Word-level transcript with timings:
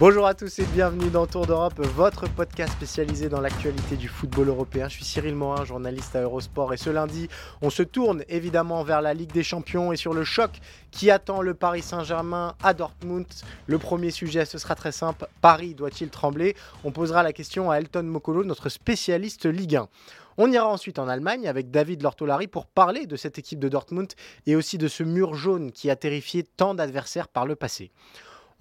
Bonjour 0.00 0.26
à 0.26 0.32
tous 0.32 0.58
et 0.60 0.64
bienvenue 0.64 1.10
dans 1.10 1.26
Tour 1.26 1.46
d'Europe, 1.46 1.78
votre 1.78 2.26
podcast 2.26 2.72
spécialisé 2.72 3.28
dans 3.28 3.42
l'actualité 3.42 3.96
du 3.96 4.08
football 4.08 4.48
européen. 4.48 4.88
Je 4.88 4.94
suis 4.94 5.04
Cyril 5.04 5.34
Morin, 5.34 5.66
journaliste 5.66 6.16
à 6.16 6.22
Eurosport 6.22 6.72
et 6.72 6.78
ce 6.78 6.88
lundi, 6.88 7.28
on 7.60 7.68
se 7.68 7.82
tourne 7.82 8.24
évidemment 8.30 8.82
vers 8.82 9.02
la 9.02 9.12
Ligue 9.12 9.32
des 9.32 9.42
Champions 9.42 9.92
et 9.92 9.98
sur 9.98 10.14
le 10.14 10.24
choc 10.24 10.52
qui 10.90 11.10
attend 11.10 11.42
le 11.42 11.52
Paris 11.52 11.82
Saint-Germain 11.82 12.54
à 12.62 12.72
Dortmund. 12.72 13.26
Le 13.66 13.78
premier 13.78 14.10
sujet, 14.10 14.46
ce 14.46 14.56
sera 14.56 14.74
très 14.74 14.90
simple, 14.90 15.26
Paris 15.42 15.74
doit-il 15.74 16.08
trembler? 16.08 16.56
On 16.82 16.92
posera 16.92 17.22
la 17.22 17.34
question 17.34 17.70
à 17.70 17.76
Elton 17.76 18.04
Mokolo, 18.04 18.42
notre 18.42 18.70
spécialiste 18.70 19.44
Ligue 19.44 19.76
1. 19.76 19.88
On 20.38 20.50
ira 20.50 20.66
ensuite 20.66 20.98
en 20.98 21.08
Allemagne 21.08 21.46
avec 21.46 21.70
David 21.70 22.00
Lortolari 22.00 22.46
pour 22.46 22.64
parler 22.64 23.04
de 23.04 23.16
cette 23.16 23.38
équipe 23.38 23.58
de 23.58 23.68
Dortmund 23.68 24.10
et 24.46 24.56
aussi 24.56 24.78
de 24.78 24.88
ce 24.88 25.02
mur 25.02 25.34
jaune 25.34 25.72
qui 25.72 25.90
a 25.90 25.96
terrifié 25.96 26.42
tant 26.42 26.72
d'adversaires 26.72 27.28
par 27.28 27.44
le 27.44 27.54
passé. 27.54 27.90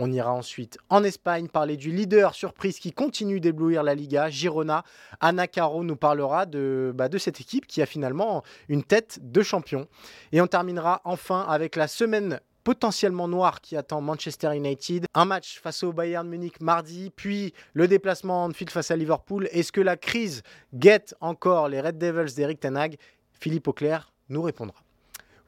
On 0.02 0.12
ira 0.14 0.32
ensuite 0.32 0.78
en 0.90 1.04
Espagne 1.04 1.50
parler 1.50 1.76
du 1.76 1.92
leader 1.92 2.34
surprise 2.34 2.80
qui 2.80 2.94
continue 2.94 3.42
d'éblouir 3.42 3.84
la 3.84 3.96
Liga, 3.96 4.30
Girona. 4.30 4.84
Anna 5.20 5.46
Caro 5.46 5.84
nous 5.84 5.98
parlera 5.98 6.46
de, 6.46 6.94
bah, 6.96 7.10
de 7.10 7.18
cette 7.18 7.42
équipe 7.42 7.68
qui 7.68 7.82
a 7.82 7.86
finalement 7.86 8.42
une 8.70 8.84
tête 8.84 9.20
de 9.22 9.42
champion. 9.42 9.88
Et 10.32 10.40
on 10.40 10.48
terminera 10.48 11.02
enfin 11.04 11.42
avec 11.42 11.76
la 11.76 11.90
semaine 11.90 12.40
potentiellement 12.64 13.28
noire 13.28 13.60
qui 13.60 13.76
attend 13.76 14.00
Manchester 14.00 14.56
United. 14.56 15.06
Un 15.14 15.26
match 15.26 15.60
face 15.60 15.84
au 15.84 15.92
Bayern 15.92 16.28
Munich 16.30 16.62
mardi, 16.62 17.12
puis 17.14 17.54
le 17.74 17.90
déplacement 17.90 18.46
en 18.46 18.52
field 18.52 18.70
face 18.70 18.92
à 18.92 18.96
Liverpool. 18.96 19.50
Est-ce 19.52 19.74
que 19.74 19.82
la 19.82 19.98
crise 19.98 20.44
guette 20.74 21.14
encore 21.20 21.68
les 21.68 21.82
Red 21.82 21.98
Devils 21.98 22.36
d'Eric 22.36 22.62
Tenag 22.62 22.98
Philippe 23.34 23.68
Auclair 23.68 24.14
nous 24.30 24.42
répondra. 24.42 24.76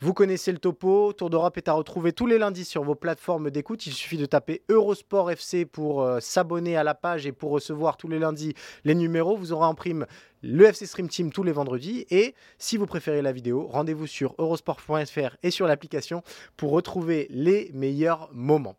Vous 0.03 0.15
connaissez 0.15 0.51
le 0.51 0.57
topo. 0.57 1.13
Tour 1.13 1.29
d'Europe 1.29 1.57
est 1.57 1.67
à 1.67 1.73
retrouver 1.73 2.11
tous 2.11 2.25
les 2.25 2.39
lundis 2.39 2.65
sur 2.65 2.83
vos 2.83 2.95
plateformes 2.95 3.51
d'écoute. 3.51 3.85
Il 3.85 3.93
suffit 3.93 4.17
de 4.17 4.25
taper 4.25 4.63
Eurosport 4.67 5.29
FC 5.29 5.65
pour 5.67 6.01
euh, 6.01 6.19
s'abonner 6.19 6.75
à 6.75 6.83
la 6.83 6.95
page 6.95 7.27
et 7.27 7.31
pour 7.31 7.51
recevoir 7.51 7.97
tous 7.97 8.07
les 8.07 8.17
lundis 8.17 8.55
les 8.83 8.95
numéros. 8.95 9.37
Vous 9.37 9.53
aurez 9.53 9.67
en 9.67 9.75
prime 9.75 10.07
le 10.41 10.65
FC 10.65 10.87
Stream 10.87 11.07
Team 11.07 11.31
tous 11.31 11.43
les 11.43 11.51
vendredis. 11.51 12.07
Et 12.09 12.33
si 12.57 12.77
vous 12.77 12.87
préférez 12.87 13.21
la 13.21 13.31
vidéo, 13.31 13.67
rendez-vous 13.67 14.07
sur 14.07 14.33
eurosport.fr 14.39 15.37
et 15.43 15.51
sur 15.51 15.67
l'application 15.67 16.23
pour 16.57 16.71
retrouver 16.71 17.27
les 17.29 17.69
meilleurs 17.75 18.27
moments. 18.33 18.77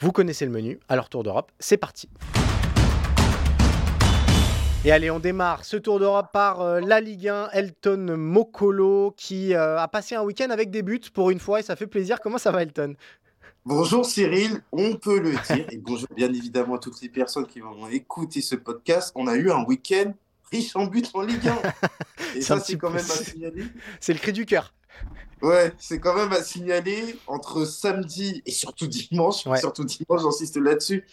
Vous 0.00 0.10
connaissez 0.10 0.46
le 0.46 0.50
menu. 0.50 0.80
Alors 0.88 1.10
Tour 1.10 1.22
d'Europe, 1.22 1.52
c'est 1.60 1.76
parti. 1.76 2.08
Et 4.86 4.92
allez, 4.92 5.10
on 5.10 5.18
démarre 5.18 5.64
ce 5.64 5.78
tour 5.78 5.98
d'Europe 5.98 6.26
par 6.30 6.60
euh, 6.60 6.78
la 6.78 7.00
Ligue 7.00 7.28
1, 7.28 7.48
Elton 7.52 8.18
Mokolo, 8.18 9.14
qui 9.16 9.54
euh, 9.54 9.78
a 9.78 9.88
passé 9.88 10.14
un 10.14 10.22
week-end 10.22 10.50
avec 10.50 10.70
des 10.70 10.82
buts 10.82 11.00
pour 11.14 11.30
une 11.30 11.40
fois 11.40 11.60
et 11.60 11.62
ça 11.62 11.74
fait 11.74 11.86
plaisir. 11.86 12.20
Comment 12.20 12.36
ça 12.36 12.50
va, 12.50 12.62
Elton? 12.62 12.94
Bonjour 13.64 14.04
Cyril, 14.04 14.60
on 14.72 14.96
peut 14.96 15.20
le 15.20 15.30
dire, 15.30 15.66
et 15.70 15.78
bonjour 15.78 16.08
bien 16.14 16.28
évidemment 16.28 16.74
à 16.74 16.78
toutes 16.78 17.00
les 17.00 17.08
personnes 17.08 17.46
qui 17.46 17.60
vont 17.60 17.88
écouter 17.88 18.42
ce 18.42 18.56
podcast. 18.56 19.10
On 19.14 19.26
a 19.26 19.36
eu 19.36 19.50
un 19.50 19.64
week-end 19.64 20.12
riche 20.52 20.76
en 20.76 20.84
buts 20.84 21.02
en 21.14 21.22
Ligue 21.22 21.48
1. 21.48 21.62
Et 22.36 22.42
ça, 22.42 22.60
c'est 22.60 22.76
quand 22.76 22.90
même 22.90 22.98
à 22.98 23.24
signaler. 23.24 23.64
C'est 24.00 24.12
le 24.12 24.18
cri 24.18 24.34
du 24.34 24.44
cœur. 24.44 24.74
Ouais, 25.40 25.72
c'est 25.78 25.98
quand 25.98 26.14
même 26.14 26.32
à 26.32 26.42
signaler 26.42 27.18
entre 27.26 27.64
samedi 27.64 28.42
et 28.44 28.50
surtout 28.50 28.86
dimanche, 28.86 29.44
surtout 29.58 29.84
dimanche, 29.84 30.20
j'insiste 30.20 30.58
là-dessus, 30.58 31.06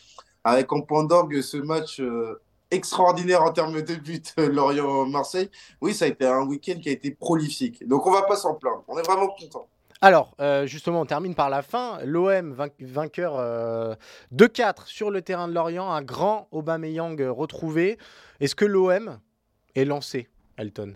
avec 0.44 0.74
en 0.74 0.82
point 0.82 1.06
d'orgue 1.06 1.42
ce 1.42 1.56
match. 1.56 2.02
Euh, 2.02 2.42
extraordinaire 2.72 3.44
en 3.44 3.52
termes 3.52 3.82
de 3.82 3.96
buts, 3.96 4.24
euh, 4.40 4.50
Lorient-Marseille. 4.50 5.50
Oui, 5.82 5.94
ça 5.94 6.06
a 6.06 6.08
été 6.08 6.26
un 6.26 6.46
week-end 6.46 6.80
qui 6.82 6.90
a 6.90 6.92
été 6.94 7.12
prolifique. 7.12 7.88
Donc 7.88 8.08
on 8.08 8.12
va 8.12 8.24
pas 8.24 8.36
s'en 8.36 8.56
plaindre. 8.56 8.84
On 8.88 8.98
est 8.98 9.06
vraiment 9.06 9.28
content. 9.28 9.68
Alors, 10.04 10.34
euh, 10.40 10.66
justement, 10.66 11.02
on 11.02 11.06
termine 11.06 11.36
par 11.36 11.52
la 11.52 11.62
fin. 11.62 12.00
L'OM, 12.04 12.56
vainqueur 12.80 13.36
euh, 13.38 13.94
2-4 14.34 14.88
sur 14.88 15.12
le 15.12 15.22
terrain 15.22 15.48
de 15.48 15.54
Lorient, 15.54 15.92
un 15.92 16.02
grand 16.02 16.48
Aubameyang 16.52 17.22
retrouvé. 17.30 18.00
Est-ce 18.40 18.56
que 18.56 18.66
l'OM 18.66 19.20
est 19.76 19.86
lancé, 19.86 20.28
Elton? 20.58 20.96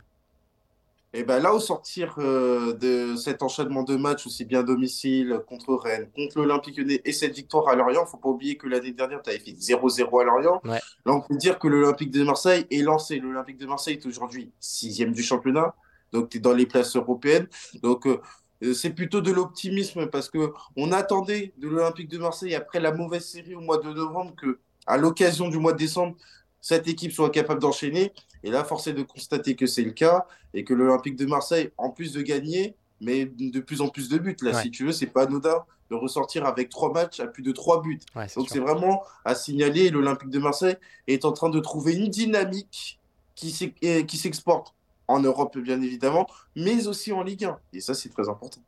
Et 1.16 1.24
ben 1.24 1.40
là, 1.40 1.54
au 1.54 1.62
sortir 1.62 2.16
euh, 2.18 2.74
de 2.74 3.16
cet 3.16 3.42
enchaînement 3.42 3.84
de 3.84 3.96
matchs, 3.96 4.28
aussi 4.28 4.44
bien 4.44 4.64
domicile 4.64 5.40
contre 5.48 5.74
Rennes, 5.76 6.10
contre 6.14 6.40
l'Olympique 6.40 6.78
Lyonnais 6.78 7.02
et 7.06 7.14
cette 7.14 7.34
victoire 7.34 7.70
à 7.70 7.76
Lorient, 7.76 8.02
il 8.02 8.04
ne 8.04 8.10
faut 8.10 8.18
pas 8.18 8.28
oublier 8.28 8.58
que 8.58 8.68
l'année 8.68 8.92
dernière, 8.92 9.22
tu 9.22 9.30
avais 9.30 9.40
fait 9.40 9.54
0-0 9.54 10.22
à 10.22 10.24
Lorient. 10.26 10.62
Là, 10.66 10.82
on 11.06 11.22
peut 11.22 11.38
dire 11.38 11.58
que 11.58 11.70
l'Olympique 11.70 12.12
de 12.12 12.22
Marseille 12.24 12.68
est 12.70 12.82
lancé. 12.82 13.20
L'Olympique 13.20 13.58
de 13.58 13.66
Marseille 13.66 13.94
est 13.94 14.06
aujourd'hui 14.06 14.52
sixième 14.60 15.14
du 15.14 15.24
championnat, 15.24 15.74
donc 16.12 16.30
tu 16.30 16.38
es 16.38 16.40
dans 16.42 16.54
les 16.54 16.66
places 16.66 16.98
européennes. 16.98 17.48
Donc, 17.82 18.08
euh, 18.08 18.20
euh, 18.64 18.74
c'est 18.74 18.90
plutôt 18.90 19.22
de 19.22 19.32
l'optimisme 19.32 20.08
parce 20.08 20.30
que 20.30 20.52
on 20.76 20.92
attendait 20.92 21.54
de 21.58 21.70
l'Olympique 21.70 22.10
de 22.10 22.18
Marseille, 22.18 22.56
après 22.56 22.82
la 22.82 22.92
mauvaise 22.92 23.24
série 23.24 23.56
au 23.56 23.62
mois 23.62 23.78
de 23.78 23.90
novembre, 23.90 24.34
que 24.36 24.60
à 24.86 24.98
l'occasion 24.98 25.48
du 25.48 25.60
mois 25.60 25.72
de 25.72 25.78
décembre, 25.78 26.18
cette 26.66 26.88
équipe 26.88 27.12
soit 27.12 27.30
capable 27.30 27.62
d'enchaîner. 27.62 28.12
Et 28.44 28.50
là, 28.50 28.64
force 28.64 28.88
est 28.88 28.94
de 28.94 29.04
constater 29.04 29.56
que 29.56 29.68
c'est 29.68 29.84
le 29.84 29.92
cas 29.92 30.26
et 30.56 30.64
que 30.64 30.74
l'Olympique 30.74 31.16
de 31.16 31.28
Marseille, 31.28 31.70
en 31.78 31.92
plus 31.92 32.12
de 32.12 32.24
gagner, 32.24 32.76
met 33.02 33.26
de 33.26 33.60
plus 33.60 33.82
en 33.82 33.90
plus 33.90 34.10
de 34.10 34.18
buts. 34.18 34.36
Là, 34.42 34.64
si 34.64 34.72
tu 34.72 34.84
veux, 34.84 34.92
c'est 34.92 35.06
pas 35.06 35.26
anodin 35.26 35.64
de 35.92 35.96
ressortir 35.96 36.44
avec 36.44 36.70
trois 36.70 36.92
matchs 36.92 37.20
à 37.20 37.28
plus 37.28 37.44
de 37.44 37.52
trois 37.52 37.84
buts. 37.84 38.00
Donc 38.36 38.50
c'est 38.50 38.58
vraiment 38.58 39.04
à 39.26 39.36
signaler. 39.36 39.92
L'Olympique 39.92 40.32
de 40.32 40.40
Marseille 40.40 40.78
est 41.06 41.24
en 41.24 41.34
train 41.34 41.52
de 41.52 41.60
trouver 41.60 41.94
une 41.94 42.08
dynamique 42.08 43.00
qui 43.36 43.52
s'exporte 43.52 44.74
en 45.08 45.20
Europe, 45.20 45.56
bien 45.60 45.80
évidemment, 45.84 46.26
mais 46.56 46.88
aussi 46.88 47.14
en 47.14 47.22
Ligue 47.22 47.46
1. 47.46 47.60
Et 47.74 47.80
ça, 47.80 47.94
c'est 47.94 48.10
très 48.10 48.28
important. 48.28 48.62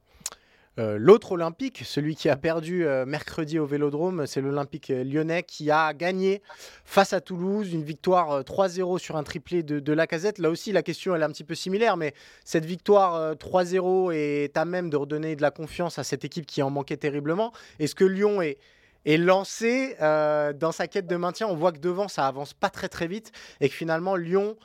Euh, 0.80 0.98
l'autre 1.00 1.32
Olympique, 1.32 1.82
celui 1.84 2.16
qui 2.16 2.30
a 2.30 2.36
perdu 2.36 2.86
euh, 2.86 3.04
mercredi 3.04 3.58
au 3.58 3.66
Vélodrome, 3.66 4.28
c'est 4.28 4.42
l'Olympique 4.42 4.92
euh, 4.92 5.04
lyonnais 5.04 5.42
qui 5.42 5.72
a 5.72 5.92
gagné 5.96 6.44
face 6.86 7.14
à 7.14 7.22
Toulouse, 7.22 7.74
une 7.74 7.84
victoire 7.84 8.44
3-0 8.44 9.00
sur 9.00 9.18
un 9.18 9.24
triplé 9.24 9.64
de, 9.64 9.80
de 9.80 9.94
Lacazette. 9.94 10.38
Là 10.38 10.52
aussi, 10.52 10.72
la 10.72 10.84
question 10.84 11.16
elle 11.16 11.24
est 11.24 11.26
un 11.26 11.32
petit 11.32 11.44
peu 11.44 11.56
similaire, 11.56 11.98
mais 11.98 12.14
cette 12.46 12.66
victoire 12.66 13.34
3-0 13.36 14.14
est 14.14 14.56
à 14.56 14.66
même 14.66 14.92
de 14.92 14.98
redonner 14.98 15.36
de 15.36 15.42
la 15.42 15.50
confiance 15.50 15.98
à 15.98 16.04
cette 16.04 16.24
équipe 16.24 16.46
qui 16.46 16.62
en 16.62 16.70
manquait 16.70 16.98
terriblement. 16.98 17.54
Est-ce 17.80 17.96
que 17.96 18.06
Lyon 18.06 18.44
est, 18.44 18.60
est 19.06 19.18
lancé 19.18 19.96
dans 20.00 20.72
sa 20.72 20.88
quête 20.88 21.08
de 21.08 21.16
maintien? 21.16 21.48
On 21.48 21.56
voit 21.56 21.72
que 21.72 21.80
devant, 21.80 22.08
ça 22.08 22.28
avance 22.28 22.54
pas 22.54 22.70
très 22.70 22.88
très 22.88 23.08
vite 23.08 23.32
et 23.62 23.70
que 23.70 23.76
finalement, 23.76 24.16
Lyon 24.16 24.58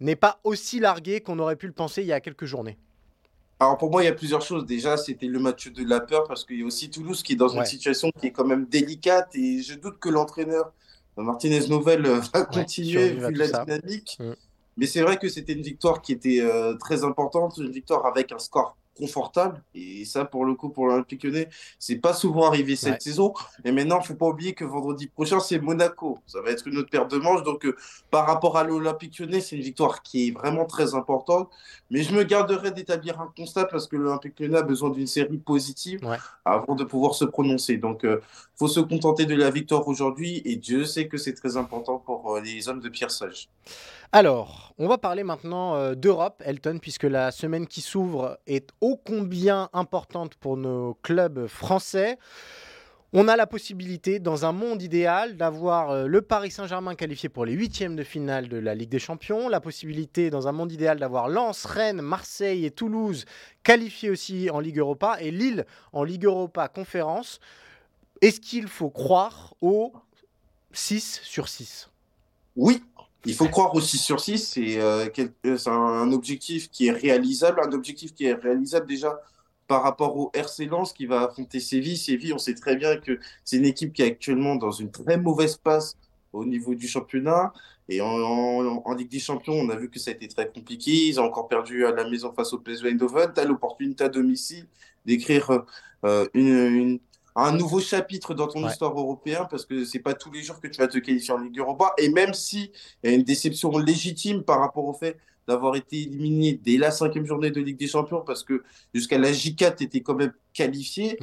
n'est 0.00 0.16
pas 0.16 0.40
aussi 0.44 0.78
largué 0.78 1.20
qu'on 1.20 1.38
aurait 1.38 1.56
pu 1.56 1.66
le 1.66 1.72
penser 1.72 2.02
il 2.02 2.08
y 2.08 2.12
a 2.12 2.20
quelques 2.20 2.44
journées. 2.44 2.76
Alors 3.60 3.78
pour 3.78 3.90
moi, 3.90 4.02
il 4.02 4.06
y 4.06 4.08
a 4.08 4.14
plusieurs 4.14 4.42
choses. 4.42 4.66
Déjà, 4.66 4.96
c'était 4.96 5.26
le 5.26 5.38
match 5.38 5.68
de 5.68 5.84
la 5.84 6.00
peur 6.00 6.24
parce 6.26 6.44
qu'il 6.44 6.58
y 6.58 6.62
a 6.62 6.66
aussi 6.66 6.90
Toulouse 6.90 7.22
qui 7.22 7.34
est 7.34 7.36
dans 7.36 7.48
une 7.48 7.64
situation 7.64 8.10
qui 8.20 8.26
est 8.26 8.32
quand 8.32 8.44
même 8.44 8.66
délicate 8.66 9.34
et 9.34 9.62
je 9.62 9.74
doute 9.74 9.98
que 9.98 10.08
l'entraîneur 10.08 10.72
Martinez 11.16 11.68
Nouvelle 11.68 12.06
euh, 12.06 12.20
va 12.32 12.44
continuer 12.44 13.10
vu 13.10 13.34
la 13.34 13.46
dynamique. 13.46 14.16
Mm. 14.18 14.32
Mais 14.76 14.86
c'est 14.86 15.02
vrai 15.02 15.16
que 15.18 15.28
c'était 15.28 15.52
une 15.52 15.62
victoire 15.62 16.02
qui 16.02 16.12
était 16.12 16.40
euh, 16.40 16.74
très 16.74 17.04
importante, 17.04 17.56
une 17.58 17.70
victoire 17.70 18.06
avec 18.06 18.32
un 18.32 18.38
score 18.38 18.76
confortable. 18.96 19.62
Et 19.74 20.04
ça, 20.04 20.24
pour 20.24 20.44
le 20.44 20.54
coup, 20.54 20.68
pour 20.68 20.86
l'Olympique 20.86 21.24
Lyonnais, 21.24 21.48
c'est 21.78 21.96
pas 21.96 22.12
souvent 22.12 22.46
arrivé 22.46 22.76
cette 22.76 23.02
saison. 23.02 23.34
Et 23.64 23.72
maintenant, 23.72 24.00
il 24.00 24.06
faut 24.06 24.14
pas 24.14 24.26
oublier 24.26 24.54
que 24.54 24.64
vendredi 24.64 25.06
prochain, 25.06 25.40
c'est 25.40 25.58
Monaco. 25.58 26.18
Ça 26.26 26.40
va 26.40 26.50
être 26.50 26.66
une 26.66 26.78
autre 26.78 26.90
paire 26.90 27.08
de 27.08 27.18
manches. 27.18 27.42
Donc, 27.42 27.66
euh, 27.66 27.76
par 28.10 28.26
rapport 28.26 28.56
à 28.56 28.64
l'Olympique 28.64 29.18
Lyonnais, 29.18 29.40
c'est 29.40 29.56
une 29.56 29.62
victoire 29.62 30.02
qui 30.02 30.28
est 30.28 30.30
vraiment 30.30 30.64
très 30.64 30.94
importante. 30.94 31.50
Mais 31.90 32.02
je 32.02 32.14
me 32.14 32.22
garderai 32.24 32.70
d'établir 32.70 33.20
un 33.20 33.32
constat 33.36 33.64
parce 33.66 33.86
que 33.86 33.96
l'Olympique 33.96 34.38
Lyonnais 34.38 34.58
a 34.58 34.62
besoin 34.62 34.90
d'une 34.90 35.06
série 35.06 35.38
positive 35.38 36.00
avant 36.44 36.74
de 36.74 36.84
pouvoir 36.84 37.14
se 37.14 37.24
prononcer. 37.24 37.76
Donc, 37.76 38.00
il 38.02 38.08
euh, 38.08 38.20
faut 38.56 38.68
se 38.68 38.80
contenter 38.80 39.26
de 39.26 39.34
la 39.34 39.50
victoire 39.50 39.86
aujourd'hui. 39.88 40.42
Et 40.44 40.56
Dieu 40.56 40.84
sait 40.84 41.08
que 41.08 41.16
c'est 41.16 41.34
très 41.34 41.56
important 41.56 41.98
pour 41.98 42.36
euh, 42.36 42.40
les 42.40 42.68
hommes 42.68 42.80
de 42.80 42.88
Pierre 42.88 43.10
Sage. 43.10 43.48
Alors, 44.16 44.72
on 44.78 44.86
va 44.86 44.96
parler 44.96 45.24
maintenant 45.24 45.74
euh, 45.74 45.96
d'Europe, 45.96 46.40
Elton, 46.46 46.78
puisque 46.80 47.02
la 47.02 47.32
semaine 47.32 47.66
qui 47.66 47.80
s'ouvre 47.80 48.38
est 48.46 48.70
ô 48.80 48.96
combien 48.96 49.68
importante 49.72 50.36
pour 50.36 50.56
nos 50.56 50.94
clubs 51.02 51.48
français. 51.48 52.16
On 53.12 53.26
a 53.26 53.34
la 53.34 53.48
possibilité, 53.48 54.20
dans 54.20 54.44
un 54.44 54.52
monde 54.52 54.82
idéal, 54.82 55.36
d'avoir 55.36 55.90
euh, 55.90 56.06
le 56.06 56.22
Paris 56.22 56.52
Saint-Germain 56.52 56.94
qualifié 56.94 57.28
pour 57.28 57.44
les 57.44 57.54
huitièmes 57.54 57.96
de 57.96 58.04
finale 58.04 58.48
de 58.48 58.56
la 58.56 58.76
Ligue 58.76 58.88
des 58.88 59.00
Champions, 59.00 59.48
la 59.48 59.58
possibilité, 59.58 60.30
dans 60.30 60.46
un 60.46 60.52
monde 60.52 60.70
idéal, 60.70 61.00
d'avoir 61.00 61.26
Lens, 61.26 61.64
Rennes, 61.64 62.00
Marseille 62.00 62.66
et 62.66 62.70
Toulouse 62.70 63.24
qualifiés 63.64 64.10
aussi 64.10 64.48
en 64.48 64.60
Ligue 64.60 64.78
Europa, 64.78 65.16
et 65.18 65.32
Lille 65.32 65.66
en 65.92 66.04
Ligue 66.04 66.26
Europa 66.26 66.68
Conférence. 66.68 67.40
Est-ce 68.22 68.40
qu'il 68.40 68.68
faut 68.68 68.90
croire 68.90 69.54
au 69.60 69.92
6 70.70 71.20
sur 71.24 71.48
6 71.48 71.90
Oui, 72.54 72.80
il 73.24 73.34
faut 73.34 73.48
croire 73.48 73.74
au 73.74 73.80
6 73.80 73.98
sur 73.98 74.20
6. 74.20 74.54
Euh, 74.58 75.08
c'est 75.44 75.68
un 75.68 76.12
objectif 76.12 76.70
qui 76.70 76.86
est 76.86 76.92
réalisable, 76.92 77.60
un 77.64 77.72
objectif 77.72 78.14
qui 78.14 78.26
est 78.26 78.34
réalisable 78.34 78.86
déjà 78.86 79.20
par 79.66 79.82
rapport 79.82 80.16
au 80.16 80.30
RC 80.34 80.66
Lens 80.66 80.92
qui 80.92 81.06
va 81.06 81.22
affronter 81.22 81.60
Séville. 81.60 81.96
Séville, 81.96 82.34
on 82.34 82.38
sait 82.38 82.54
très 82.54 82.76
bien 82.76 82.96
que 82.96 83.18
c'est 83.44 83.56
une 83.56 83.64
équipe 83.64 83.92
qui 83.92 84.02
est 84.02 84.06
actuellement 84.06 84.56
dans 84.56 84.70
une 84.70 84.90
très 84.90 85.16
mauvaise 85.16 85.56
passe 85.56 85.96
au 86.32 86.44
niveau 86.44 86.74
du 86.74 86.86
championnat. 86.86 87.52
Et 87.88 88.00
en, 88.00 88.94
Ligue 88.94 89.10
des 89.10 89.18
Champions, 89.18 89.54
on 89.54 89.68
a 89.68 89.76
vu 89.76 89.90
que 89.90 89.98
ça 89.98 90.10
a 90.10 90.14
été 90.14 90.28
très 90.28 90.48
compliqué. 90.48 90.90
Ils 90.90 91.20
ont 91.20 91.24
encore 91.24 91.48
perdu 91.48 91.84
à 91.86 91.92
la 91.92 92.08
maison 92.08 92.32
face 92.32 92.52
au 92.52 92.58
PSV 92.58 92.90
Eindhoven. 92.90 93.32
Tu 93.34 93.40
as 93.40 93.44
l'opportunité 93.44 94.04
à 94.04 94.08
domicile 94.08 94.66
d'écrire 95.04 95.64
euh, 96.04 96.26
une, 96.34 96.98
un 97.36 97.52
nouveau 97.52 97.80
chapitre 97.80 98.34
dans 98.34 98.46
ton 98.46 98.68
histoire 98.68 98.92
européenne 98.92 99.46
parce 99.50 99.66
que 99.66 99.84
c'est 99.84 99.98
pas 99.98 100.14
tous 100.14 100.30
les 100.30 100.42
jours 100.42 100.60
que 100.60 100.68
tu 100.68 100.78
vas 100.80 100.86
te 100.86 100.98
qualifier 100.98 101.34
en 101.34 101.38
Ligue 101.38 101.58
Europa. 101.58 101.92
Et 101.98 102.08
même 102.08 102.32
si 102.32 102.70
il 103.02 103.10
y 103.10 103.12
a 103.12 103.16
une 103.16 103.24
déception 103.24 103.76
légitime 103.78 104.44
par 104.44 104.60
rapport 104.60 104.84
au 104.84 104.92
fait 104.92 105.18
d'avoir 105.46 105.76
été 105.76 106.02
éliminé 106.02 106.54
dès 106.54 106.78
la 106.78 106.90
cinquième 106.90 107.26
journée 107.26 107.50
de 107.50 107.60
Ligue 107.60 107.78
des 107.78 107.88
Champions 107.88 108.22
parce 108.22 108.44
que 108.44 108.62
jusqu'à 108.94 109.18
la 109.18 109.32
J4, 109.32 109.76
tu 109.76 109.84
étais 109.84 110.00
quand 110.00 110.14
même 110.14 110.32
qualifié. 110.52 111.18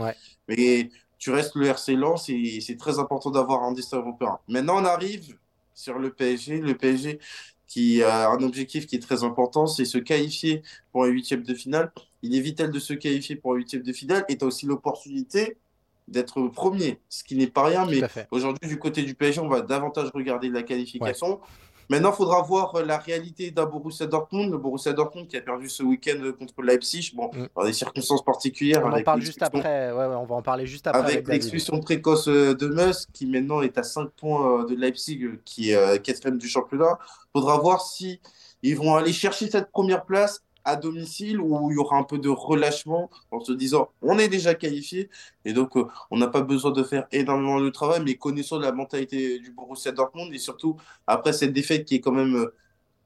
Mais 0.48 0.90
tu 1.18 1.32
restes 1.32 1.56
le 1.56 1.68
RC 1.68 1.96
Lens 1.96 2.30
et 2.30 2.60
c'est 2.62 2.78
très 2.78 3.00
important 3.00 3.32
d'avoir 3.32 3.64
un 3.64 3.72
destin 3.72 3.98
européen. 3.98 4.40
Maintenant, 4.48 4.82
on 4.82 4.86
arrive 4.86 5.38
sur 5.74 5.98
le 5.98 6.12
PSG. 6.12 6.60
Le 6.60 6.76
PSG 6.76 7.20
qui 7.68 8.04
a 8.04 8.30
un 8.30 8.44
objectif 8.44 8.86
qui 8.86 8.98
est 8.98 9.00
très 9.00 9.24
important, 9.24 9.66
c'est 9.66 9.86
se 9.86 9.98
qualifier 9.98 10.62
pour 10.92 11.06
un 11.06 11.08
huitième 11.08 11.44
de 11.44 11.54
finale. 11.54 11.94
Il 12.22 12.36
est 12.36 12.42
vital 12.42 12.70
de 12.70 12.80
se 12.80 12.94
qualifier 12.94 13.38
pour 13.38 13.54
un 13.54 13.56
huitième 13.56 13.82
de 13.82 13.94
finale 13.94 14.26
et 14.28 14.38
tu 14.38 14.44
as 14.44 14.48
aussi 14.48 14.66
l'opportunité 14.66 15.58
d'être 16.12 16.48
premier, 16.50 17.00
ce 17.10 17.24
qui 17.24 17.36
n'est 17.36 17.48
pas 17.48 17.64
rien. 17.64 17.86
Mais 17.86 18.02
aujourd'hui, 18.32 18.68
du 18.68 18.78
côté 18.78 19.04
du 19.04 19.16
PSG, 19.16 19.42
on 19.42 19.48
va 19.48 19.62
davantage 19.62 20.10
regarder 20.14 20.50
la 20.50 20.64
qualification. 20.64 21.40
Maintenant, 21.92 22.12
il 22.12 22.16
faudra 22.16 22.42
voir 22.42 22.74
euh, 22.76 22.86
la 22.86 22.98
réalité 22.98 23.52
d'un 23.52 23.66
Borussia 23.66 24.06
Dortmund. 24.06 24.50
Le 24.50 24.58
Borussia 24.58 24.94
Dortmund 24.94 25.28
qui 25.28 25.36
a 25.36 25.42
perdu 25.42 25.68
ce 25.68 25.84
week-end 25.84 26.22
euh, 26.22 26.32
contre 26.32 26.62
Leipzig, 26.62 27.12
bon, 27.14 27.30
mm. 27.34 27.48
dans 27.54 27.66
des 27.66 27.74
circonstances 27.74 28.24
particulières. 28.24 28.84
On 28.86 28.94
en 28.94 29.04
parle 29.04 29.22
juste 29.22 29.44
après. 29.44 29.92
Ouais, 29.92 30.06
on 30.06 30.24
va 30.24 30.36
en 30.36 30.42
parler 30.42 30.66
juste 30.66 30.88
après. 30.88 31.02
Avec, 31.02 31.28
l'expulsion 31.28 31.82
précoce 31.82 32.30
euh, 32.30 32.56
de 32.56 32.68
Meus, 32.68 33.08
qui 33.12 33.26
maintenant 33.26 33.62
est 33.62 33.78
à 33.78 33.84
5 33.84 34.10
points 34.12 34.64
de 34.64 34.74
Leipzig, 34.74 35.32
qui 35.44 35.72
est 35.72 36.02
quatrième 36.02 36.38
du 36.38 36.48
championnat. 36.48 36.98
Il 37.02 37.40
faudra 37.40 37.58
voir 37.58 37.82
si 37.82 38.22
ils 38.64 38.78
vont 38.78 38.96
aller 38.96 39.12
chercher 39.12 39.50
cette 39.50 39.70
première 39.72 40.06
place 40.06 40.42
à 40.66 40.76
domicile 40.76 41.40
où 41.40 41.72
il 41.72 41.76
y 41.76 41.78
aura 41.78 41.98
un 41.98 42.04
peu 42.04 42.18
de 42.18 42.30
relâchement 42.30 43.10
en 43.32 43.40
se 43.40 43.52
disant 43.52 43.90
on 44.02 44.18
est 44.18 44.28
déjà 44.28 44.54
qualifié 44.54 45.10
et 45.46 45.54
donc 45.54 45.76
euh, 45.78 45.86
on 46.10 46.18
n'a 46.18 46.28
pas 46.28 46.42
besoin 46.42 46.72
de 46.72 46.84
faire 46.84 47.08
énormément 47.12 47.60
de 47.60 47.70
travail 47.70 48.02
mais 48.04 48.16
connaissons 48.16 48.60
la 48.60 48.72
mentalité 48.72 49.40
du 49.40 49.52
Borussia 49.52 49.92
Dortmund 49.92 50.34
et 50.34 50.40
surtout 50.40 50.78
après 51.08 51.34
cette 51.34 51.54
défaite 51.54 51.86
qui 51.86 51.96
est 51.96 52.02
quand 52.02 52.12
même 52.12 52.36
euh, 52.36 52.56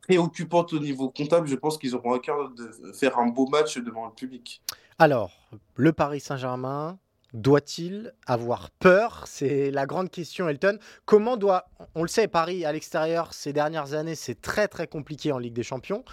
préoccupante 0.01 0.73
au 0.73 0.79
niveau 0.79 1.09
comptable 1.09 1.47
je 1.47 1.55
pense 1.55 1.77
qu'ils 1.77 1.95
auront 1.95 2.13
à 2.13 2.19
cœur 2.19 2.51
de 2.51 2.91
faire 2.93 3.17
un 3.17 3.27
beau 3.27 3.47
match 3.47 3.77
devant 3.77 4.05
le 4.05 4.13
public. 4.13 4.61
Alors 4.99 5.31
le 5.75 5.93
Paris 5.93 6.19
Saint-Germain 6.19 6.99
doit-il 7.35 8.13
avoir 8.25 8.71
peur? 8.71 9.25
C'est 9.27 9.69
la 9.69 9.85
grande 9.85 10.09
question, 10.09 10.47
Elton. 10.47 10.79
Comment 11.05 11.37
doit. 11.37 11.65
On 11.93 12.01
le 12.01 12.07
sait, 12.07 12.27
Paris 12.27 12.65
à 12.65 12.71
l'extérieur, 12.71 13.33
ces 13.33 13.53
dernières 13.53 13.93
années, 13.93 14.15
c'est 14.15 14.41
très 14.41 14.67
très 14.67 14.87
compliqué 14.87 15.31
en 15.31 15.37
Ligue 15.37 15.53
des 15.53 15.63
Champions. 15.63 16.03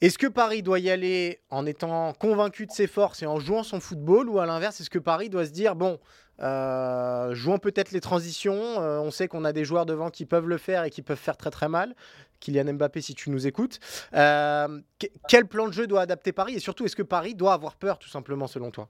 Est-ce 0.00 0.16
que 0.16 0.26
Paris 0.26 0.62
doit 0.62 0.78
y 0.78 0.88
aller 0.88 1.40
en 1.50 1.66
étant 1.66 2.14
convaincu 2.14 2.66
de 2.66 2.72
ses 2.72 2.86
forces 2.86 3.22
et 3.22 3.26
en 3.26 3.38
jouant 3.38 3.62
son 3.62 3.80
football 3.80 4.30
ou 4.30 4.38
à 4.38 4.46
l'inverse, 4.46 4.80
est-ce 4.80 4.88
que 4.88 4.98
Paris 4.98 5.28
doit 5.28 5.44
se 5.44 5.50
dire, 5.50 5.76
bon, 5.76 5.98
euh, 6.40 7.34
jouons 7.34 7.58
peut-être 7.58 7.92
les 7.92 8.00
transitions, 8.00 8.80
euh, 8.80 8.98
on 9.00 9.10
sait 9.10 9.28
qu'on 9.28 9.44
a 9.44 9.52
des 9.52 9.66
joueurs 9.66 9.84
devant 9.84 10.08
qui 10.08 10.24
peuvent 10.24 10.48
le 10.48 10.56
faire 10.56 10.84
et 10.84 10.90
qui 10.90 11.02
peuvent 11.02 11.18
faire 11.18 11.36
très 11.36 11.50
très 11.50 11.68
mal. 11.68 11.94
Kylian 12.40 12.72
Mbappé, 12.72 13.02
si 13.02 13.14
tu 13.14 13.28
nous 13.28 13.46
écoutes. 13.46 13.78
Euh, 14.14 14.80
quel 15.28 15.46
plan 15.46 15.68
de 15.68 15.72
jeu 15.72 15.86
doit 15.86 16.00
adapter 16.00 16.32
Paris 16.32 16.54
et 16.54 16.60
surtout, 16.60 16.86
est-ce 16.86 16.96
que 16.96 17.02
Paris 17.02 17.34
doit 17.34 17.52
avoir 17.52 17.76
peur 17.76 17.98
tout 17.98 18.08
simplement 18.08 18.46
selon 18.46 18.70
toi? 18.70 18.88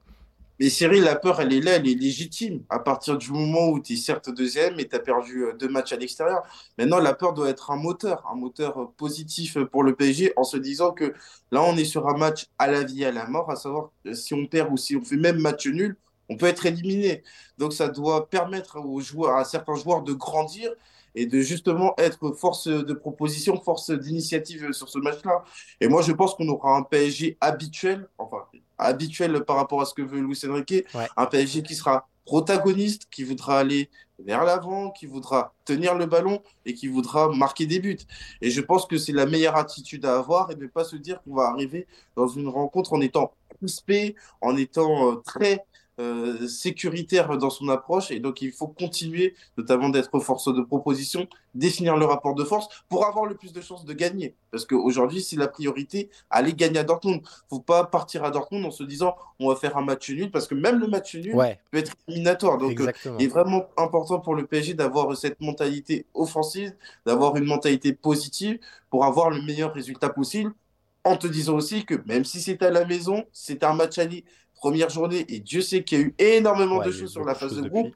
Mais 0.61 0.69
Cyril, 0.69 1.01
la 1.01 1.15
peur, 1.15 1.41
elle 1.41 1.53
est 1.53 1.59
là, 1.59 1.77
elle 1.77 1.87
est 1.87 1.95
légitime. 1.95 2.63
À 2.69 2.77
partir 2.77 3.17
du 3.17 3.31
moment 3.31 3.69
où 3.69 3.81
tu 3.81 3.93
es 3.93 3.95
certes 3.95 4.29
deuxième 4.29 4.79
et 4.79 4.87
tu 4.87 4.95
as 4.95 4.99
perdu 4.99 5.45
euh, 5.45 5.53
deux 5.53 5.67
matchs 5.67 5.91
à 5.91 5.95
l'extérieur, 5.95 6.43
maintenant, 6.77 6.99
la 6.99 7.15
peur 7.15 7.33
doit 7.33 7.49
être 7.49 7.71
un 7.71 7.77
moteur, 7.77 8.23
un 8.31 8.35
moteur 8.35 8.79
euh, 8.79 8.85
positif 8.95 9.57
pour 9.71 9.81
le 9.81 9.95
PSG 9.95 10.33
en 10.35 10.43
se 10.43 10.57
disant 10.57 10.91
que 10.91 11.15
là, 11.49 11.63
on 11.63 11.75
est 11.77 11.83
sur 11.83 12.07
un 12.07 12.15
match 12.15 12.45
à 12.59 12.67
la 12.67 12.83
vie, 12.83 13.03
à 13.03 13.11
la 13.11 13.25
mort, 13.25 13.49
à 13.49 13.55
savoir 13.55 13.89
euh, 14.05 14.13
si 14.13 14.35
on 14.35 14.45
perd 14.45 14.71
ou 14.71 14.77
si 14.77 14.95
on 14.95 15.01
fait 15.01 15.17
même 15.17 15.39
match 15.39 15.65
nul, 15.65 15.97
on 16.29 16.37
peut 16.37 16.45
être 16.45 16.67
éliminé. 16.67 17.23
Donc, 17.57 17.73
ça 17.73 17.87
doit 17.87 18.29
permettre 18.29 18.79
aux 18.79 19.01
joueurs, 19.01 19.37
à 19.37 19.45
certains 19.45 19.73
joueurs 19.73 20.03
de 20.03 20.13
grandir 20.13 20.69
et 21.15 21.25
de 21.25 21.39
justement 21.39 21.95
être 21.97 22.33
force 22.33 22.67
de 22.67 22.93
proposition, 22.93 23.59
force 23.59 23.89
d'initiative 23.89 24.73
sur 24.73 24.89
ce 24.89 24.99
match-là. 24.99 25.43
Et 25.79 25.87
moi, 25.87 26.03
je 26.03 26.11
pense 26.11 26.35
qu'on 26.35 26.47
aura 26.49 26.77
un 26.77 26.83
PSG 26.83 27.35
habituel, 27.41 28.07
enfin 28.19 28.45
habituel 28.81 29.43
par 29.45 29.55
rapport 29.55 29.81
à 29.81 29.85
ce 29.85 29.93
que 29.93 30.01
veut 30.01 30.19
Luis 30.19 30.39
Enrique, 30.47 30.85
un 31.15 31.25
PSG 31.25 31.63
qui 31.63 31.75
sera 31.75 32.07
protagoniste, 32.25 33.07
qui 33.11 33.23
voudra 33.23 33.59
aller 33.59 33.89
vers 34.19 34.43
l'avant, 34.43 34.91
qui 34.91 35.05
voudra 35.05 35.53
tenir 35.65 35.95
le 35.95 36.05
ballon 36.05 36.41
et 36.65 36.73
qui 36.73 36.87
voudra 36.87 37.29
marquer 37.29 37.65
des 37.65 37.79
buts. 37.79 37.97
Et 38.41 38.51
je 38.51 38.61
pense 38.61 38.85
que 38.85 38.97
c'est 38.97 39.11
la 39.11 39.25
meilleure 39.25 39.55
attitude 39.55 40.05
à 40.05 40.17
avoir 40.17 40.51
et 40.51 40.55
ne 40.55 40.67
pas 40.67 40.83
se 40.83 40.95
dire 40.95 41.21
qu'on 41.23 41.35
va 41.35 41.45
arriver 41.45 41.87
dans 42.15 42.27
une 42.27 42.47
rencontre 42.47 42.93
en 42.93 43.01
étant 43.01 43.33
crispé, 43.57 44.15
en 44.41 44.55
étant 44.55 45.11
euh, 45.11 45.15
très 45.15 45.65
euh, 46.01 46.47
sécuritaire 46.47 47.37
dans 47.37 47.49
son 47.49 47.69
approche 47.69 48.09
et 48.11 48.19
donc 48.19 48.41
il 48.41 48.51
faut 48.51 48.67
continuer 48.67 49.35
notamment 49.57 49.89
d'être 49.89 50.19
force 50.19 50.53
de 50.53 50.61
proposition, 50.61 51.27
définir 51.53 51.95
le 51.95 52.05
rapport 52.05 52.33
de 52.33 52.43
force 52.43 52.67
pour 52.89 53.05
avoir 53.05 53.25
le 53.25 53.35
plus 53.35 53.53
de 53.53 53.61
chances 53.61 53.85
de 53.85 53.93
gagner. 53.93 54.35
Parce 54.49 54.65
qu'aujourd'hui, 54.65 55.21
c'est 55.21 55.35
la 55.35 55.47
priorité, 55.47 56.09
aller 56.29 56.53
gagner 56.53 56.79
à 56.79 56.83
Dortmund. 56.83 57.21
faut 57.49 57.59
pas 57.59 57.85
partir 57.85 58.23
à 58.23 58.31
Dortmund 58.31 58.65
en 58.65 58.71
se 58.71 58.83
disant 58.83 59.15
on 59.39 59.49
va 59.49 59.55
faire 59.55 59.77
un 59.77 59.83
match 59.83 60.09
nul 60.09 60.31
parce 60.31 60.47
que 60.47 60.55
même 60.55 60.79
le 60.79 60.87
match 60.87 61.15
nul 61.15 61.35
peut 61.71 61.77
être 61.77 61.93
éliminatoire. 62.07 62.57
Donc 62.57 62.79
euh, 62.79 62.91
il 63.19 63.25
est 63.25 63.29
vraiment 63.29 63.67
important 63.77 64.19
pour 64.19 64.33
le 64.33 64.45
PSG 64.47 64.73
d'avoir 64.73 65.15
cette 65.15 65.39
mentalité 65.39 66.07
offensive, 66.13 66.73
d'avoir 67.05 67.35
une 67.35 67.45
mentalité 67.45 67.93
positive 67.93 68.59
pour 68.89 69.05
avoir 69.05 69.29
le 69.29 69.41
meilleur 69.41 69.73
résultat 69.73 70.09
possible 70.09 70.53
en 71.03 71.17
te 71.17 71.27
disant 71.27 71.55
aussi 71.55 71.85
que 71.85 71.95
même 72.05 72.25
si 72.25 72.41
c'est 72.41 72.61
à 72.61 72.69
la 72.69 72.85
maison, 72.85 73.25
c'est 73.31 73.63
un 73.63 73.73
match 73.73 73.97
aller 73.97 74.23
première 74.61 74.89
journée, 74.89 75.25
et 75.27 75.39
Dieu 75.39 75.61
sait 75.61 75.83
qu'il 75.83 75.99
y 75.99 76.01
a 76.01 76.05
eu 76.05 76.15
énormément 76.19 76.81
de 76.81 76.91
choses 76.91 77.11
sur 77.11 77.25
la 77.25 77.35
phase 77.35 77.57
de 77.57 77.67
groupe, 77.67 77.93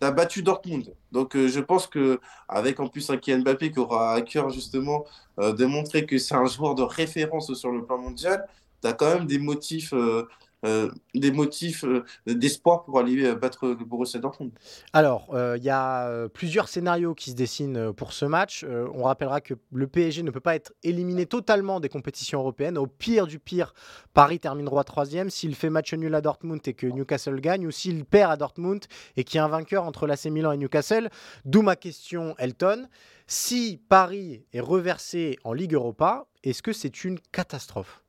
tu 0.00 0.06
as 0.06 0.12
battu 0.12 0.42
Dortmund. 0.42 0.94
Donc 1.10 1.34
euh, 1.34 1.48
je 1.48 1.60
pense 1.60 1.88
que 1.88 2.20
avec 2.46 2.78
en 2.78 2.86
plus 2.88 3.10
un 3.10 3.16
Kylian 3.16 3.40
Mbappé 3.40 3.72
qui 3.72 3.80
aura 3.80 4.12
à 4.12 4.20
cœur 4.20 4.50
justement 4.50 5.04
euh, 5.40 5.52
de 5.52 5.64
montrer 5.64 6.06
que 6.06 6.18
c'est 6.18 6.36
un 6.36 6.46
joueur 6.46 6.76
de 6.76 6.82
référence 6.82 7.52
sur 7.54 7.72
le 7.72 7.84
plan 7.84 7.98
mondial, 7.98 8.46
tu 8.82 8.88
as 8.88 8.92
quand 8.92 9.12
même 9.12 9.26
des 9.26 9.38
motifs 9.38 9.92
euh, 9.94 10.28
des 10.64 11.30
motifs 11.30 11.84
euh, 11.84 12.04
d'espoir 12.26 12.84
pour 12.84 12.98
aller 12.98 13.24
euh, 13.24 13.34
battre 13.34 13.68
le 13.68 13.84
Borussia 13.84 14.18
Dortmund 14.18 14.52
Alors, 14.92 15.28
il 15.56 15.62
y 15.62 15.70
a 15.70 16.28
plusieurs 16.28 16.68
scénarios 16.68 17.14
qui 17.14 17.30
se 17.30 17.36
dessinent 17.36 17.92
pour 17.92 18.12
ce 18.12 18.24
match. 18.24 18.64
on 18.94 19.04
rappellera 19.04 19.40
que 19.40 19.54
le 19.72 19.86
PSG 19.86 20.22
ne 20.22 20.30
peut 20.30 20.40
pas 20.40 20.54
être 20.54 20.72
éliminé 20.82 21.26
totalement 21.26 21.80
des 21.80 21.88
compétitions 21.88 22.40
européennes. 22.40 22.78
Au 22.78 22.86
pire 22.86 23.26
du 23.26 23.38
pire, 23.38 23.74
Paris 24.14 24.40
terminera 24.40 24.84
troisième. 24.84 25.30
S'il 25.30 25.54
fait 25.54 25.70
match 25.70 25.92
nul 25.94 26.14
à 26.14 26.20
Dortmund 26.20 26.60
et 26.66 26.74
que 26.74 26.86
Newcastle 26.86 27.40
gagne, 27.40 27.66
ou 27.66 27.70
s'il 27.70 28.04
perd 28.04 28.32
à 28.32 28.36
Dortmund 28.36 28.84
et 29.16 29.24
qu'il 29.24 29.38
y 29.38 29.40
a 29.40 29.44
un 29.44 29.48
vainqueur 29.48 29.84
entre 29.84 30.06
l'AC 30.06 30.26
Milan 30.26 30.52
et 30.52 30.56
Newcastle. 30.56 31.10
D'où 31.44 31.62
ma 31.62 31.76
question, 31.76 32.34
Elton. 32.38 32.88
Si 33.26 33.80
Paris 33.88 34.46
est 34.52 34.60
reversé 34.60 35.38
en 35.44 35.52
Ligue 35.52 35.74
Europa, 35.74 36.26
est-ce 36.42 36.62
que 36.62 36.72
c'est 36.72 37.04
une 37.04 37.18
catastrophe? 37.32 38.02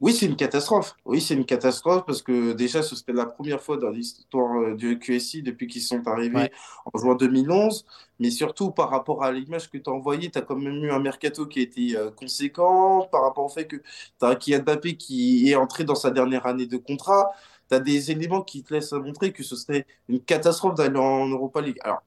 Oui, 0.00 0.14
c'est 0.14 0.24
une 0.24 0.36
catastrophe. 0.36 0.96
Oui, 1.04 1.20
c'est 1.20 1.34
une 1.34 1.44
catastrophe 1.44 2.06
parce 2.06 2.22
que 2.22 2.52
déjà, 2.54 2.82
ce 2.82 2.96
serait 2.96 3.12
la 3.12 3.26
première 3.26 3.60
fois 3.62 3.76
dans 3.76 3.90
l'histoire 3.90 4.58
euh, 4.58 4.74
du 4.74 4.98
QSI 4.98 5.42
depuis 5.42 5.66
qu'ils 5.66 5.82
sont 5.82 6.06
arrivés 6.08 6.50
en 6.86 6.98
juin 6.98 7.14
2011. 7.16 7.84
Mais 8.18 8.30
surtout, 8.30 8.70
par 8.70 8.88
rapport 8.88 9.22
à 9.22 9.30
l'image 9.30 9.68
que 9.70 9.76
tu 9.76 9.90
as 9.90 9.92
envoyée, 9.92 10.30
tu 10.30 10.38
as 10.38 10.42
quand 10.42 10.56
même 10.56 10.84
eu 10.84 10.90
un 10.90 11.00
mercato 11.00 11.46
qui 11.46 11.58
a 11.60 11.62
été 11.62 11.96
euh, 11.96 12.10
conséquent 12.10 13.08
par 13.12 13.22
rapport 13.22 13.44
au 13.44 13.50
fait 13.50 13.66
que 13.66 13.76
tu 13.76 13.82
as 14.22 14.36
Kylian 14.36 14.62
Mbappé 14.62 14.96
qui 14.96 15.50
est 15.50 15.54
entré 15.56 15.84
dans 15.84 15.94
sa 15.94 16.10
dernière 16.10 16.46
année 16.46 16.66
de 16.66 16.78
contrat. 16.78 17.30
Tu 17.68 17.74
as 17.76 17.80
des 17.80 18.10
éléments 18.10 18.42
qui 18.42 18.62
te 18.62 18.72
laissent 18.72 18.92
montrer 18.92 19.32
que 19.32 19.42
ce 19.42 19.54
serait 19.54 19.86
une 20.08 20.20
catastrophe 20.20 20.76
d'aller 20.76 20.98
en 20.98 21.28
Europa 21.28 21.60
League. 21.60 21.78
Alors, 21.82 22.02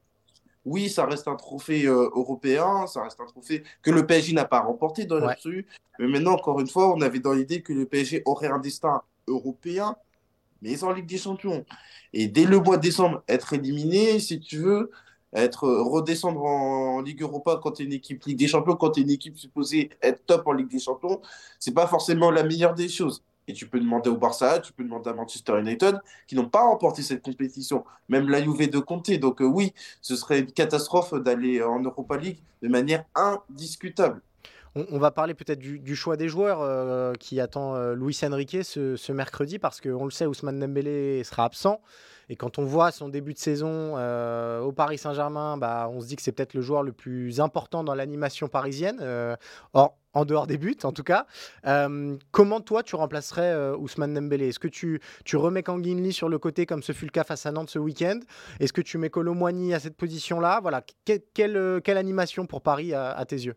oui, 0.65 0.89
ça 0.89 1.05
reste 1.05 1.27
un 1.27 1.35
trophée 1.35 1.85
euh, 1.85 2.09
européen, 2.13 2.87
ça 2.87 3.03
reste 3.03 3.19
un 3.19 3.25
trophée 3.25 3.63
que 3.81 3.91
le 3.91 4.05
PSG 4.05 4.33
n'a 4.33 4.45
pas 4.45 4.61
remporté 4.61 5.05
dans 5.05 5.19
l'absolu. 5.19 5.67
Mais 5.99 6.07
maintenant, 6.07 6.33
encore 6.33 6.59
une 6.59 6.67
fois, 6.67 6.93
on 6.93 7.01
avait 7.01 7.19
dans 7.19 7.33
l'idée 7.33 7.61
que 7.61 7.73
le 7.73 7.85
PSG 7.85 8.23
aurait 8.25 8.47
un 8.47 8.59
destin 8.59 9.01
européen. 9.27 9.95
mais 10.61 10.83
en 10.83 10.93
Ligue 10.93 11.07
des 11.07 11.17
Champions. 11.17 11.65
Et 12.13 12.27
dès 12.27 12.45
le 12.45 12.59
mois 12.59 12.77
de 12.77 12.81
décembre, 12.81 13.23
être 13.27 13.53
éliminé, 13.53 14.19
si 14.19 14.39
tu 14.39 14.59
veux, 14.59 14.91
être 15.33 15.67
redescendre 15.67 16.43
en 16.43 17.01
Ligue 17.01 17.21
Europa 17.21 17.59
quand 17.61 17.73
tu 17.73 17.83
es 17.83 17.85
une 17.85 17.93
équipe 17.93 18.23
Ligue 18.23 18.39
des 18.39 18.47
Champions, 18.47 18.75
quand 18.75 18.91
tu 18.91 19.01
es 19.01 19.03
une 19.03 19.11
équipe 19.11 19.37
supposée 19.37 19.89
être 20.01 20.25
top 20.25 20.47
en 20.47 20.53
Ligue 20.53 20.69
des 20.69 20.79
Champions, 20.79 21.21
c'est 21.59 21.73
pas 21.73 21.87
forcément 21.87 22.31
la 22.31 22.43
meilleure 22.43 22.75
des 22.75 22.87
choses. 22.87 23.23
Et 23.47 23.53
tu 23.53 23.67
peux 23.67 23.79
demander 23.79 24.09
au 24.09 24.17
Barça, 24.17 24.59
tu 24.59 24.71
peux 24.73 24.83
demander 24.83 25.09
à 25.09 25.13
Manchester 25.13 25.59
United, 25.59 25.99
qui 26.27 26.35
n'ont 26.35 26.47
pas 26.47 26.61
remporté 26.61 27.01
cette 27.01 27.21
compétition, 27.21 27.83
même 28.07 28.29
la 28.29 28.41
Juve 28.41 28.69
de 28.69 28.79
Conte. 28.79 29.11
Donc 29.19 29.41
euh, 29.41 29.45
oui, 29.45 29.73
ce 30.01 30.15
serait 30.15 30.39
une 30.39 30.51
catastrophe 30.51 31.13
d'aller 31.13 31.61
en 31.61 31.81
Europa 31.81 32.17
League 32.17 32.39
de 32.61 32.67
manière 32.69 33.03
indiscutable. 33.15 34.21
On, 34.75 34.97
va 34.97 35.11
parler 35.11 35.35
peut-être 35.35 35.59
du, 35.59 35.95
choix 35.95 36.17
des 36.17 36.27
joueurs 36.27 36.61
euh, 36.61 37.13
qui 37.13 37.39
attend 37.39 37.75
euh, 37.75 37.93
Luis 37.93 38.19
Enrique 38.23 38.57
ce, 38.63 39.11
mercredi, 39.11 39.59
parce 39.59 39.79
qu'on 39.79 40.05
le 40.05 40.09
sait, 40.09 40.25
Ousmane 40.25 40.59
Dembélé 40.59 41.23
sera 41.23 41.45
absent. 41.45 41.79
Et 42.27 42.35
quand 42.35 42.57
on 42.57 42.65
voit 42.65 42.91
son 42.91 43.07
début 43.07 43.33
de 43.33 43.37
saison 43.37 43.97
au 44.63 44.71
Paris 44.71 44.97
Saint-Germain, 44.97 45.57
bah, 45.57 45.89
on 45.91 46.01
se 46.01 46.07
dit 46.07 46.15
que 46.15 46.23
c'est 46.23 46.31
peut-être 46.31 46.55
le 46.55 46.61
joueur 46.61 46.81
le 46.81 46.93
plus 46.93 47.39
important 47.39 47.83
dans 47.83 47.93
l'animation 47.93 48.47
parisienne. 48.47 48.99
or, 49.73 49.95
en 50.13 50.25
dehors 50.25 50.47
des 50.47 50.57
buts 50.57 50.77
en 50.83 50.91
tout 50.91 51.03
cas. 51.03 51.25
Euh, 51.65 52.15
comment 52.31 52.61
toi 52.61 52.83
tu 52.83 52.95
remplacerais 52.95 53.51
euh, 53.51 53.75
Ousmane 53.77 54.13
Dembélé? 54.13 54.49
Est-ce 54.49 54.59
que 54.59 54.67
tu, 54.67 55.01
tu 55.25 55.37
remets 55.37 55.63
Kanginli 55.63 56.13
sur 56.13 56.29
le 56.29 56.37
côté 56.37 56.65
comme 56.65 56.83
ce 56.83 56.91
fut 56.91 57.05
le 57.05 57.11
cas 57.11 57.23
face 57.23 57.45
à 57.45 57.51
Nantes 57.51 57.69
ce 57.69 57.79
week-end? 57.79 58.19
Est-ce 58.59 58.73
que 58.73 58.81
tu 58.81 58.97
mets 58.97 59.09
Colomwani 59.09 59.73
à 59.73 59.79
cette 59.79 59.97
position-là? 59.97 60.59
Voilà, 60.61 60.83
quelle, 61.05 61.57
euh, 61.57 61.79
quelle, 61.79 61.97
animation 61.97 62.45
pour 62.45 62.61
Paris 62.61 62.93
à, 62.93 63.23
tes 63.25 63.37
yeux? 63.37 63.55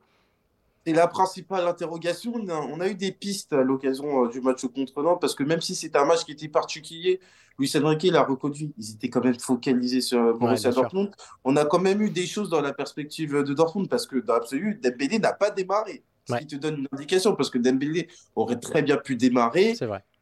C'est 0.86 0.92
la 0.92 1.08
principale 1.08 1.66
interrogation. 1.66 2.34
On 2.34 2.80
a 2.80 2.88
eu 2.88 2.94
des 2.94 3.10
pistes 3.10 3.52
à 3.52 3.62
l'occasion 3.62 4.26
du 4.26 4.40
match 4.40 4.64
contre 4.66 5.02
Nantes 5.02 5.20
parce 5.20 5.34
que 5.34 5.42
même 5.42 5.60
si 5.60 5.74
c'était 5.74 5.98
un 5.98 6.04
match 6.04 6.24
qui 6.24 6.32
était 6.32 6.48
particulier, 6.48 7.18
Luis 7.58 7.72
Enrique 7.74 8.04
l'a 8.04 8.22
reconduit. 8.22 8.72
Ils 8.78 8.92
étaient 8.92 9.08
quand 9.08 9.24
même 9.24 9.38
focalisés 9.38 10.00
sur 10.00 10.38
Borussia 10.38 10.70
Dortmund. 10.70 11.10
On 11.42 11.56
a 11.56 11.64
quand 11.64 11.80
même 11.80 12.02
eu 12.02 12.10
des 12.10 12.26
choses 12.26 12.50
dans 12.50 12.60
la 12.60 12.72
perspective 12.72 13.32
de 13.32 13.54
Dortmund 13.54 13.88
parce 13.88 14.06
que 14.06 14.16
dans 14.16 14.34
l'absolu, 14.34 14.78
Dembélé 14.80 15.18
n'a 15.18 15.32
pas 15.32 15.50
démarré. 15.50 16.04
Ce 16.28 16.36
qui 16.36 16.46
te 16.46 16.56
donne 16.56 16.78
une 16.78 16.88
indication, 16.92 17.34
parce 17.34 17.50
que 17.50 17.58
Dembélé 17.58 18.08
aurait 18.34 18.58
très 18.58 18.82
bien 18.82 18.96
pu 18.96 19.16
démarrer. 19.16 19.74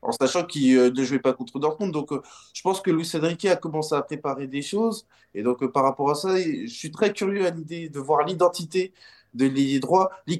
En 0.02 0.12
sachant 0.12 0.44
qu'il 0.44 0.76
euh, 0.76 0.90
ne 0.90 1.02
jouait 1.02 1.18
pas 1.18 1.32
contre 1.32 1.58
Dortmund. 1.58 1.90
Donc, 1.90 2.12
euh, 2.12 2.20
je 2.52 2.60
pense 2.60 2.82
que 2.82 2.90
Luis 2.90 3.10
Enrique 3.14 3.46
a 3.46 3.56
commencé 3.56 3.94
à 3.94 4.02
préparer 4.02 4.46
des 4.46 4.60
choses. 4.60 5.06
Et 5.34 5.42
donc, 5.42 5.62
euh, 5.62 5.70
par 5.70 5.82
rapport 5.82 6.10
à 6.10 6.14
ça, 6.14 6.36
je 6.36 6.66
suis 6.66 6.90
très 6.90 7.10
curieux 7.10 7.46
à 7.46 7.50
l'idée 7.50 7.88
de 7.88 7.98
voir 8.00 8.26
l'identité 8.26 8.92
de 9.32 9.46
l'ailier 9.46 9.80
droit. 9.80 10.10
Lee 10.26 10.38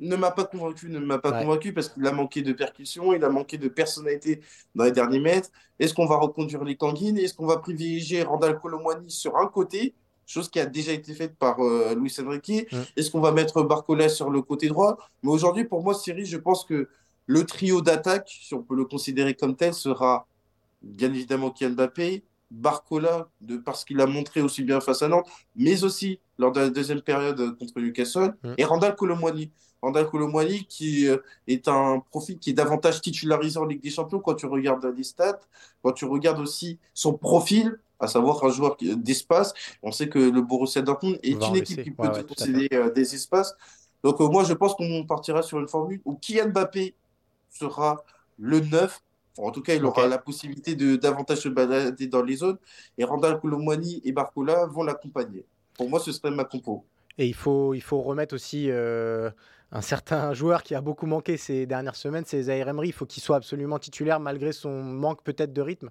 ne 0.00 0.16
m'a 0.16 0.30
pas 0.30 0.44
convaincu, 0.44 0.88
ne 0.88 0.98
m'a 0.98 1.18
pas 1.18 1.32
convaincu 1.32 1.72
parce 1.72 1.90
qu'il 1.90 2.06
a 2.06 2.12
manqué 2.12 2.42
de 2.42 2.52
percussion, 2.52 3.12
il 3.12 3.22
a 3.22 3.28
manqué 3.28 3.58
de 3.58 3.68
personnalité 3.68 4.40
dans 4.74 4.84
les 4.84 4.92
derniers 4.92 5.20
mètres. 5.20 5.50
Est-ce 5.78 5.94
qu'on 5.94 6.06
va 6.06 6.16
reconduire 6.16 6.64
les 6.64 6.76
Kangin 6.76 7.16
Est-ce 7.16 7.34
qu'on 7.34 7.46
va 7.46 7.58
privilégier 7.58 8.22
Randall 8.22 8.58
Colomwani 8.58 9.10
sur 9.10 9.36
un 9.36 9.46
côté? 9.46 9.94
Chose 10.30 10.48
qui 10.48 10.60
a 10.60 10.66
déjà 10.66 10.92
été 10.92 11.12
faite 11.14 11.36
par 11.36 11.60
euh, 11.60 11.94
Luis 11.94 12.14
Enrique. 12.24 12.66
Est-ce 12.96 13.10
qu'on 13.10 13.20
va 13.20 13.32
mettre 13.32 13.62
Barcola 13.62 14.08
sur 14.08 14.30
le 14.30 14.42
côté 14.42 14.68
droit? 14.68 14.98
Mais 15.22 15.30
aujourd'hui, 15.30 15.64
pour 15.64 15.82
moi, 15.82 15.94
Cyril, 15.94 16.24
je 16.24 16.36
pense 16.36 16.64
que 16.64 16.88
le 17.26 17.44
trio 17.44 17.80
d'attaque, 17.80 18.30
si 18.40 18.54
on 18.54 18.62
peut 18.62 18.76
le 18.76 18.84
considérer 18.84 19.34
comme 19.34 19.56
tel, 19.56 19.74
sera 19.74 20.26
bien 20.82 21.12
évidemment 21.12 21.50
Kian 21.50 21.70
Mbappé, 21.70 22.24
Barcola, 22.50 23.28
de, 23.40 23.56
parce 23.56 23.84
qu'il 23.84 24.00
a 24.00 24.06
montré 24.06 24.40
aussi 24.40 24.62
bien 24.64 24.80
face 24.80 25.02
à 25.02 25.08
Nantes, 25.08 25.28
mais 25.54 25.84
aussi 25.84 26.18
lors 26.38 26.52
de 26.52 26.60
la 26.60 26.70
deuxième 26.70 27.02
période 27.02 27.56
contre 27.58 27.80
Newcastle, 27.80 28.34
et 28.56 28.64
Randall 28.64 28.96
Colomwani. 28.96 29.50
Randall 29.82 30.08
Colomwani 30.08 30.66
qui 30.66 31.08
euh, 31.08 31.18
est 31.46 31.68
un 31.68 32.00
profil 32.10 32.38
qui 32.38 32.50
est 32.50 32.54
davantage 32.54 33.00
titularisé 33.00 33.58
en 33.58 33.64
Ligue 33.64 33.82
des 33.82 33.90
Champions 33.90 34.20
quand 34.20 34.34
tu 34.34 34.46
regardes 34.46 34.84
les 34.96 35.04
stats, 35.04 35.40
quand 35.82 35.92
tu 35.92 36.04
regardes 36.04 36.40
aussi 36.40 36.78
son 36.92 37.14
profil, 37.14 37.78
à 38.00 38.06
savoir 38.06 38.42
un 38.44 38.50
joueur 38.50 38.76
d'espace. 38.80 39.52
On 39.82 39.92
sait 39.92 40.08
que 40.08 40.18
le 40.18 40.42
Borussia 40.42 40.82
Dortmund 40.82 41.18
est 41.22 41.32
une 41.32 41.56
équipe 41.56 41.82
qui 41.82 41.90
peut 41.90 42.08
posséder 42.26 42.68
euh, 42.72 42.90
des 42.90 43.14
espaces. 43.14 43.54
Donc 44.02 44.20
euh, 44.20 44.28
moi, 44.28 44.44
je 44.44 44.54
pense 44.54 44.74
qu'on 44.74 45.04
partira 45.06 45.42
sur 45.42 45.60
une 45.60 45.68
formule 45.68 46.00
où 46.04 46.16
Kylian 46.16 46.48
Mbappé 46.48 46.94
sera 47.50 48.02
le 48.38 48.60
9. 48.60 49.02
en 49.38 49.50
tout 49.50 49.62
cas, 49.62 49.74
il 49.74 49.84
aura 49.84 50.06
la 50.06 50.18
possibilité 50.18 50.74
de 50.74 50.96
davantage 50.96 51.38
se 51.38 51.48
balader 51.48 52.06
dans 52.06 52.22
les 52.22 52.36
zones. 52.36 52.58
Et 52.96 53.04
Randall 53.04 53.38
Colomwani 53.40 54.00
et 54.04 54.12
Barcola 54.12 54.66
vont 54.66 54.82
l'accompagner. 54.82 55.44
Pour 55.74 55.88
moi, 55.88 56.00
ce 56.00 56.12
serait 56.12 56.30
ma 56.30 56.44
compo. 56.44 56.84
Et 57.18 57.26
il 57.26 57.34
faut, 57.34 57.74
il 57.74 57.82
faut 57.82 58.00
remettre 58.00 58.34
aussi 58.34 58.70
euh, 58.70 59.30
un 59.72 59.82
certain 59.82 60.32
joueur 60.34 60.62
qui 60.62 60.74
a 60.74 60.80
beaucoup 60.80 61.06
manqué 61.06 61.36
ces 61.36 61.66
dernières 61.66 61.96
semaines, 61.96 62.24
c'est 62.26 62.42
Zaire 62.44 62.68
Emery. 62.68 62.88
Il 62.88 62.92
faut 62.92 63.06
qu'il 63.06 63.22
soit 63.22 63.36
absolument 63.36 63.78
titulaire 63.78 64.20
malgré 64.20 64.52
son 64.52 64.82
manque 64.82 65.22
peut-être 65.22 65.52
de 65.52 65.60
rythme. 65.60 65.90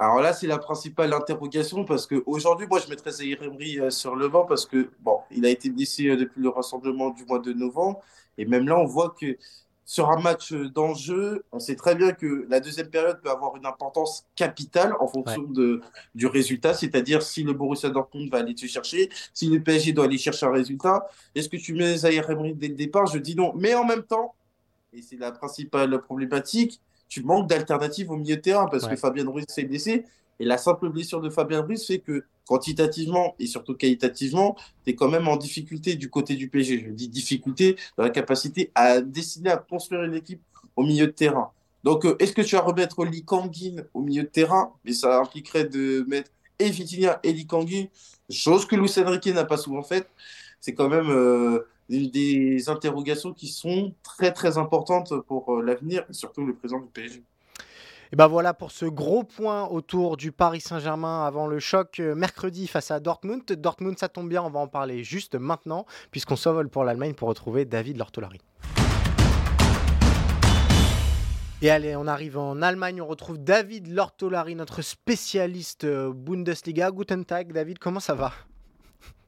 Alors 0.00 0.20
là, 0.20 0.32
c'est 0.32 0.46
la 0.46 0.58
principale 0.58 1.12
interrogation 1.12 1.84
parce 1.84 2.06
qu'aujourd'hui, 2.06 2.68
moi, 2.68 2.78
je 2.78 2.88
mettrais 2.88 3.10
Zahir 3.10 3.42
Emery 3.42 3.80
euh, 3.80 3.90
sur 3.90 4.14
le 4.14 4.28
banc 4.28 4.46
parce 4.46 4.64
que, 4.64 4.90
bon, 5.00 5.18
il 5.32 5.44
a 5.44 5.48
été 5.48 5.70
blessé 5.70 6.08
euh, 6.08 6.16
depuis 6.16 6.40
le 6.40 6.50
rassemblement 6.50 7.10
du 7.10 7.24
mois 7.24 7.40
de 7.40 7.52
novembre. 7.52 8.00
Et 8.38 8.44
même 8.44 8.68
là, 8.68 8.78
on 8.78 8.84
voit 8.84 9.12
que 9.20 9.36
sur 9.84 10.08
un 10.10 10.20
match 10.20 10.52
euh, 10.52 10.68
d'enjeu, 10.68 11.44
on 11.50 11.58
sait 11.58 11.74
très 11.74 11.96
bien 11.96 12.12
que 12.12 12.46
la 12.48 12.60
deuxième 12.60 12.90
période 12.90 13.20
peut 13.20 13.30
avoir 13.30 13.56
une 13.56 13.66
importance 13.66 14.24
capitale 14.36 14.94
en 15.00 15.08
fonction 15.08 15.42
de, 15.42 15.80
du 16.14 16.28
résultat, 16.28 16.74
c'est-à-dire 16.74 17.20
si 17.20 17.42
le 17.42 17.52
Borussia 17.52 17.90
Dortmund 17.90 18.30
va 18.30 18.38
aller 18.38 18.54
te 18.54 18.66
chercher, 18.66 19.08
si 19.34 19.48
le 19.48 19.60
PSG 19.60 19.94
doit 19.94 20.04
aller 20.04 20.18
chercher 20.18 20.46
un 20.46 20.52
résultat. 20.52 21.08
Est-ce 21.34 21.48
que 21.48 21.56
tu 21.56 21.74
mets 21.74 21.96
Zahir 21.96 22.30
Emery 22.30 22.54
dès 22.54 22.68
le 22.68 22.76
départ? 22.76 23.06
Je 23.06 23.18
dis 23.18 23.34
non. 23.34 23.52
Mais 23.56 23.74
en 23.74 23.84
même 23.84 24.04
temps, 24.04 24.36
et 24.92 25.02
c'est 25.02 25.16
la 25.16 25.32
principale 25.32 26.00
problématique, 26.02 26.80
tu 27.08 27.22
manques 27.22 27.48
d'alternatives 27.48 28.10
au 28.10 28.16
milieu 28.16 28.36
de 28.36 28.40
terrain 28.40 28.66
parce 28.66 28.86
que 28.86 28.96
Fabien 28.96 29.28
Ruiz 29.28 29.44
s'est 29.48 29.64
blessé. 29.64 30.04
Et 30.40 30.44
la 30.44 30.56
simple 30.56 30.88
blessure 30.88 31.20
de 31.20 31.30
Fabien 31.30 31.62
Ruiz 31.62 31.84
fait 31.84 31.98
que 31.98 32.24
quantitativement 32.46 33.34
et 33.38 33.46
surtout 33.46 33.74
qualitativement, 33.74 34.56
tu 34.84 34.90
es 34.90 34.94
quand 34.94 35.08
même 35.08 35.26
en 35.26 35.36
difficulté 35.36 35.96
du 35.96 36.10
côté 36.10 36.36
du 36.36 36.48
PSG. 36.48 36.84
Je 36.86 36.90
dis 36.92 37.08
difficulté 37.08 37.76
dans 37.96 38.04
la 38.04 38.10
capacité 38.10 38.70
à 38.74 39.00
décider 39.00 39.50
à 39.50 39.56
construire 39.56 40.04
une 40.04 40.14
équipe 40.14 40.42
au 40.76 40.84
milieu 40.84 41.06
de 41.06 41.12
terrain. 41.12 41.50
Donc, 41.84 42.04
euh, 42.04 42.16
est-ce 42.18 42.32
que 42.32 42.42
tu 42.42 42.54
vas 42.56 42.62
remettre 42.62 43.04
Lee 43.04 43.24
Kangin 43.24 43.84
au 43.94 44.00
milieu 44.00 44.22
de 44.22 44.28
terrain? 44.28 44.72
Mais 44.84 44.92
ça 44.92 45.18
impliquerait 45.18 45.64
de 45.64 46.04
mettre 46.08 46.30
et 46.58 46.70
et 47.22 47.32
Lee 47.32 47.46
Kangin, 47.46 47.86
chose 48.30 48.66
que 48.66 48.76
Luis 48.76 48.92
Enrique 48.98 49.26
n'a 49.26 49.44
pas 49.44 49.56
souvent 49.56 49.82
faite. 49.82 50.08
C'est 50.60 50.74
quand 50.74 50.88
même 50.88 51.08
euh, 51.10 51.68
des 51.88 52.68
interrogations 52.68 53.32
qui 53.32 53.48
sont 53.48 53.94
très 54.02 54.32
très 54.32 54.58
importantes 54.58 55.12
pour 55.26 55.54
euh, 55.54 55.62
l'avenir 55.62 56.04
et 56.08 56.12
surtout 56.12 56.44
le 56.44 56.54
présent 56.54 56.80
du 56.80 56.86
PSG. 56.86 57.22
Et 58.10 58.16
ben 58.16 58.26
voilà 58.26 58.54
pour 58.54 58.70
ce 58.70 58.86
gros 58.86 59.22
point 59.22 59.68
autour 59.68 60.16
du 60.16 60.32
Paris 60.32 60.62
Saint-Germain 60.62 61.26
avant 61.26 61.46
le 61.46 61.58
choc 61.58 62.00
euh, 62.00 62.14
mercredi 62.14 62.66
face 62.66 62.90
à 62.90 63.00
Dortmund. 63.00 63.44
Dortmund, 63.44 63.98
ça 63.98 64.08
tombe 64.08 64.28
bien, 64.28 64.42
on 64.42 64.50
va 64.50 64.60
en 64.60 64.68
parler 64.68 65.04
juste 65.04 65.34
maintenant, 65.34 65.84
puisqu'on 66.10 66.36
s'envole 66.36 66.70
pour 66.70 66.84
l'Allemagne 66.84 67.12
pour 67.12 67.28
retrouver 67.28 67.66
David 67.66 67.98
Lortolari. 67.98 68.40
Et 71.60 71.70
allez, 71.70 71.96
on 71.96 72.06
arrive 72.06 72.38
en 72.38 72.62
Allemagne, 72.62 73.02
on 73.02 73.06
retrouve 73.06 73.36
David 73.36 73.88
Lortolari, 73.88 74.54
notre 74.54 74.80
spécialiste 74.80 75.84
euh, 75.84 76.12
Bundesliga. 76.14 76.90
Guten 76.92 77.24
Tag, 77.24 77.52
David, 77.52 77.78
comment 77.78 78.00
ça 78.00 78.14
va? 78.14 78.32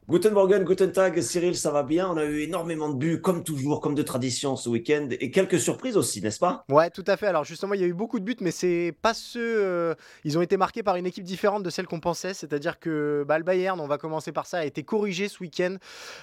Guten 0.09 0.33
Morgen, 0.33 0.65
Guten 0.65 0.91
Tag, 0.91 1.21
Cyril, 1.21 1.57
ça 1.57 1.71
va 1.71 1.85
bien? 1.85 2.09
On 2.11 2.17
a 2.17 2.25
eu 2.25 2.41
énormément 2.41 2.89
de 2.89 2.97
buts, 2.97 3.21
comme 3.21 3.45
toujours, 3.45 3.81
comme 3.81 3.95
de 3.95 4.03
tradition 4.03 4.57
ce 4.57 4.69
week-end, 4.69 5.07
et 5.13 5.31
quelques 5.31 5.61
surprises 5.61 5.97
aussi, 5.97 6.21
n'est-ce 6.21 6.41
pas? 6.41 6.65
Ouais, 6.69 6.91
tout 6.91 7.05
à 7.07 7.17
fait. 7.17 7.29
Alors 7.29 7.45
justement, 7.45 7.75
il 7.75 7.81
y 7.81 7.85
a 7.85 7.87
eu 7.87 7.93
beaucoup 7.93 8.19
de 8.19 8.25
buts, 8.25 8.37
mais 8.41 8.51
c'est 8.51 8.93
pas 9.03 9.15
ceux. 9.15 9.63
Euh, 9.63 9.95
ils 10.25 10.37
ont 10.37 10.43
été 10.43 10.57
marqués 10.57 10.83
par 10.83 10.97
une 10.97 11.07
équipe 11.07 11.23
différente 11.23 11.63
de 11.63 11.71
celle 11.71 11.87
qu'on 11.87 12.01
pensait, 12.01 12.35
c'est-à-dire 12.35 12.81
que 12.81 13.25
bah, 13.29 13.39
le 13.39 13.45
Bayern, 13.45 13.79
on 13.79 13.87
va 13.87 13.99
commencer 13.99 14.33
par 14.33 14.47
ça, 14.47 14.59
a 14.59 14.65
été 14.65 14.83
corrigé 14.83 15.29
ce 15.29 15.39
week-end. 15.41 15.77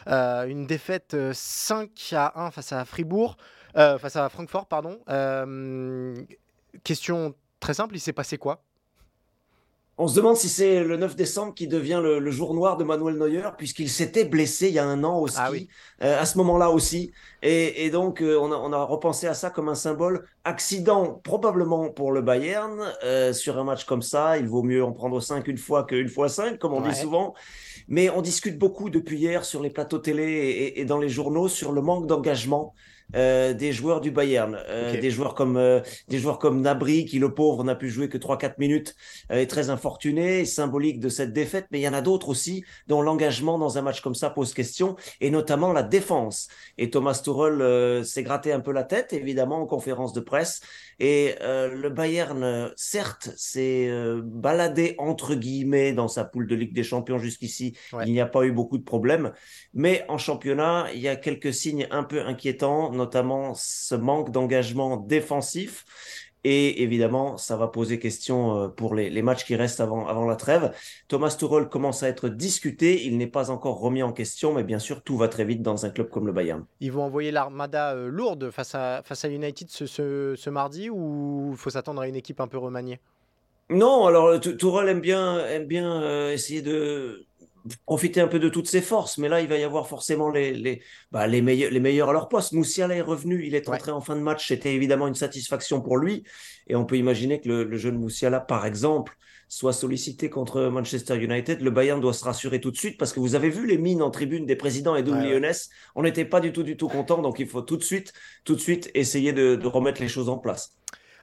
Euh, 0.08 0.48
une 0.48 0.68
défaite 0.68 1.16
5 1.32 1.90
euh, 2.12 2.18
à 2.18 2.46
1 2.46 2.52
face 2.52 2.74
à 2.74 2.84
Fribourg, 2.84 3.38
face 3.74 4.18
à 4.18 4.28
Francfort, 4.28 4.66
pardon. 4.66 5.00
question 6.84 7.36
très 7.62 7.74
simple, 7.74 7.96
il 7.96 8.00
s'est 8.02 8.12
passé 8.12 8.38
quoi? 8.38 8.64
On 10.00 10.08
se 10.08 10.16
demande 10.16 10.38
si 10.38 10.48
c'est 10.48 10.84
le 10.84 10.96
9 10.96 11.16
décembre 11.16 11.56
qui 11.56 11.68
devient 11.68 12.00
le, 12.04 12.30
jour 12.30 12.54
noir 12.54 12.78
de 12.78 12.84
Manuel 12.84 13.18
Neuer, 13.18 13.50
puisqu'il 13.58 13.90
s'était 13.90 14.26
blessé 14.26 14.68
il 14.68 14.76
y 14.76 14.80
a 14.80 14.86
un 14.86 15.04
an 15.04 15.20
au 15.20 15.28
ah 15.36 15.50
ski, 15.50 15.70
euh, 16.04 16.22
à 16.22 16.26
ce 16.26 16.38
moment-là 16.38 16.70
aussi. 16.70 17.12
Et, 17.42 17.90
donc, 17.90 18.22
euh, 18.22 18.38
on, 18.40 18.74
a, 18.74 18.84
repensé 18.84 19.26
à 19.26 19.34
ça 19.34 19.50
comme 19.50 19.70
un 19.70 19.76
symbole. 19.76 20.26
Accident, 20.44 21.20
probablement 21.24 21.90
pour 21.90 22.12
le 22.12 22.22
Bayern. 22.22 22.94
Euh, 23.04 23.34
sur 23.34 23.58
un 23.58 23.64
match 23.64 23.86
comme 23.86 24.02
ça, 24.04 24.38
il 24.38 24.48
vaut 24.48 24.64
mieux 24.64 24.84
en 24.84 24.92
prendre 24.92 25.20
5 25.20 25.48
une 25.48 25.58
fois 25.58 25.84
qu'une 25.84 26.10
fois 26.10 26.30
5, 26.30 26.60
comme 26.60 26.74
on 26.74 26.82
dit 26.82 26.96
souvent. 26.96 27.34
Mais 27.88 28.10
on 28.10 28.22
discute 28.22 28.60
beaucoup 28.60 28.90
depuis 28.90 29.18
hier 29.18 29.46
sur 29.46 29.64
les 29.64 29.70
plateaux 29.70 30.00
télé 30.00 30.74
et 30.76 30.86
dans 30.86 31.00
les 31.00 31.10
journaux 31.10 31.48
sur 31.48 31.72
le 31.72 31.82
manque 31.82 32.06
d'engagement 32.06 32.74
euh, 33.16 33.54
des 33.54 33.72
joueurs 33.72 34.02
du 34.02 34.12
Bayern, 34.12 34.58
euh, 34.68 35.00
des 35.00 35.12
joueurs 35.12 35.34
comme 35.34 35.56
euh, 35.56 35.80
des 36.10 36.20
joueurs 36.20 36.40
comme 36.40 36.62
Nabri 36.62 37.06
qui 37.06 37.20
le 37.20 37.34
pauvre 37.34 37.64
n'a 37.64 37.76
pu 37.76 37.90
jouer 37.90 38.10
que 38.10 38.18
3-4 38.18 38.56
minutes 38.58 38.96
est 39.30 39.50
très 39.50 39.70
infortuné, 39.70 40.44
symbolique 40.44 41.00
de 41.00 41.08
cette 41.08 41.32
défaite, 41.32 41.68
mais 41.72 41.80
il 41.80 41.84
y 41.84 41.88
en 41.88 41.94
a 41.94 42.02
d'autres 42.02 42.28
aussi 42.28 42.66
dont 42.88 43.02
l'engagement 43.02 43.58
dans 43.58 43.78
un 43.78 43.82
match 43.82 44.02
comme 44.02 44.16
ça 44.16 44.30
pose 44.30 44.54
question 44.54 44.98
et 45.22 45.30
notamment 45.30 45.72
la 45.72 45.84
défense. 45.84 46.50
Et 46.78 46.90
Thomas 46.90 47.22
Tuchel 47.24 48.06
s'est 48.06 48.24
gratté 48.24 48.52
un 48.52 48.60
peu 48.60 48.74
la 48.74 48.84
tête 48.84 49.14
évidemment 49.14 49.62
en 49.62 49.66
conférence 49.66 50.12
de 50.12 50.20
presse 50.20 50.60
Et 51.00 51.36
euh, 51.42 51.74
le 51.74 51.90
Bayern, 51.90 52.72
certes, 52.76 53.30
s'est 53.38 53.90
baladé 54.24 54.96
entre 54.98 55.36
guillemets 55.36 55.94
dans 55.94 56.08
sa 56.08 56.24
poule 56.24 56.48
de 56.48 56.56
Ligue 56.56 56.74
des 56.74 56.84
Champions 56.84 57.20
jusqu'ici. 57.20 57.78
Il 58.06 58.12
n'y 58.12 58.20
a 58.20 58.26
pas 58.26 58.44
eu 58.44 58.52
beaucoup 58.52 58.78
de 58.78 58.84
problèmes. 58.84 59.32
Mais 59.74 60.06
en 60.10 60.18
championnat, 60.18 60.88
il 60.94 61.00
y 61.00 61.08
a 61.08 61.16
quelques 61.16 61.54
signes 61.54 61.88
un 61.92 62.04
peu 62.04 62.22
inquiétants, 62.22 62.92
notamment 62.92 63.54
ce 63.56 63.96
manque 63.96 64.32
d'engagement 64.32 64.98
défensif. 64.98 65.86
Et 66.50 66.82
évidemment, 66.82 67.36
ça 67.38 67.58
va 67.58 67.68
poser 67.68 68.00
question 68.00 68.58
euh, 68.58 68.68
pour 68.70 68.96
les, 68.96 69.22
matchs 69.22 69.44
qui 69.44 69.58
restent 69.58 69.82
avant, 69.82 70.08
avant 70.08 70.26
la 70.26 70.38
trêve. 70.38 70.74
Thomas 71.10 71.36
Tuchel 71.38 71.68
commence 71.68 72.04
à 72.04 72.08
être 72.08 72.30
discuté. 72.30 73.06
Il 73.06 73.18
n'est 73.18 73.28
pas 73.28 73.52
encore 73.52 73.82
remis 73.82 74.02
en 74.02 74.14
question, 74.14 74.54
mais 74.54 74.64
bien 74.64 74.80
sûr, 74.80 75.04
tout 75.04 75.18
va 75.18 75.28
très 75.28 75.44
vite 75.44 75.62
dans 75.62 75.86
un 75.86 75.90
club 75.90 76.10
comme 76.10 76.26
le 76.26 76.32
Bayern. 76.32 76.64
Ils 76.80 76.94
vont 76.94 77.04
envoyer 77.04 77.32
l'armada 77.32 77.96
euh, 77.96 78.08
lourde 78.08 78.50
face 78.50 78.76
à, 78.76 79.02
face 79.04 79.26
à 79.26 79.28
United 79.28 79.68
ce, 79.70 79.86
ce, 80.38 80.50
mardi 80.50 80.90
ou 80.90 81.50
il 81.52 81.58
faut 81.58 81.70
s'attendre 81.70 82.00
à 82.00 82.08
une 82.08 82.16
équipe 82.16 82.40
un 82.40 82.48
peu 82.48 82.58
remaniée? 82.58 83.02
Non, 83.70 84.06
alors 84.06 84.40
Tourelle 84.40 84.88
aime 84.88 85.02
bien, 85.02 85.46
aime 85.48 85.66
bien 85.66 86.02
euh, 86.02 86.32
essayer 86.32 86.62
de, 86.62 87.26
profiter 87.86 88.22
un 88.22 88.28
peu 88.28 88.40
de 88.40 88.50
toutes 88.50 88.68
ses 88.68 88.82
forces. 88.82 89.18
Mais 89.18 89.30
là, 89.30 89.42
il 89.42 89.48
va 89.48 89.58
y 89.58 89.64
avoir 89.64 89.88
forcément 89.88 90.30
les, 90.30 90.54
les, 90.54 90.82
bah, 91.12 91.28
les, 91.28 91.42
meilleurs, 91.42 91.72
les 91.72 91.80
meilleurs 91.80 92.10
à 92.10 92.14
leur 92.14 92.30
poste. 92.30 92.54
Moussiala 92.54 92.96
est 92.96 93.02
revenu, 93.02 93.46
il 93.46 93.56
est 93.56 93.70
entré 93.70 93.92
en 93.92 94.02
fin 94.02 94.16
de 94.16 94.22
match. 94.22 94.48
C'était 94.48 94.74
évidemment 94.74 95.08
une 95.08 95.16
satisfaction 95.16 95.82
pour 95.82 95.98
lui. 95.98 96.24
Et 96.68 96.76
on 96.76 96.86
peut 96.86 96.98
imaginer 96.98 97.40
que 97.40 97.50
le, 97.50 97.78
jeune 97.78 97.98
Moussiala, 97.98 98.40
par 98.40 98.66
exemple, 98.66 99.18
soit 99.50 99.74
sollicité 99.74 100.30
contre 100.30 100.64
Manchester 100.64 101.16
United. 101.18 101.62
Le 101.62 101.72
Bayern 101.72 102.02
doit 102.02 102.14
se 102.14 102.26
rassurer 102.26 102.60
tout 102.60 102.72
de 102.72 102.78
suite 102.78 102.98
parce 102.98 103.14
que 103.14 103.20
vous 103.20 103.36
avez 103.36 103.50
vu 103.50 103.66
les 103.66 103.78
mines 103.78 104.02
en 104.02 104.12
tribune 104.12 104.46
des 104.46 104.56
présidents 104.56 104.96
et 104.96 105.04
de 105.04 105.12
ouais, 105.12 105.52
On 105.96 106.04
n'était 106.04 106.26
pas 106.26 106.42
du 106.42 106.52
tout, 106.52 106.64
du 106.64 106.76
tout 106.76 106.88
content. 106.90 107.22
Donc 107.22 107.40
il 107.40 107.48
faut 107.48 107.62
tout 107.62 107.78
de 107.78 107.84
suite, 107.84 108.14
tout 108.44 108.56
de 108.56 108.62
suite 108.62 108.92
essayer 108.94 109.34
de 109.34 109.68
remettre 109.68 110.02
les 110.02 110.10
choses 110.10 110.30
en 110.30 110.38
place. 110.38 110.78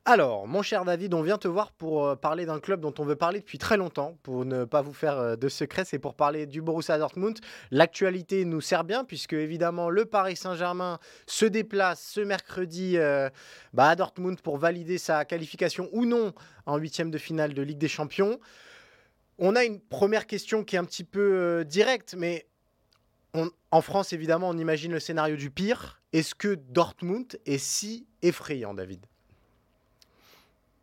Alors, 0.06 0.46
mon 0.46 0.60
cher 0.60 0.84
David, 0.84 1.14
on 1.14 1.22
vient 1.22 1.38
te 1.38 1.48
voir 1.48 1.72
pour 1.72 2.06
euh, 2.06 2.14
parler 2.14 2.44
d'un 2.44 2.60
club 2.60 2.78
dont 2.78 2.92
on 2.98 3.04
veut 3.06 3.16
parler 3.16 3.40
depuis 3.40 3.56
très 3.56 3.78
longtemps, 3.78 4.18
pour 4.22 4.44
ne 4.44 4.66
pas 4.66 4.82
vous 4.82 4.92
faire 4.92 5.16
euh, 5.16 5.36
de 5.36 5.48
secret, 5.48 5.86
c'est 5.86 5.98
pour 5.98 6.14
parler 6.14 6.44
du 6.44 6.60
Borussia 6.60 6.98
Dortmund. 6.98 7.38
L'actualité 7.70 8.44
nous 8.44 8.60
sert 8.60 8.84
bien, 8.84 9.04
puisque 9.04 9.32
évidemment 9.32 9.88
le 9.88 10.04
Paris 10.04 10.36
Saint-Germain 10.36 10.98
se 11.26 11.46
déplace 11.46 12.02
ce 12.02 12.20
mercredi 12.20 12.98
euh, 12.98 13.30
bah, 13.72 13.88
à 13.88 13.96
Dortmund 13.96 14.42
pour 14.42 14.58
valider 14.58 14.98
sa 14.98 15.24
qualification 15.24 15.88
ou 15.92 16.04
non 16.04 16.34
en 16.66 16.76
huitième 16.76 17.10
de 17.10 17.16
finale 17.16 17.54
de 17.54 17.62
Ligue 17.62 17.78
des 17.78 17.88
Champions. 17.88 18.38
On 19.38 19.56
a 19.56 19.64
une 19.64 19.80
première 19.80 20.26
question 20.26 20.64
qui 20.64 20.76
est 20.76 20.78
un 20.78 20.84
petit 20.84 21.04
peu 21.04 21.64
directe, 21.64 22.14
mais 22.14 22.46
en 23.70 23.80
France, 23.80 24.12
évidemment, 24.12 24.50
on 24.50 24.58
imagine 24.58 24.92
le 24.92 25.00
scénario 25.00 25.36
du 25.36 25.50
pire. 25.50 26.02
Est-ce 26.12 26.34
que 26.34 26.54
Dortmund 26.54 27.40
est 27.46 27.58
si 27.58 28.06
effrayant, 28.20 28.74
David? 28.74 29.06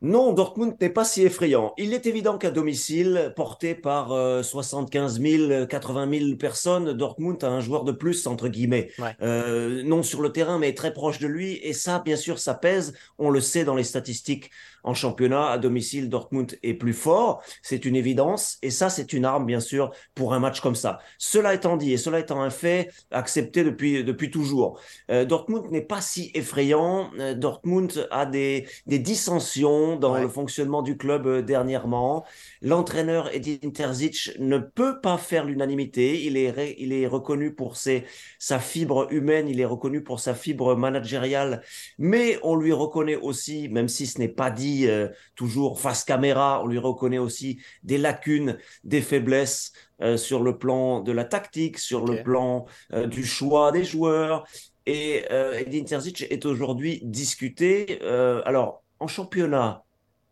Non, 0.02 0.34
Dortmund 0.34 0.76
n'est 0.82 0.90
pas 0.90 1.06
si 1.06 1.22
effrayant. 1.22 1.74
Il 1.78 1.94
est 1.94 2.08
évident 2.08 2.40
qu'à 2.40 2.50
domicile, 2.50 3.34
porté 3.36 3.76
par 3.76 4.10
75 4.44 5.22
000, 5.22 5.66
80 5.68 6.20
000 6.20 6.36
personnes, 6.38 6.94
Dortmund 6.94 7.44
a 7.44 7.50
un 7.50 7.62
joueur 7.62 7.84
de 7.84 7.92
plus, 7.92 8.26
entre 8.26 8.48
guillemets. 8.48 8.90
Euh, 9.22 9.84
non 9.84 10.02
sur 10.02 10.22
le 10.22 10.32
terrain, 10.32 10.58
mais 10.58 10.74
très 10.74 10.92
proche 10.92 11.20
de 11.20 11.28
lui. 11.28 11.60
Et 11.62 11.74
ça, 11.74 12.02
bien 12.04 12.16
sûr, 12.16 12.40
ça 12.40 12.56
pèse. 12.56 12.94
On 13.20 13.30
le 13.30 13.42
sait 13.42 13.64
dans 13.64 13.76
les 13.76 13.84
statistiques 13.84 14.50
en 14.84 14.94
championnat. 14.94 15.50
À 15.50 15.58
domicile, 15.58 16.10
Dortmund 16.10 16.58
est 16.64 16.74
plus 16.74 16.94
fort. 16.94 17.44
C'est 17.62 17.86
une 17.86 17.96
évidence. 17.96 18.58
Et 18.62 18.70
ça, 18.70 18.90
c'est 18.90 19.14
une 19.14 19.26
arme, 19.26 19.46
bien 19.46 19.60
sûr, 19.60 19.92
pour 20.16 20.34
un 20.34 20.40
match 20.40 20.62
comme 20.62 20.76
ça. 20.76 21.00
Cela 21.18 21.54
étant 21.54 21.78
dit, 21.78 21.94
et 21.94 21.98
cela 21.98 22.20
étant 22.20 22.42
un 22.42 22.50
fait 22.50 22.92
accepté 23.12 23.64
depuis, 23.64 24.04
depuis 24.04 24.32
toujours, 24.32 24.80
euh, 25.10 25.26
Dortmund 25.26 25.72
n'est 25.72 25.82
pas 25.82 26.02
si 26.02 26.32
effrayant. 26.34 27.12
Euh, 27.20 27.34
Dortmund 27.34 28.08
a 28.12 28.26
des, 28.26 28.68
des 28.88 29.00
dissensions 29.00 29.96
dans 29.98 30.18
le 30.18 30.28
fonctionnement 30.28 30.82
du 30.82 30.98
club 30.98 31.28
euh, 31.28 31.42
dernièrement. 31.42 32.26
L'entraîneur 32.62 33.34
Edin 33.34 33.70
Terzic 33.70 34.32
ne 34.40 34.58
peut 34.58 35.00
pas 35.02 35.18
faire 35.18 35.46
l'unanimité. 35.46 36.24
Il 36.26 36.38
est, 36.38 36.76
il 36.78 36.94
est 36.94 37.08
reconnu 37.08 37.54
pour 37.54 37.78
ses, 37.78 38.06
sa 38.40 38.60
fibre 38.60 39.08
humaine, 39.12 39.48
il 39.48 39.60
est 39.60 39.66
reconnu 39.66 40.04
pour 40.04 40.20
sa 40.20 40.34
fibre 40.34 40.76
managériale, 40.76 41.62
mais 41.98 42.40
on 42.44 42.56
lui 42.56 42.74
reconnaît 42.74 43.16
aussi, 43.16 43.70
même 43.70 43.88
si 43.88 44.08
ce 44.08 44.20
n'est 44.20 44.28
pas 44.28 44.52
dit 44.52 44.71
euh, 44.88 45.08
toujours 45.36 45.80
face 45.80 46.04
caméra, 46.04 46.62
on 46.64 46.68
lui 46.68 46.78
reconnaît 46.78 47.18
aussi 47.18 47.62
des 47.84 47.98
lacunes, 47.98 48.58
des 48.84 49.02
faiblesses 49.02 49.72
euh, 50.02 50.18
sur 50.18 50.42
le 50.44 50.58
plan 50.58 51.02
de 51.02 51.12
la 51.12 51.26
tactique, 51.26 51.78
sur 51.78 52.06
le 52.06 52.24
plan 52.24 52.66
du 53.08 53.26
choix 53.26 53.72
des 53.72 53.84
joueurs. 53.84 54.46
Et 54.86 55.24
Edin 55.30 55.84
Terzic 55.84 56.24
est 56.24 56.46
aujourd'hui 56.46 57.02
discuté. 57.04 58.02
alors, 58.02 58.84
en 59.00 59.08
championnat, 59.08 59.84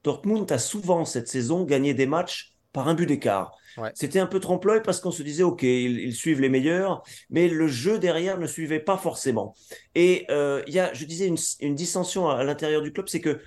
Dortmund 0.04 0.52
a 0.52 0.58
souvent 0.58 1.06
cette 1.06 1.28
saison 1.28 1.66
gagné 1.66 1.94
des 1.94 2.08
matchs 2.08 2.56
par 2.74 2.88
un 2.88 2.94
but 2.94 3.06
d'écart. 3.06 3.60
C'était 3.94 4.20
un 4.20 4.26
peu 4.26 4.40
trompe-l'œil 4.40 4.82
parce 4.84 5.00
qu'on 5.00 5.12
se 5.12 5.24
disait, 5.24 5.44
OK, 5.44 5.64
ils, 5.64 6.14
suivent 6.14 6.42
les 6.42 6.50
meilleurs, 6.50 7.04
mais 7.30 7.48
le 7.48 7.68
jeu 7.68 8.00
derrière 8.00 8.38
ne 8.38 8.48
suivait 8.48 8.80
pas 8.80 8.98
forcément. 8.98 9.56
Et 9.96 10.26
euh, 10.30 10.62
il 10.68 10.74
y 10.74 10.80
a, 10.80 10.94
je 10.94 11.06
disais, 11.06 11.32
une, 11.62 11.76
dissension 11.76 12.30
à, 12.30 12.44
l'intérieur 12.44 12.82
du 12.82 12.92
club, 12.92 13.08
c'est 13.08 13.22
que 13.22 13.40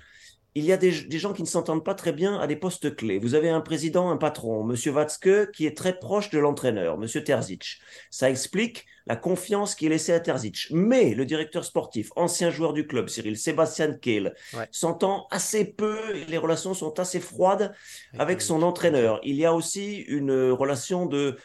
il 0.55 0.65
y 0.65 0.71
a 0.71 0.77
des, 0.77 0.91
gens 0.91 1.33
qui 1.33 1.41
ne 1.41 1.47
s'entendent 1.47 1.83
pas 1.83 1.95
très 1.95 2.11
bien 2.11 2.39
à 2.39 2.45
des 2.45 2.55
postes 2.55 2.95
clés. 2.95 3.17
Vous 3.17 3.33
avez 3.33 3.49
un 3.49 3.61
président, 3.61 4.11
un 4.11 4.17
patron, 4.17 4.63
Monsieur 4.63 4.91
Watzke, 4.91 5.51
qui 5.51 5.65
est 5.65 5.75
très 5.75 5.97
proche 5.97 6.29
de 6.29 6.37
l'entraîneur, 6.37 6.97
Monsieur 6.97 7.23
Terzic. 7.23 7.79
Ça 8.11 8.29
explique 8.29 8.85
la 9.07 9.15
confiance 9.15 9.73
qui 9.73 9.87
est 9.87 9.89
laissée 9.89 10.13
à 10.13 10.19
Terzic. 10.19 10.67
Mais 10.69 11.15
le 11.15 11.25
directeur 11.25 11.65
sportif, 11.65 12.11
ancien 12.15 12.51
joueur 12.51 12.73
du 12.73 12.85
club, 12.85 13.09
Cyril 13.09 13.37
Sébastien 13.37 13.93
Kehl, 13.93 14.35
s'entend 14.71 15.27
assez 15.31 15.65
peu, 15.65 15.99
les 16.27 16.37
relations 16.37 16.75
sont 16.75 16.99
assez 16.99 17.19
froides 17.19 17.73
avec 18.19 18.41
son 18.41 18.61
entraîneur. 18.61 19.19
Il 19.23 19.35
y 19.35 19.45
a 19.45 19.53
aussi 19.53 20.01
une 20.01 20.51
relation 20.51 21.07
de 21.07 21.37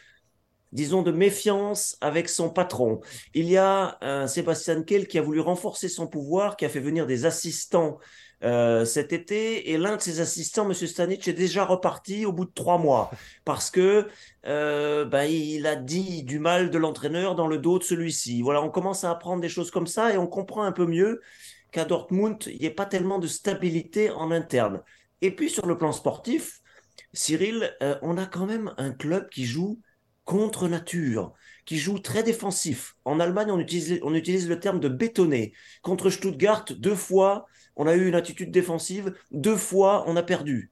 disons, 0.72 1.02
de 1.02 1.12
méfiance 1.12 1.96
avec 2.00 2.28
son 2.28 2.50
patron. 2.50 3.00
Il 3.35 3.48
y 3.48 3.57
a 3.57 3.98
un 4.00 4.26
Sébastien 4.26 4.83
Kehl 4.83 5.07
qui 5.07 5.18
a 5.18 5.22
voulu 5.22 5.40
renforcer 5.40 5.88
son 5.88 6.07
pouvoir, 6.07 6.57
qui 6.57 6.64
a 6.64 6.68
fait 6.68 6.81
venir 6.81 7.07
des 7.07 7.26
assistants 7.26 7.98
euh, 8.44 8.85
cet 8.85 9.12
été 9.12 9.72
et 9.72 9.78
l'un 9.78 9.96
de 9.96 10.00
ses 10.00 10.20
assistants, 10.20 10.64
M. 10.64 10.72
Stanic, 10.72 11.26
est 11.26 11.33
déjà 11.33 11.64
reparti 11.64 12.24
au 12.24 12.33
bout 12.33 12.44
de 12.44 12.52
trois 12.54 12.78
mois 12.78 13.11
parce 13.44 13.70
que 13.70 14.07
euh, 14.46 15.04
bah, 15.04 15.26
il 15.26 15.66
a 15.66 15.74
dit 15.74 16.22
du 16.22 16.38
mal 16.38 16.70
de 16.70 16.78
l'entraîneur 16.78 17.35
dans 17.35 17.48
le 17.48 17.59
dos 17.59 17.78
de 17.78 17.85
celui-ci. 17.85 18.42
Voilà, 18.42 18.62
on 18.62 18.70
commence 18.70 19.02
à 19.02 19.11
apprendre 19.11 19.42
des 19.42 19.48
choses 19.48 19.70
comme 19.72 19.88
ça 19.88 20.12
et 20.12 20.18
on 20.18 20.28
comprend 20.28 20.62
un 20.62 20.72
peu 20.72 20.87
mieux 20.87 21.20
qu'à 21.72 21.85
Dortmund, 21.85 22.44
il 22.46 22.61
n'y 22.61 22.66
ait 22.66 22.70
pas 22.70 22.87
tellement 22.87 23.18
de 23.18 23.26
stabilité 23.26 24.11
en 24.11 24.31
interne. 24.31 24.83
Et 25.20 25.35
puis 25.35 25.50
sur 25.50 25.66
le 25.66 25.76
plan 25.76 25.92
sportif, 25.92 26.61
Cyril, 27.12 27.74
euh, 27.83 27.96
on 28.02 28.16
a 28.18 28.26
quand 28.26 28.46
même 28.46 28.72
un 28.78 28.92
club 28.92 29.28
qui 29.31 29.44
joue 29.46 29.81
contre 30.29 30.69
nature, 30.69 31.33
qui 31.64 31.79
joue 31.79 31.99
très 32.01 32.23
défensif. 32.23 32.97
En 33.07 33.19
Allemagne, 33.19 33.51
on 33.51 33.59
utilise, 33.59 33.99
on 34.03 34.14
utilise 34.14 34.47
le 34.47 34.61
terme 34.61 34.79
de 34.79 34.91
bétonner. 34.91 35.55
Contre 35.81 36.11
Stuttgart, 36.11 36.67
deux 36.77 36.95
fois, 36.95 37.47
on 37.77 37.87
a 37.87 37.95
eu 37.95 38.07
une 38.07 38.14
attitude 38.14 38.51
défensive. 38.51 39.14
Deux 39.31 39.57
fois, 39.57 40.05
on 40.07 40.17
a 40.17 40.23
perdu. 40.23 40.71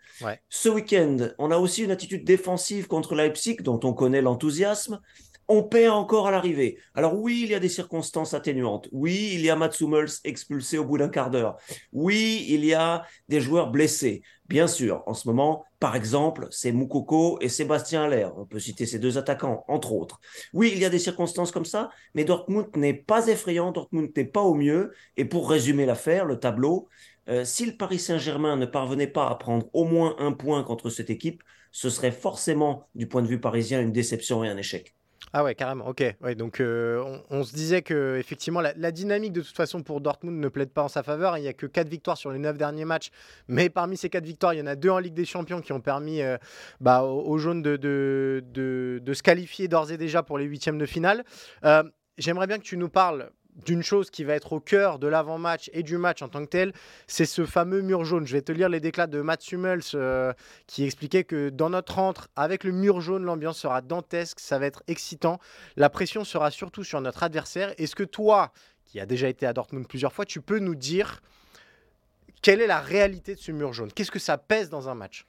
Ce 0.51 0.69
week-end, 0.69 1.31
on 1.38 1.51
a 1.51 1.57
aussi 1.57 1.85
une 1.85 1.90
attitude 1.90 2.23
défensive 2.23 2.87
contre 2.87 3.14
Leipzig, 3.14 3.57
dont 3.62 3.81
on 3.83 3.95
connaît 3.95 4.21
l'enthousiasme. 4.21 5.01
On 5.48 5.62
perd 5.62 5.94
encore 5.94 6.26
à 6.26 6.30
l'arrivée. 6.32 6.78
Alors 6.94 7.14
oui, 7.14 7.42
il 7.44 7.50
y 7.50 7.54
a 7.54 7.61
des 7.61 7.68
circonstances 7.68 8.35
atténuantes. 8.35 8.88
Oui, 8.90 9.30
il 9.32 9.42
y 9.42 9.50
a 9.50 9.54
Mats 9.54 9.70
Hummels 9.80 10.11
expulsé 10.24 10.76
au 10.76 10.85
bout 10.85 10.98
d'un 10.98 11.09
quart 11.09 11.30
d'heure. 11.30 11.56
Oui, 11.92 12.44
il 12.48 12.64
y 12.64 12.74
a 12.74 13.04
des 13.28 13.40
joueurs 13.40 13.70
blessés. 13.70 14.22
Bien 14.48 14.66
sûr, 14.66 15.02
en 15.06 15.14
ce 15.14 15.28
moment, 15.28 15.64
par 15.78 15.94
exemple, 15.94 16.48
c'est 16.50 16.72
Moukoko 16.72 17.38
et 17.40 17.48
Sébastien 17.48 18.04
Aller. 18.04 18.28
On 18.37 18.44
peut 18.44 18.59
citer 18.59 18.87
ces 18.87 18.98
deux 18.98 19.18
attaquants, 19.18 19.64
entre 19.68 19.92
autres. 19.92 20.20
Oui, 20.52 20.70
il 20.72 20.80
y 20.80 20.85
a 20.85 20.90
des 20.90 20.98
circonstances 20.98 21.52
comme 21.52 21.64
ça, 21.64 21.90
mais 22.14 22.24
Dortmund 22.24 22.68
n'est 22.76 22.94
pas 22.94 23.28
effrayant, 23.28 23.70
Dortmund 23.70 24.11
n'est 24.16 24.24
pas 24.24 24.42
au 24.42 24.54
mieux. 24.54 24.92
Et 25.16 25.24
pour 25.24 25.48
résumer 25.48 25.87
l'affaire, 25.87 26.24
le 26.24 26.40
tableau, 26.40 26.88
euh, 27.28 27.44
si 27.44 27.66
le 27.66 27.76
Paris 27.76 27.98
Saint-Germain 27.98 28.56
ne 28.56 28.66
parvenait 28.66 29.06
pas 29.06 29.28
à 29.28 29.35
prendre 29.35 29.66
au 29.72 29.85
moins 29.85 30.16
un 30.18 30.32
point 30.32 30.62
contre 30.64 30.90
cette 30.90 31.11
équipe, 31.11 31.42
ce 31.72 31.90
serait 31.90 32.12
forcément, 32.12 32.88
du 32.94 33.06
point 33.06 33.22
de 33.22 33.28
vue 33.28 33.40
parisien, 33.40 33.80
une 33.80 33.92
déception 33.92 34.42
et 34.42 34.48
un 34.48 34.56
échec. 34.56 34.94
Ah 35.38 35.44
ouais, 35.44 35.55
carrément. 35.55 35.87
Ok. 35.87 36.03
Donc 36.38 36.61
euh, 36.61 37.18
on, 37.29 37.44
se 37.44 37.53
disait 37.53 37.83
que 37.83 38.16
effectivement 38.18 38.62
la, 38.62 38.90
dynamique 38.90 39.35
de 39.35 39.42
toute 39.42 39.55
façon 39.55 39.83
pour 39.83 40.01
Dortmund 40.01 40.40
ne 40.40 40.49
plaide 40.49 40.70
pas 40.70 40.83
en 40.83 40.88
sa 40.88 41.03
faveur. 41.03 41.37
Il 41.37 41.42
n'y 41.42 41.49
a 41.49 41.53
que 41.53 41.66
4 41.66 41.90
victoires 41.90 42.16
sur 42.16 42.31
les 42.31 42.38
9 42.38 42.57
derniers 42.57 42.87
matchs, 42.87 43.11
mais 43.46 43.68
parmi 43.68 43.99
ces 43.99 44.09
4 44.09 44.25
victoires, 44.25 44.55
il 44.55 44.61
y 44.61 44.62
en 44.62 44.66
a 44.66 44.77
deux 44.77 44.88
en 44.88 44.99
Ligue 44.99 45.12
des 45.12 45.27
Champions 45.27 45.61
qui 45.61 45.75
ont 45.75 45.83
permis 45.83 46.22
euh, 46.22 46.38
bah, 46.81 47.03
aux, 47.03 47.37
jaunes 47.37 47.61
de, 47.61 47.77
se 49.12 49.22
qualifier 49.22 49.68
d'ores 49.68 49.92
et 49.92 49.99
déjà 49.99 50.22
pour 50.22 50.38
les 50.38 50.46
huitièmes 50.46 50.79
de 50.79 50.87
finale. 50.87 51.22
Euh, 51.66 51.83
j'aimerais 52.16 52.46
bien 52.46 52.57
que 52.57 52.64
tu 52.64 52.79
nous 52.79 52.88
parles 52.88 53.29
d'une 53.64 53.83
chose 53.83 54.11
qui 54.11 54.25
va 54.25 54.35
être 54.35 54.53
au 54.53 54.61
cœur 54.61 54.99
de 54.99 55.07
l'avant-match 55.07 55.71
et 55.73 55.83
du 55.83 55.97
match 55.97 56.23
en 56.23 56.29
tant 56.29 56.45
que 56.45 56.51
tel, 56.51 56.73
c'est 57.07 57.25
ce 57.25 57.45
fameux 57.45 57.81
mur 57.81 58.05
jaune. 58.05 58.27
Je 58.27 58.33
vais 58.33 58.42
te 58.42 58.53
lire 58.53 58.69
les 58.69 58.81
déclats 58.81 59.07
de 59.07 59.21
Mats 59.21 59.37
Hummels 59.51 59.81
euh, 59.95 60.33
qui 60.66 60.85
expliquait 60.85 61.25
que 61.25 61.49
dans 61.49 61.71
notre 61.71 61.99
entre, 61.99 62.29
avec 62.37 62.64
le 62.64 62.73
mur 62.73 63.01
jaune, 63.01 63.25
l'ambiance 63.25 63.59
sera 63.59 63.81
dantesque, 63.81 64.40
ça 64.40 64.59
va 64.59 64.66
être 64.66 64.83
excitant. 64.88 65.38
La 65.77 65.88
pression 65.88 66.25
sera 66.25 66.51
surtout 66.51 66.85
sur 66.85 67.01
notre 67.01 67.23
adversaire. 67.23 67.73
Est-ce 67.79 67.97
que 67.97 68.05
toi, 68.05 68.53
qui 68.85 69.01
as 69.01 69.07
déjà 69.07 69.29
été 69.29 69.47
à 69.47 69.53
Dortmund 69.53 69.88
plusieurs 69.88 70.12
fois, 70.12 70.25
tu 70.25 70.40
peux 70.40 70.59
nous 70.59 70.75
dire 70.75 71.23
quelle 72.42 72.61
est 72.61 72.66
la 72.66 72.81
réalité 72.81 73.35
de 73.35 73.40
ce 73.40 73.53
mur 73.53 73.73
jaune? 73.73 73.90
Qu'est-ce 73.92 74.11
que 74.11 74.19
ça 74.19 74.38
pèse 74.38 74.69
dans 74.69 74.88
un 74.88 74.95
match? 74.95 75.27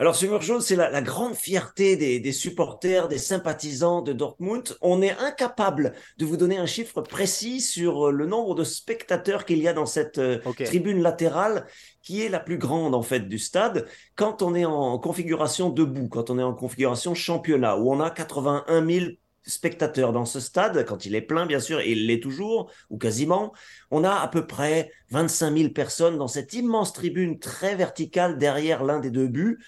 Alors, 0.00 0.20
mur 0.24 0.42
jaune, 0.42 0.60
c'est 0.60 0.74
la, 0.74 1.02
grande 1.02 1.36
fierté 1.36 1.96
des, 1.96 2.32
supporters, 2.32 3.06
des 3.06 3.18
sympathisants 3.18 4.02
de 4.02 4.12
Dortmund. 4.12 4.76
On 4.80 5.00
est 5.00 5.16
incapable 5.18 5.92
de 6.18 6.26
vous 6.26 6.36
donner 6.36 6.58
un 6.58 6.66
chiffre 6.66 7.00
précis 7.00 7.60
sur 7.60 8.08
euh, 8.08 8.10
le 8.10 8.26
nombre 8.26 8.56
de 8.56 8.64
spectateurs 8.64 9.44
qu'il 9.44 9.58
y 9.58 9.68
a 9.68 9.72
dans 9.72 9.86
cette 9.86 10.18
euh, 10.18 10.40
tribune 10.64 11.00
latérale, 11.00 11.66
qui 12.02 12.22
est 12.22 12.28
la 12.28 12.40
plus 12.40 12.58
grande 12.58 12.92
en 12.92 13.02
fait 13.02 13.20
du 13.20 13.38
stade. 13.38 13.86
Quand 14.16 14.42
on 14.42 14.56
est 14.56 14.64
en 14.64 14.98
configuration 14.98 15.70
debout, 15.70 16.08
quand 16.08 16.28
on 16.28 16.40
est 16.40 16.42
en 16.42 16.54
configuration 16.54 17.14
championnat, 17.14 17.78
où 17.78 17.92
on 17.92 18.00
a 18.00 18.10
81 18.10 18.84
000 18.84 19.06
spectateurs 19.46 20.12
dans 20.12 20.24
ce 20.24 20.40
stade, 20.40 20.84
quand 20.86 21.06
il 21.06 21.14
est 21.14 21.20
plein 21.20 21.46
bien 21.46 21.60
sûr, 21.60 21.80
et 21.80 21.92
il 21.92 22.06
l'est 22.06 22.20
toujours, 22.20 22.70
ou 22.90 22.98
quasiment, 22.98 23.52
on 23.90 24.04
a 24.04 24.12
à 24.12 24.28
peu 24.28 24.46
près 24.46 24.90
25 25.10 25.56
000 25.56 25.70
personnes 25.70 26.18
dans 26.18 26.28
cette 26.28 26.54
immense 26.54 26.92
tribune 26.92 27.38
très 27.38 27.76
verticale 27.76 28.38
derrière 28.38 28.84
l'un 28.84 29.00
des 29.00 29.10
deux 29.10 29.28
buts. 29.28 29.58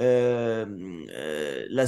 Euh, 0.00 0.66
euh, 1.10 1.66
la 1.70 1.84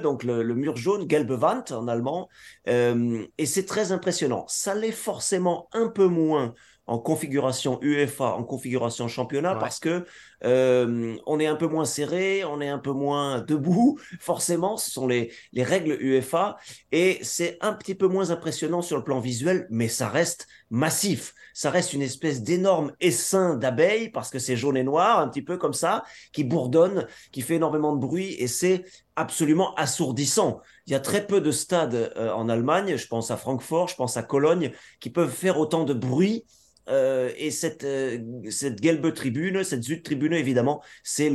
donc 0.00 0.22
le, 0.22 0.54
mur 0.54 0.76
jaune, 0.76 1.08
Gelbe 1.10 1.30
Wand 1.30 1.64
en 1.70 1.88
allemand, 1.88 2.28
euh, 2.68 3.26
et 3.38 3.46
c'est 3.46 3.66
très 3.66 3.92
impressionnant. 3.92 4.44
Ça 4.48 4.74
l'est 4.74 4.92
forcément 4.92 5.68
un 5.72 5.88
peu 5.88 6.06
moins 6.06 6.54
en 6.86 6.98
configuration 6.98 7.78
UEFA, 7.82 8.34
en 8.34 8.44
configuration 8.44 9.08
championnat, 9.08 9.56
parce 9.56 9.80
que 9.80 10.06
euh, 10.44 11.16
on 11.26 11.40
est 11.40 11.46
un 11.46 11.56
peu 11.56 11.66
moins 11.66 11.84
serré, 11.84 12.44
on 12.44 12.60
est 12.60 12.68
un 12.68 12.78
peu 12.78 12.92
moins 12.92 13.40
debout. 13.40 13.98
Forcément, 14.20 14.76
ce 14.76 14.90
sont 14.90 15.06
les, 15.06 15.32
les 15.52 15.62
règles 15.62 15.96
UEFA 16.00 16.56
et 16.92 17.18
c'est 17.22 17.58
un 17.60 17.72
petit 17.72 17.94
peu 17.94 18.06
moins 18.06 18.30
impressionnant 18.30 18.82
sur 18.82 18.96
le 18.96 19.04
plan 19.04 19.18
visuel, 19.18 19.66
mais 19.70 19.88
ça 19.88 20.08
reste 20.08 20.46
massif. 20.70 21.34
Ça 21.54 21.70
reste 21.70 21.92
une 21.94 22.02
espèce 22.02 22.42
d'énorme 22.42 22.92
essaim 23.00 23.56
d'abeilles 23.56 24.10
parce 24.10 24.30
que 24.30 24.38
c'est 24.38 24.56
jaune 24.56 24.76
et 24.76 24.84
noir, 24.84 25.18
un 25.18 25.28
petit 25.28 25.42
peu 25.42 25.56
comme 25.56 25.72
ça, 25.72 26.04
qui 26.32 26.44
bourdonne, 26.44 27.06
qui 27.32 27.40
fait 27.40 27.54
énormément 27.54 27.94
de 27.94 28.00
bruit 28.00 28.34
et 28.38 28.46
c'est 28.46 28.84
absolument 29.16 29.74
assourdissant. 29.74 30.60
Il 30.86 30.92
y 30.92 30.94
a 30.94 31.00
très 31.00 31.26
peu 31.26 31.40
de 31.40 31.50
stades 31.50 32.12
euh, 32.16 32.30
en 32.32 32.48
Allemagne, 32.48 32.96
je 32.96 33.06
pense 33.08 33.30
à 33.30 33.36
Francfort, 33.36 33.88
je 33.88 33.96
pense 33.96 34.16
à 34.16 34.22
Cologne, 34.22 34.72
qui 35.00 35.10
peuvent 35.10 35.32
faire 35.32 35.58
autant 35.58 35.84
de 35.84 35.94
bruit 35.94 36.44
euh, 36.88 37.30
et 37.36 37.50
cette, 37.50 37.84
euh, 37.84 38.18
cette 38.50 38.82
Gelbe 38.82 39.12
Tribune, 39.12 39.64
cette 39.64 39.82
Zut 39.82 40.04
Tribune, 40.04 40.32
évidemment, 40.32 40.82
c'est 41.02 41.32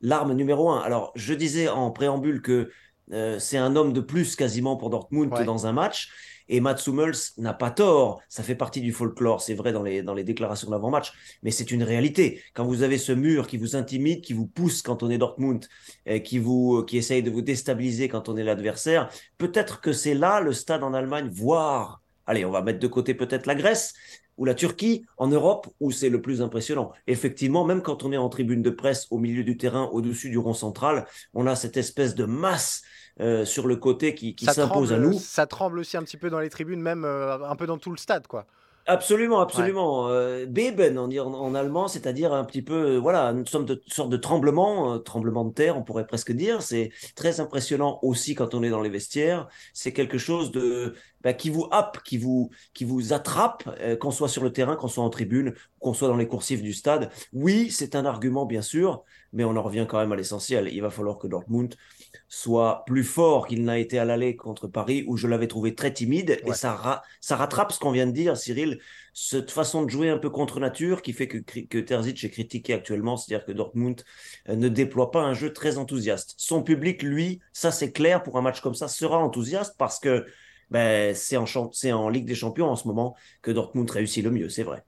l'arme 0.00 0.32
numéro 0.32 0.70
un. 0.70 0.80
Alors, 0.80 1.12
je 1.14 1.34
disais 1.34 1.68
en 1.68 1.90
préambule 1.90 2.42
que 2.42 2.70
euh, 3.12 3.38
c'est 3.38 3.58
un 3.58 3.76
homme 3.76 3.92
de 3.92 4.00
plus 4.00 4.34
quasiment 4.34 4.76
pour 4.76 4.90
Dortmund 4.90 5.30
dans 5.44 5.66
un 5.66 5.72
match. 5.72 6.10
Et 6.46 6.60
Mats 6.60 6.76
Hummels 6.86 7.14
n'a 7.38 7.54
pas 7.54 7.70
tort, 7.70 8.20
ça 8.28 8.42
fait 8.42 8.54
partie 8.54 8.82
du 8.82 8.92
folklore, 8.92 9.40
c'est 9.40 9.54
vrai 9.54 9.72
dans 9.72 9.82
les, 9.82 10.02
dans 10.02 10.12
les 10.12 10.24
déclarations 10.24 10.70
d'avant-match, 10.70 11.14
mais 11.42 11.50
c'est 11.50 11.70
une 11.70 11.82
réalité. 11.82 12.42
Quand 12.52 12.66
vous 12.66 12.82
avez 12.82 12.98
ce 12.98 13.12
mur 13.12 13.46
qui 13.46 13.56
vous 13.56 13.76
intimide, 13.76 14.20
qui 14.20 14.34
vous 14.34 14.46
pousse 14.46 14.82
quand 14.82 15.02
on 15.02 15.08
est 15.08 15.16
Dortmund, 15.16 15.64
qui, 16.22 16.38
vous, 16.38 16.84
qui 16.84 16.98
essaye 16.98 17.22
de 17.22 17.30
vous 17.30 17.40
déstabiliser 17.40 18.08
quand 18.08 18.28
on 18.28 18.36
est 18.36 18.44
l'adversaire, 18.44 19.08
peut-être 19.38 19.80
que 19.80 19.94
c'est 19.94 20.12
là 20.12 20.40
le 20.40 20.52
stade 20.52 20.82
en 20.82 20.92
Allemagne, 20.92 21.30
voire, 21.32 22.02
allez, 22.26 22.44
on 22.44 22.50
va 22.50 22.60
mettre 22.60 22.78
de 22.78 22.88
côté 22.88 23.14
peut-être 23.14 23.46
la 23.46 23.54
Grèce, 23.54 23.94
ou 24.36 24.44
la 24.44 24.54
Turquie, 24.54 25.04
en 25.16 25.28
Europe, 25.28 25.68
où 25.80 25.90
c'est 25.90 26.08
le 26.08 26.20
plus 26.20 26.42
impressionnant. 26.42 26.92
Effectivement, 27.06 27.64
même 27.64 27.82
quand 27.82 28.04
on 28.04 28.12
est 28.12 28.16
en 28.16 28.28
tribune 28.28 28.62
de 28.62 28.70
presse 28.70 29.06
au 29.10 29.18
milieu 29.18 29.44
du 29.44 29.56
terrain, 29.56 29.88
au-dessus 29.92 30.30
du 30.30 30.38
rond 30.38 30.54
central, 30.54 31.06
on 31.34 31.46
a 31.46 31.56
cette 31.56 31.76
espèce 31.76 32.14
de 32.14 32.24
masse 32.24 32.82
euh, 33.20 33.44
sur 33.44 33.66
le 33.66 33.76
côté 33.76 34.14
qui, 34.14 34.34
s'impose 34.44 34.92
à 34.92 34.98
nous. 34.98 35.12
Ça 35.12 35.46
tremble 35.46 35.78
aussi 35.78 35.96
un 35.96 36.02
petit 36.02 36.16
peu 36.16 36.30
dans 36.30 36.40
les 36.40 36.50
tribunes, 36.50 36.80
même 36.80 37.04
euh, 37.04 37.38
un 37.44 37.56
peu 37.56 37.66
dans 37.66 37.78
tout 37.78 37.90
le 37.90 37.96
stade, 37.96 38.26
quoi. 38.26 38.46
Absolument, 38.86 39.40
absolument. 39.40 40.08
Euh, 40.10 40.44
Beben 40.44 40.98
en, 40.98 41.10
en 41.10 41.54
allemand, 41.54 41.88
c'est-à-dire 41.88 42.34
un 42.34 42.44
petit 42.44 42.60
peu, 42.60 42.96
voilà, 42.96 43.28
une 43.28 43.46
sorte 43.46 43.64
de, 43.64 43.82
sorte 43.86 44.10
de 44.10 44.18
tremblement, 44.18 44.98
tremblement 44.98 45.46
de 45.46 45.54
terre, 45.54 45.78
on 45.78 45.82
pourrait 45.82 46.06
presque 46.06 46.32
dire. 46.32 46.60
C'est 46.60 46.90
très 47.14 47.40
impressionnant 47.40 47.98
aussi 48.02 48.34
quand 48.34 48.52
on 48.54 48.62
est 48.62 48.68
dans 48.68 48.82
les 48.82 48.90
vestiaires. 48.90 49.48
C'est 49.72 49.94
quelque 49.94 50.18
chose 50.18 50.52
de 50.52 50.94
bah, 51.22 51.32
qui 51.32 51.48
vous 51.48 51.66
happe, 51.70 52.02
qui 52.02 52.18
vous, 52.18 52.50
qui 52.74 52.84
vous 52.84 53.14
attrape, 53.14 53.62
euh, 53.80 53.96
qu'on 53.96 54.10
soit 54.10 54.28
sur 54.28 54.44
le 54.44 54.52
terrain, 54.52 54.76
qu'on 54.76 54.88
soit 54.88 55.02
en 55.02 55.08
tribune, 55.10 55.54
qu'on 55.80 55.94
soit 55.94 56.08
dans 56.08 56.16
les 56.18 56.28
coursifs 56.28 56.60
du 56.62 56.74
stade. 56.74 57.10
Oui, 57.32 57.70
c'est 57.70 57.94
un 57.94 58.04
argument, 58.04 58.44
bien 58.44 58.60
sûr, 58.60 59.02
mais 59.32 59.44
on 59.44 59.56
en 59.56 59.62
revient 59.62 59.86
quand 59.88 59.98
même 59.98 60.12
à 60.12 60.16
l'essentiel. 60.16 60.68
Il 60.70 60.82
va 60.82 60.90
falloir 60.90 61.16
que 61.16 61.26
Dortmund 61.26 61.74
soit 62.28 62.84
plus 62.86 63.04
fort 63.04 63.46
qu'il 63.46 63.64
n'a 63.64 63.78
été 63.78 63.98
à 63.98 64.04
l'aller 64.04 64.36
contre 64.36 64.66
Paris, 64.66 65.04
où 65.06 65.16
je 65.16 65.28
l'avais 65.28 65.46
trouvé 65.46 65.74
très 65.74 65.92
timide. 65.92 66.40
Et 66.46 66.52
ça, 66.52 67.02
ça 67.20 67.36
rattrape 67.36 67.72
ce 67.72 67.78
qu'on 67.78 67.92
vient 67.92 68.06
de 68.06 68.12
dire, 68.12 68.36
Cyril, 68.36 68.80
cette 69.12 69.50
façon 69.50 69.84
de 69.84 69.90
jouer 69.90 70.10
un 70.10 70.18
peu 70.18 70.30
contre 70.30 70.58
nature 70.58 71.00
qui 71.02 71.12
fait 71.12 71.28
que, 71.28 71.38
que 71.38 71.78
Terzic 71.78 72.22
est 72.24 72.30
critiqué 72.30 72.74
actuellement, 72.74 73.16
c'est-à-dire 73.16 73.46
que 73.46 73.52
Dortmund 73.52 74.02
euh, 74.48 74.56
ne 74.56 74.68
déploie 74.68 75.10
pas 75.10 75.22
un 75.22 75.34
jeu 75.34 75.52
très 75.52 75.78
enthousiaste. 75.78 76.34
Son 76.36 76.62
public, 76.62 77.02
lui, 77.02 77.40
ça 77.52 77.70
c'est 77.70 77.92
clair, 77.92 78.22
pour 78.22 78.36
un 78.38 78.42
match 78.42 78.60
comme 78.60 78.74
ça, 78.74 78.88
sera 78.88 79.18
enthousiaste 79.18 79.76
parce 79.78 80.00
que 80.00 80.26
ben, 80.70 81.14
c'est 81.14 81.36
en, 81.36 81.44
en 81.44 82.08
Ligue 82.08 82.26
des 82.26 82.34
Champions 82.34 82.68
en 82.68 82.76
ce 82.76 82.88
moment 82.88 83.14
que 83.42 83.50
Dortmund 83.50 83.88
réussit 83.90 84.24
le 84.24 84.30
mieux, 84.30 84.48
c'est 84.48 84.62
vrai. 84.64 84.84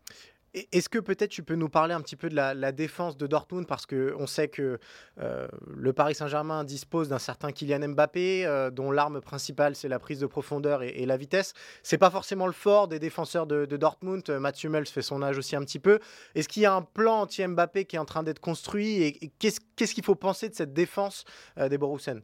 Est-ce 0.72 0.88
que 0.88 0.98
peut-être 0.98 1.30
tu 1.30 1.42
peux 1.42 1.54
nous 1.54 1.68
parler 1.68 1.92
un 1.92 2.00
petit 2.00 2.16
peu 2.16 2.30
de 2.30 2.34
la, 2.34 2.72
défense 2.72 3.18
de 3.18 3.26
Dortmund? 3.26 3.66
Parce 3.66 3.84
qu'on 3.84 4.26
sait 4.26 4.48
que 4.48 4.78
euh, 5.20 5.48
le 5.68 5.92
Paris 5.92 6.14
Saint-Germain 6.14 6.64
dispose 6.64 7.10
d'un 7.10 7.18
certain 7.18 7.52
Kylian 7.52 7.88
Mbappé 7.88 8.46
euh, 8.46 8.70
dont 8.70 8.90
l'arme 8.90 9.20
principale 9.20 9.76
c'est 9.76 9.88
la 9.88 9.98
prise 9.98 10.18
de 10.20 10.26
profondeur 10.26 10.82
et, 10.82 11.04
la 11.04 11.18
vitesse. 11.18 11.52
C'est 11.82 11.98
pas 11.98 12.10
forcément 12.10 12.46
le 12.46 12.54
fort 12.54 12.88
des 12.88 12.98
défenseurs 12.98 13.46
de, 13.46 13.66
Dortmund. 13.76 14.28
Mathieu 14.30 14.68
Hummels 14.68 14.86
fait 14.86 15.02
son 15.02 15.22
âge 15.22 15.36
aussi 15.36 15.56
un 15.56 15.62
petit 15.62 15.78
peu. 15.78 15.98
Est-ce 16.34 16.48
qu'il 16.48 16.62
y 16.62 16.66
a 16.66 16.74
un 16.74 16.82
plan 16.82 17.20
anti-Mbappé 17.20 17.84
qui 17.84 17.96
est 17.96 17.98
en 17.98 18.06
train 18.06 18.22
d'être 18.22 18.40
construit? 18.40 19.02
Et, 19.02 19.30
qu'est-ce 19.38 19.94
qu'il 19.94 20.04
faut 20.04 20.14
penser 20.14 20.48
de 20.48 20.54
cette 20.54 20.72
défense 20.72 21.24
euh, 21.58 21.68
des 21.68 21.76
Borussen 21.76 22.22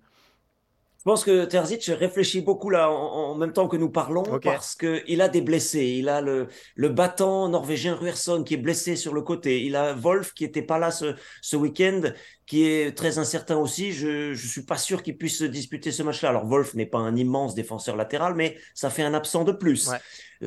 je 1.03 1.11
pense 1.11 1.25
que 1.25 1.45
Terzic 1.47 1.87
réfléchit 1.87 2.43
beaucoup 2.43 2.71
là 2.71 2.89
en, 2.89 3.35
même 3.35 3.53
temps 3.53 3.67
que 3.67 3.77
nous 3.77 3.91
parlons 3.91 4.23
parce 4.41 4.77
que 4.77 5.03
il 5.09 5.21
a 5.21 5.29
des 5.29 5.41
blessés. 5.41 5.97
Il 5.99 6.09
a 6.09 6.21
le, 6.21 6.47
le 6.77 6.89
battant 6.91 7.49
norvégien 7.49 7.97
Ruerson 7.97 8.45
qui 8.45 8.55
est 8.55 8.59
blessé 8.59 8.95
sur 8.95 9.13
le 9.13 9.21
côté. 9.21 9.65
Il 9.65 9.75
a 9.75 9.95
Wolf 9.95 10.33
qui 10.33 10.45
était 10.45 10.63
pas 10.63 10.79
là 10.79 10.93
ce, 10.93 11.17
ce 11.41 11.57
week-end, 11.57 12.03
qui 12.47 12.69
est 12.69 12.97
très 12.97 13.19
incertain 13.19 13.57
aussi. 13.57 13.91
Je 13.91 14.33
je 14.33 14.47
suis 14.47 14.63
pas 14.63 14.77
sûr 14.77 15.03
qu'il 15.03 15.17
puisse 15.17 15.43
disputer 15.43 15.91
ce 15.91 16.05
match-là. 16.05 16.29
Alors 16.29 16.47
Wolf 16.47 16.75
n'est 16.75 16.87
pas 16.87 17.01
un 17.01 17.17
immense 17.17 17.57
défenseur 17.57 17.97
latéral, 17.97 18.37
mais 18.37 18.57
ça 18.73 18.89
fait 18.89 19.03
un 19.03 19.13
absent 19.13 19.43
de 19.43 19.51
plus. 19.51 19.91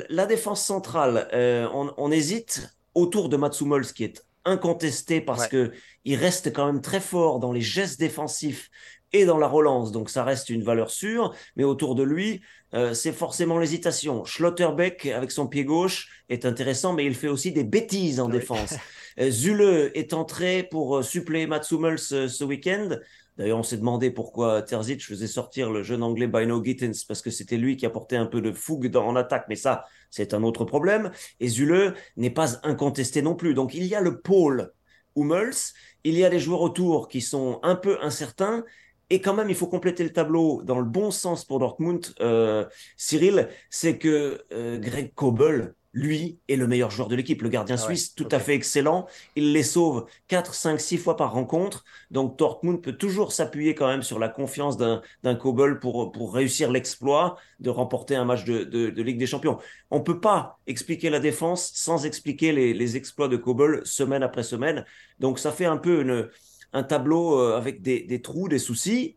La 0.08 0.24
défense 0.24 0.64
centrale, 0.64 1.28
euh, 1.34 1.68
on, 1.74 1.92
on, 1.98 2.10
hésite 2.10 2.74
autour 2.94 3.28
de 3.28 3.36
Mats 3.36 3.50
qui 3.94 4.04
est 4.04 4.24
incontesté 4.46 5.20
parce 5.20 5.48
que 5.48 5.72
il 6.06 6.16
reste 6.16 6.52
quand 6.52 6.64
même 6.66 6.80
très 6.80 7.00
fort 7.00 7.40
dans 7.40 7.52
les 7.52 7.60
gestes 7.60 8.00
défensifs 8.00 8.70
et 9.12 9.24
dans 9.24 9.38
la 9.38 9.46
relance. 9.46 9.92
Donc 9.92 10.10
ça 10.10 10.24
reste 10.24 10.50
une 10.50 10.62
valeur 10.62 10.90
sûre, 10.90 11.34
mais 11.56 11.64
autour 11.64 11.94
de 11.94 12.02
lui, 12.02 12.40
euh, 12.74 12.94
c'est 12.94 13.12
forcément 13.12 13.58
l'hésitation. 13.58 14.24
Schlotterbeck, 14.24 15.06
avec 15.06 15.30
son 15.30 15.46
pied 15.46 15.64
gauche, 15.64 16.22
est 16.28 16.44
intéressant, 16.44 16.92
mais 16.92 17.04
il 17.04 17.14
fait 17.14 17.28
aussi 17.28 17.52
des 17.52 17.64
bêtises 17.64 18.20
en 18.20 18.28
défense. 18.28 18.74
Euh, 19.18 19.30
Zule 19.30 19.90
est 19.94 20.12
entré 20.12 20.62
pour 20.62 20.98
euh, 20.98 21.02
suppléer 21.02 21.46
Mats 21.46 21.62
Hummels 21.70 21.98
ce, 21.98 22.44
week-end. 22.44 22.98
D'ailleurs, 23.38 23.60
on 23.60 23.62
s'est 23.62 23.78
demandé 23.78 24.10
pourquoi 24.10 24.60
Terzic 24.60 25.02
faisait 25.02 25.26
sortir 25.26 25.70
le 25.70 25.82
jeune 25.82 26.02
anglais 26.02 26.26
Bino 26.26 26.62
Gittens, 26.62 27.02
parce 27.08 27.22
que 27.22 27.30
c'était 27.30 27.56
lui 27.56 27.78
qui 27.78 27.86
apportait 27.86 28.16
un 28.16 28.26
peu 28.26 28.42
de 28.42 28.52
fougue 28.52 28.88
dans, 28.88 29.06
en 29.06 29.16
attaque, 29.16 29.46
mais 29.48 29.56
ça, 29.56 29.86
c'est 30.10 30.34
un 30.34 30.42
autre 30.42 30.66
problème. 30.66 31.10
Et 31.40 31.48
Zule 31.48 31.94
n'est 32.18 32.28
pas 32.28 32.60
incontesté 32.62 33.22
non 33.22 33.34
plus. 33.34 33.54
Donc, 33.54 33.72
il 33.72 33.86
y 33.86 33.94
a 33.94 34.02
le 34.02 34.20
pôle 34.20 34.70
Hummels, 35.16 35.72
il 36.04 36.14
y 36.14 36.24
a 36.24 36.28
des 36.28 36.38
joueurs 36.38 36.60
autour 36.60 37.08
qui 37.08 37.22
sont 37.22 37.58
un 37.62 37.74
peu 37.74 37.98
incertains, 38.02 38.64
et 39.10 39.20
quand 39.20 39.34
même, 39.34 39.48
il 39.50 39.54
faut 39.54 39.68
compléter 39.68 40.02
le 40.02 40.12
tableau 40.12 40.62
dans 40.62 40.78
le 40.80 40.84
bon 40.84 41.10
sens 41.10 41.44
pour 41.44 41.60
Dortmund, 41.60 42.06
euh, 42.20 42.64
Cyril, 42.96 43.48
c'est 43.70 43.98
que 43.98 44.44
euh, 44.52 44.78
Greg 44.78 45.14
Kobel, 45.14 45.74
lui, 45.92 46.40
est 46.48 46.56
le 46.56 46.66
meilleur 46.66 46.90
joueur 46.90 47.08
de 47.08 47.14
l'équipe. 47.14 47.40
Le 47.40 47.48
gardien 47.48 47.76
ah 47.78 47.82
suisse, 47.82 48.14
tout 48.14 48.28
à 48.30 48.38
fait 48.38 48.54
excellent. 48.54 49.06
Il 49.34 49.52
les 49.52 49.62
sauve 49.62 50.06
4, 50.28 50.54
5, 50.54 50.78
6 50.78 50.98
fois 50.98 51.16
par 51.16 51.32
rencontre. 51.32 51.84
Donc 52.10 52.36
Dortmund 52.36 52.82
peut 52.82 52.92
toujours 52.92 53.32
s'appuyer 53.32 53.74
quand 53.74 53.86
même 53.86 54.02
sur 54.02 54.18
la 54.18 54.28
confiance 54.28 54.76
d'un 54.76 55.34
Kobel 55.36 55.78
pour, 55.78 56.12
pour 56.12 56.34
réussir 56.34 56.70
l'exploit 56.70 57.38
de 57.60 57.70
remporter 57.70 58.14
un 58.14 58.26
match 58.26 58.44
de, 58.44 58.64
de, 58.64 59.02
Ligue 59.02 59.18
des 59.18 59.26
Champions. 59.26 59.58
On 59.90 60.02
peut 60.02 60.20
pas 60.20 60.58
expliquer 60.66 61.08
la 61.08 61.20
défense 61.20 61.70
sans 61.74 62.04
expliquer 62.04 62.52
les, 62.52 62.74
les 62.74 62.96
exploits 62.96 63.28
de 63.28 63.38
Kobel 63.38 63.80
semaine 63.84 64.22
après 64.22 64.42
semaine. 64.42 64.84
Donc 65.18 65.38
ça 65.38 65.50
fait 65.50 65.64
un 65.64 65.78
peu 65.78 66.02
une 66.02 66.28
un 66.72 66.82
tableau 66.82 67.38
euh, 67.38 67.56
avec 67.56 67.82
des, 67.82 68.22
trous, 68.22 68.48
des 68.48 68.58
soucis, 68.58 69.16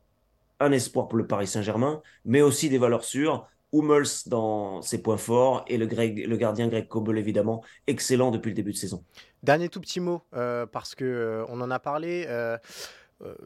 un 0.59 0.71
espoir 0.71 1.07
pour 1.07 1.17
le 1.17 1.27
Paris 1.27 1.47
Saint-Germain, 1.47 2.01
mais 2.25 2.41
aussi 2.41 2.69
des 2.69 2.77
valeurs 2.77 3.03
sûres. 3.03 3.47
Hummels 3.71 4.07
dans 4.25 4.81
ses 4.81 4.99
points 4.99 5.17
forts 5.17 5.63
et 5.67 5.77
le, 5.77 5.85
gardien 5.85 6.67
Greg 6.67 6.87
Kobel 6.87 7.19
évidemment 7.19 7.63
excellent 7.85 8.31
depuis 8.31 8.49
le 8.49 8.55
début 8.55 8.71
de 8.71 8.77
saison. 8.77 9.03
Dernier 9.43 9.69
tout 9.69 9.79
petit 9.79 9.99
mot 9.99 10.23
euh, 10.33 10.65
parce 10.65 10.95
que 10.95 11.05
euh, 11.05 11.45
on 11.49 11.61
en 11.61 11.69
a 11.69 11.77
parlé. 11.77 12.25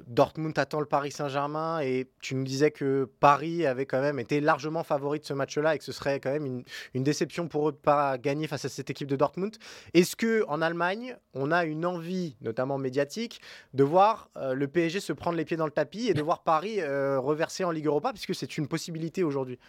Dortmund 0.07 0.57
attend 0.59 0.79
le 0.79 0.85
Paris 0.85 1.11
Saint-Germain 1.11 1.79
et 1.79 2.07
tu 2.21 2.35
nous 2.35 2.43
disais 2.43 2.71
que 2.71 3.09
Paris 3.19 3.65
avait 3.65 3.85
quand 3.85 4.01
même 4.01 4.19
été 4.19 4.39
largement 4.39 4.83
favori 4.83 5.19
de 5.19 5.25
ce 5.25 5.33
match-là 5.33 5.75
et 5.75 5.77
que 5.79 5.83
ce 5.83 5.91
serait 5.91 6.19
quand 6.19 6.31
même 6.31 6.63
une, 6.93 7.03
déception 7.03 7.47
pour 7.47 7.69
eux 7.69 7.71
de 7.71 7.77
ne 7.77 7.81
pas 7.81 8.17
gagner 8.17 8.47
face 8.47 8.65
à 8.65 8.69
cette 8.69 8.89
équipe 8.89 9.07
de 9.07 9.15
Dortmund. 9.15 9.55
Est-ce 9.93 10.15
que 10.15 10.43
en 10.47 10.61
Allemagne, 10.61 11.17
on 11.33 11.51
a 11.51 11.65
une 11.65 11.85
envie, 11.85 12.35
notamment 12.41 12.77
médiatique, 12.77 13.41
de 13.73 13.83
voir 13.83 14.29
euh, 14.37 14.53
le 14.53 14.67
PSG 14.67 14.99
se 14.99 15.13
prendre 15.13 15.37
les 15.37 15.45
pieds 15.45 15.57
dans 15.57 15.65
le 15.65 15.71
tapis 15.71 16.07
et 16.07 16.13
de 16.13 16.21
voir 16.21 16.43
Paris 16.43 16.79
euh, 16.79 17.19
reverser 17.19 17.63
en 17.63 17.71
Ligue 17.71 17.87
Europa, 17.87 18.11
puisque 18.13 18.35
c'est 18.35 18.57
une 18.57 18.67
possibilité 18.67 19.23
aujourd'hui? 19.23 19.59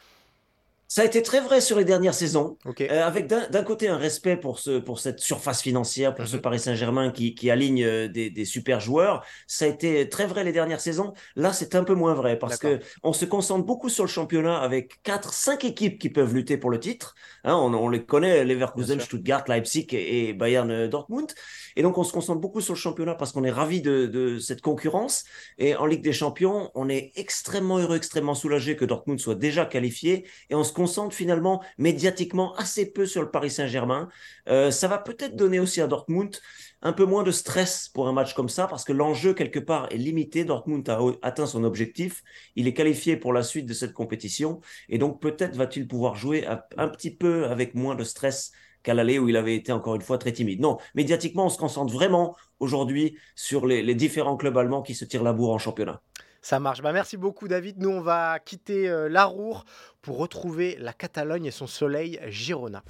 Ça 0.88 1.02
a 1.02 1.04
été 1.04 1.22
très 1.22 1.40
vrai 1.40 1.60
sur 1.60 1.78
les 1.78 1.84
dernières 1.84 2.14
saisons, 2.14 2.58
euh, 2.80 3.04
avec 3.04 3.26
d'un 3.26 3.62
côté 3.62 3.88
un 3.88 3.96
respect 3.96 4.36
pour, 4.36 4.58
ce, 4.58 4.78
pour 4.78 5.00
cette 5.00 5.20
surface 5.20 5.62
financière, 5.62 6.14
pour 6.14 6.26
ce 6.26 6.36
mhm. 6.36 6.42
Paris 6.42 6.58
Saint-Germain 6.58 7.10
qui, 7.10 7.34
qui, 7.34 7.50
aligne 7.50 7.84
euh, 7.84 8.08
des, 8.08 8.30
des, 8.30 8.44
super 8.44 8.80
joueurs. 8.80 9.24
Ça 9.46 9.64
a 9.64 9.68
été 9.68 10.08
très 10.08 10.26
vrai 10.26 10.44
les 10.44 10.52
dernières 10.52 10.80
saisons. 10.80 11.14
Là, 11.36 11.52
c'est 11.52 11.74
un 11.74 11.84
peu 11.84 11.94
moins 11.94 12.14
vrai 12.14 12.38
parce 12.38 12.58
que 12.58 12.80
on 13.02 13.12
se 13.12 13.24
concentre 13.24 13.64
beaucoup 13.64 13.88
sur 13.88 14.04
le 14.04 14.10
championnat 14.10 14.58
avec 14.58 15.02
quatre, 15.02 15.32
cinq 15.32 15.64
équipes 15.64 15.98
qui 15.98 16.10
peuvent 16.10 16.34
lutter 16.34 16.56
pour 16.56 16.70
le 16.70 16.78
titre. 16.78 17.14
Hein, 17.44 17.54
on, 17.54 17.72
on, 17.74 17.88
les 17.88 18.04
connaît, 18.04 18.44
Leverkusen, 18.44 19.00
Stuttgart, 19.00 19.44
Leipzig 19.48 19.86
et, 19.92 20.32
Bayern 20.32 20.70
euh, 20.70 20.88
Dortmund. 20.88 21.32
Et 21.76 21.82
donc, 21.82 21.98
on 21.98 22.04
se 22.04 22.12
concentre 22.12 22.40
beaucoup 22.40 22.60
sur 22.60 22.74
le 22.74 22.78
championnat 22.78 23.14
parce 23.14 23.32
qu'on 23.32 23.44
est 23.44 23.50
ravi 23.50 23.82
de, 23.82 24.06
de, 24.06 24.38
cette 24.38 24.60
concurrence. 24.60 25.24
Et 25.58 25.74
en 25.76 25.86
Ligue 25.86 26.02
des 26.02 26.12
Champions, 26.12 26.70
on 26.74 26.88
est 26.88 27.12
extrêmement 27.16 27.78
heureux, 27.78 27.96
extrêmement 27.96 28.34
soulagé 28.34 28.76
que 28.76 28.84
Dortmund 28.84 29.18
soit 29.18 29.34
déjà 29.34 29.66
qualifié 29.66 30.26
et 30.50 30.54
on 30.54 30.64
se 30.64 30.72
concentre 30.72 31.14
finalement 31.14 31.62
médiatiquement 31.78 32.54
assez 32.56 32.90
peu 32.90 33.06
sur 33.06 33.22
le 33.22 33.30
Paris 33.30 33.50
Saint-Germain. 33.50 34.08
Euh, 34.48 34.70
ça 34.70 34.88
va 34.88 34.98
peut-être 34.98 35.36
donner 35.36 35.60
aussi 35.60 35.80
à 35.80 35.86
Dortmund 35.86 36.36
un 36.82 36.92
peu 36.92 37.06
moins 37.06 37.22
de 37.22 37.30
stress 37.30 37.88
pour 37.88 38.08
un 38.08 38.12
match 38.12 38.34
comme 38.34 38.48
ça 38.50 38.66
parce 38.66 38.84
que 38.84 38.92
l'enjeu 38.92 39.32
quelque 39.32 39.58
part 39.58 39.88
est 39.90 39.96
limité. 39.96 40.44
Dortmund 40.44 40.88
a 40.88 41.00
atteint 41.22 41.46
son 41.46 41.64
objectif. 41.64 42.22
Il 42.56 42.68
est 42.68 42.74
qualifié 42.74 43.16
pour 43.16 43.32
la 43.32 43.42
suite 43.42 43.66
de 43.66 43.72
cette 43.72 43.94
compétition 43.94 44.60
et 44.88 44.98
donc 44.98 45.20
peut-être 45.20 45.56
va-t-il 45.56 45.88
pouvoir 45.88 46.14
jouer 46.14 46.46
un 46.46 46.88
petit 46.88 47.14
peu 47.14 47.46
avec 47.46 47.74
moins 47.74 47.94
de 47.94 48.04
stress 48.04 48.52
qu'à 48.84 48.94
l'aller 48.94 49.18
où 49.18 49.28
il 49.28 49.36
avait 49.36 49.56
été 49.56 49.72
encore 49.72 49.96
une 49.96 50.02
fois 50.02 50.18
très 50.18 50.30
timide. 50.30 50.60
Non, 50.60 50.78
médiatiquement, 50.94 51.46
on 51.46 51.48
se 51.48 51.58
concentre 51.58 51.92
vraiment 51.92 52.36
aujourd'hui 52.60 53.16
sur 53.34 53.66
les, 53.66 53.94
différents 53.94 54.36
clubs 54.36 54.56
allemands 54.56 54.82
qui 54.82 54.94
se 54.94 55.04
tirent 55.04 55.24
la 55.24 55.32
bourre 55.32 55.54
en 55.54 55.58
championnat. 55.58 56.00
Ça 56.42 56.60
marche. 56.60 56.82
Bah, 56.82 56.92
merci 56.92 57.16
beaucoup, 57.16 57.48
David. 57.48 57.78
Nous, 57.78 57.88
on 57.88 58.02
va 58.02 58.38
quitter 58.38 58.88
euh, 58.88 59.08
la 59.08 59.24
Roure 59.24 59.64
pour 60.02 60.18
retrouver 60.18 60.76
la 60.78 60.92
Catalogne 60.92 61.46
et 61.46 61.50
son 61.50 61.66
soleil 61.66 62.20
Girona. 62.28 62.84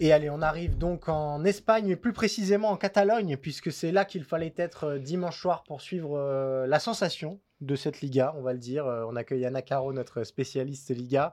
Et 0.00 0.12
allez, 0.12 0.28
on 0.28 0.42
arrive 0.42 0.76
donc 0.76 1.08
en 1.08 1.44
Espagne, 1.44 1.94
plus 1.94 2.12
précisément 2.12 2.70
en 2.70 2.76
Catalogne, 2.76 3.36
puisque 3.36 3.70
c'est 3.70 3.92
là 3.92 4.04
qu'il 4.04 4.24
fallait 4.24 4.54
être 4.56 4.84
euh, 4.84 4.98
dimanche 4.98 5.40
soir 5.40 5.62
pour 5.62 5.80
suivre 5.80 6.18
euh, 6.18 6.66
la 6.66 6.80
sensation 6.80 7.38
de 7.60 7.76
cette 7.76 8.00
Liga, 8.00 8.34
on 8.36 8.42
va 8.42 8.52
le 8.52 8.58
dire. 8.58 8.84
on 8.84 9.14
accueille 9.16 9.46
Anna 9.46 9.62
Caro, 9.62 9.92
notre 9.92 10.24
spécialiste 10.24 10.90
Liga, 10.90 11.32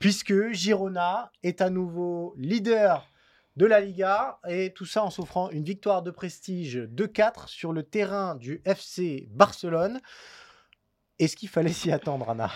puisque 0.00 0.50
Girona 0.50 1.30
est 1.44 1.60
à 1.60 1.70
nouveau 1.70 2.34
leader 2.36 3.08
de 3.56 3.66
la 3.66 3.80
Liga 3.80 4.40
et 4.48 4.72
tout 4.72 4.86
ça 4.86 5.04
en 5.04 5.10
s'offrant 5.10 5.50
une 5.50 5.62
victoire 5.62 6.02
de 6.02 6.10
prestige 6.10 6.74
de 6.74 7.06
4 7.06 7.48
sur 7.48 7.72
le 7.72 7.82
terrain 7.82 8.34
du 8.34 8.62
FC 8.64 9.28
Barcelone. 9.30 10.00
Est-ce 11.18 11.36
qu'il 11.36 11.50
fallait 11.50 11.72
s'y 11.72 11.92
attendre, 11.92 12.30
Anna? 12.30 12.50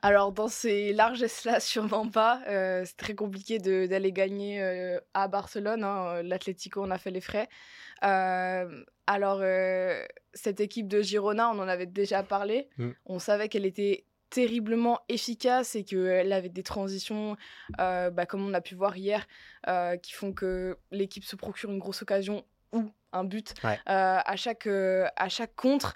Alors, 0.00 0.32
dans 0.32 0.48
ces 0.48 0.94
largesses-là, 0.94 1.60
sûrement 1.60 2.08
pas. 2.08 2.40
Euh, 2.48 2.82
c'est 2.86 2.96
très 2.96 3.14
compliqué 3.14 3.58
d'aller 3.58 4.12
gagner 4.12 4.62
euh, 4.62 4.98
à 5.12 5.28
Barcelone. 5.28 5.84
Hein. 5.84 6.22
L'Atlético, 6.22 6.82
on 6.82 6.90
a 6.90 6.96
fait 6.96 7.10
les 7.10 7.20
frais. 7.20 7.48
Euh, 8.04 8.84
alors, 9.06 9.42
cette 10.32 10.60
équipe 10.60 10.88
de 10.88 11.02
Girona, 11.02 11.50
on 11.50 11.58
en 11.58 11.68
avait 11.68 11.86
déjà 11.86 12.22
parlé. 12.22 12.70
Mm. 12.78 12.90
On 13.04 13.18
savait 13.18 13.50
qu'elle 13.50 13.66
était 13.66 14.06
terriblement 14.34 14.98
efficace 15.08 15.76
et 15.76 15.84
qu'elle 15.84 16.32
avait 16.32 16.48
des 16.48 16.64
transitions, 16.64 17.36
euh, 17.78 18.10
bah, 18.10 18.26
comme 18.26 18.44
on 18.44 18.52
a 18.52 18.60
pu 18.60 18.74
voir 18.74 18.96
hier, 18.96 19.24
euh, 19.68 19.96
qui 19.96 20.12
font 20.12 20.32
que 20.32 20.76
l'équipe 20.90 21.22
se 21.22 21.36
procure 21.36 21.70
une 21.70 21.78
grosse 21.78 22.02
occasion 22.02 22.44
ou 22.72 22.90
un 23.12 23.22
but 23.22 23.54
euh, 23.64 23.76
à, 23.86 24.34
chaque, 24.34 24.66
à 24.66 25.28
chaque 25.28 25.54
contre. 25.54 25.94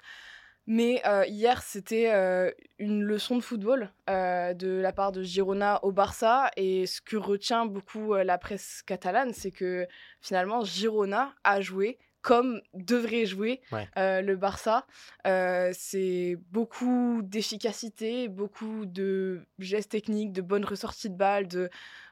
Mais 0.67 1.01
hier, 1.27 1.61
c'était 1.63 2.53
une 2.77 3.03
leçon 3.03 3.35
de 3.35 3.41
football 3.41 3.91
de 4.07 4.79
la 4.79 4.93
part 4.93 5.11
de 5.11 5.21
Girona 5.21 5.83
au 5.83 5.91
Barça. 5.91 6.49
Et 6.55 6.85
ce 6.85 7.01
que 7.01 7.17
retient 7.17 7.65
beaucoup 7.65 8.13
la 8.13 8.37
presse 8.37 8.83
catalane, 8.85 9.33
c'est 9.33 9.51
que 9.51 9.85
finalement, 10.21 10.63
Girona 10.63 11.33
a 11.43 11.59
joué 11.59 11.97
comme 12.21 12.61
devrait 12.73 13.25
jouer 13.25 13.61
euh, 13.97 14.21
le 14.21 14.35
Barça. 14.35 14.85
Euh, 15.25 15.71
c'est 15.73 16.37
beaucoup 16.51 17.21
d'efficacité, 17.23 18.27
beaucoup 18.27 18.85
de 18.85 19.41
gestes 19.59 19.91
techniques, 19.91 20.33
de 20.33 20.41
bonnes 20.41 20.65
ressorties 20.65 21.09
de 21.09 21.15
balles, 21.15 21.47
de, 21.47 21.69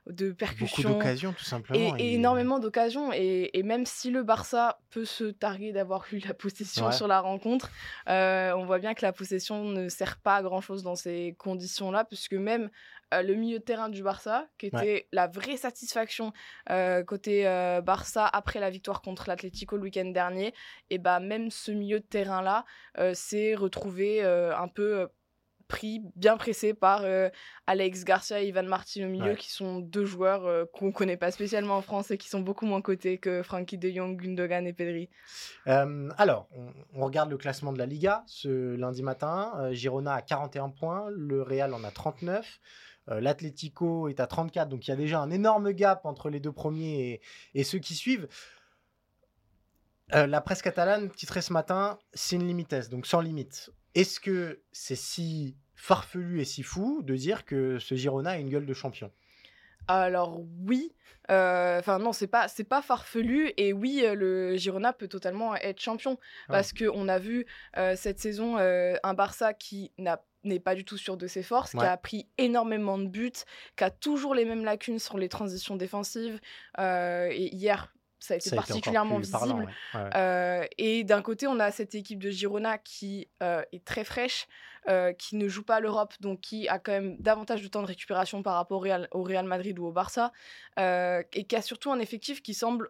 de 0.09 0.31
percussions. 0.31 0.89
Beaucoup 0.89 0.99
d'occasions, 0.99 1.33
tout 1.33 1.43
simplement. 1.43 1.95
Et, 1.97 2.13
énormément 2.13 2.59
d'occasions. 2.59 3.11
Et, 3.13 3.61
même 3.63 3.85
si 3.85 4.11
le 4.11 4.23
Barça 4.23 4.79
peut 4.89 5.05
se 5.05 5.25
targuer 5.25 5.73
d'avoir 5.73 6.05
eu 6.11 6.19
la 6.19 6.33
possession 6.33 6.91
sur 6.91 7.07
la 7.07 7.19
rencontre, 7.19 7.69
euh, 8.07 8.53
on 8.53 8.65
voit 8.65 8.79
bien 8.79 8.93
que 8.93 9.05
la 9.05 9.11
possession 9.11 9.65
ne 9.65 9.89
sert 9.89 10.17
pas 10.17 10.37
à 10.37 10.41
grand-chose 10.41 10.83
dans 10.83 10.95
ces 10.95 11.35
conditions-là, 11.37 12.05
puisque 12.05 12.33
même 12.33 12.69
euh, 13.13 13.21
le 13.21 13.35
milieu 13.35 13.59
de 13.59 13.63
terrain 13.63 13.87
du 13.87 14.03
Barça, 14.03 14.47
qui 14.57 14.65
était 14.65 15.07
la 15.13 15.27
vraie 15.27 15.55
satisfaction 15.55 16.33
euh, 16.69 17.03
côté 17.03 17.47
euh, 17.47 17.79
Barça 17.79 18.25
après 18.25 18.59
la 18.59 18.69
victoire 18.69 19.01
contre 19.01 19.29
l'Atlético 19.29 19.77
le 19.77 19.83
week-end 19.83 20.11
dernier. 20.11 20.53
Et 20.89 20.97
bah 20.97 21.21
même 21.21 21.49
ce 21.49 21.71
milieu 21.71 21.99
de 21.99 22.05
terrain 22.05 22.41
là 22.41 22.65
s'est 23.13 23.55
retrouvé 23.55 24.23
un 24.23 24.67
peu 24.67 25.07
pris, 25.67 26.01
bien 26.15 26.37
pressé 26.37 26.73
par 26.73 27.05
Alex 27.67 28.03
Garcia 28.03 28.41
et 28.41 28.47
Ivan 28.47 28.63
Martin 28.63 29.05
au 29.05 29.09
milieu, 29.09 29.35
qui 29.35 29.51
sont 29.51 29.79
deux 29.79 30.05
joueurs 30.05 30.67
qu'on 30.71 30.91
connaît 30.91 31.17
pas 31.17 31.31
spécialement 31.31 31.77
en 31.77 31.81
France 31.81 32.11
et 32.11 32.17
qui 32.17 32.29
sont 32.29 32.39
beaucoup 32.39 32.65
moins 32.65 32.81
cotés 32.81 33.17
que 33.17 33.43
Frankie 33.43 33.77
de 33.77 33.89
Jong, 33.89 34.17
Gundogan 34.19 34.65
et 34.65 34.73
Pedri. 34.73 35.09
alors, 35.65 36.49
on, 36.93 37.05
regarde 37.05 37.29
le 37.29 37.37
classement 37.37 37.71
de 37.71 37.77
la 37.77 37.85
Liga 37.85 38.23
ce 38.27 38.75
lundi 38.75 39.03
matin. 39.03 39.69
Girona 39.71 40.15
a 40.15 40.21
41 40.21 40.69
points, 40.69 41.07
le 41.11 41.41
Real 41.41 41.73
en 41.73 41.83
a 41.83 41.91
39. 41.91 42.59
Euh, 43.09 43.21
L'Atlético 43.21 44.09
est 44.09 44.19
à 44.19 44.27
34, 44.27 44.69
donc 44.69 44.87
il 44.87 44.91
y 44.91 44.93
a 44.93 44.97
déjà 44.97 45.19
un 45.19 45.29
énorme 45.29 45.71
gap 45.71 46.05
entre 46.05 46.29
les 46.29 46.39
deux 46.39 46.51
premiers 46.51 47.21
et, 47.53 47.63
ceux 47.63 47.79
qui 47.79 47.95
suivent. 47.95 48.27
Euh, 50.13 50.25
la 50.25 50.41
presse 50.41 50.61
catalane 50.61 51.09
titrait 51.11 51.41
ce 51.41 51.51
matin 51.51 51.99
sin 52.13 52.39
limites, 52.39 52.89
donc 52.89 53.05
sans 53.05 53.21
limite. 53.21 53.71
Est-ce 53.93 54.19
que 54.19 54.61
c'est 54.71 54.95
si 54.95 55.57
farfelu 55.75 56.41
et 56.41 56.45
si 56.45 56.63
fou 56.63 57.01
de 57.03 57.15
dire 57.15 57.45
que 57.45 57.77
ce 57.79 57.95
Girona 57.95 58.31
a 58.31 58.37
une 58.37 58.49
gueule 58.49 58.65
de 58.65 58.73
champion? 58.73 59.11
Alors 59.89 60.41
oui, 60.65 60.93
euh, 61.29 61.79
enfin 61.79 61.97
non, 61.97 62.11
c'est 62.11 62.27
pas 62.27 62.47
c'est 62.49 62.65
pas 62.65 62.81
farfelu 62.81 63.53
et 63.57 63.73
oui, 63.73 64.03
le 64.05 64.55
Girona 64.57 64.91
peut 64.91 65.07
totalement 65.07 65.55
être 65.55 65.79
champion 65.79 66.17
ah 66.47 66.53
parce 66.53 66.73
que 66.73 66.85
on 66.93 67.07
a 67.07 67.19
vu 67.19 67.45
cette 67.95 68.19
saison 68.19 68.57
un 68.57 69.13
Barça 69.13 69.53
qui 69.53 69.91
n'a 69.97 70.21
n'est 70.43 70.59
pas 70.59 70.75
du 70.75 70.85
tout 70.85 70.97
sûr 70.97 71.17
de 71.17 71.27
ses 71.27 71.43
forces, 71.43 71.71
qui 71.71 71.83
a 71.83 71.97
pris 71.97 72.27
énormément 72.37 72.97
de 72.97 73.07
buts, 73.07 73.31
qui 73.75 73.83
a 73.83 73.89
toujours 73.89 74.35
les 74.35 74.45
mêmes 74.45 74.63
lacunes 74.63 74.99
sur 74.99 75.17
les 75.17 75.29
transitions 75.29 75.75
défensives. 75.75 76.39
Euh, 76.79 77.29
et 77.31 77.53
hier, 77.53 77.93
ça 78.19 78.33
a 78.33 78.37
été 78.37 78.55
particulièrement 78.55 79.19
visible. 79.19 79.67
Euh, 79.95 80.65
et 80.77 81.03
d'un 81.03 81.21
côté, 81.21 81.47
on 81.47 81.59
a 81.59 81.71
cette 81.71 81.95
équipe 81.95 82.19
de 82.19 82.29
Girona 82.29 82.77
qui 82.77 83.27
euh, 83.43 83.61
est 83.71 83.83
très 83.85 84.03
fraîche, 84.03 84.47
qui 85.17 85.35
ne 85.35 85.49
joue 85.49 85.63
pas 85.63 85.81
l'Europe, 85.81 86.13
donc 86.21 86.39
qui 86.39 86.69
a 86.69 86.79
quand 86.79 86.93
même 86.93 87.17
davantage 87.17 87.61
de 87.61 87.67
temps 87.67 87.81
de 87.81 87.87
récupération 87.87 88.41
par 88.41 88.55
rapport 88.55 88.77
au 88.77 88.81
Real, 88.81 89.09
au 89.11 89.21
Real 89.21 89.45
Madrid 89.45 89.77
ou 89.79 89.85
au 89.85 89.91
Barça, 89.91 90.31
et 90.77 91.43
qui 91.47 91.55
a 91.57 91.61
surtout 91.61 91.91
un 91.91 91.99
effectif 91.99 92.41
qui 92.41 92.53
semble 92.53 92.89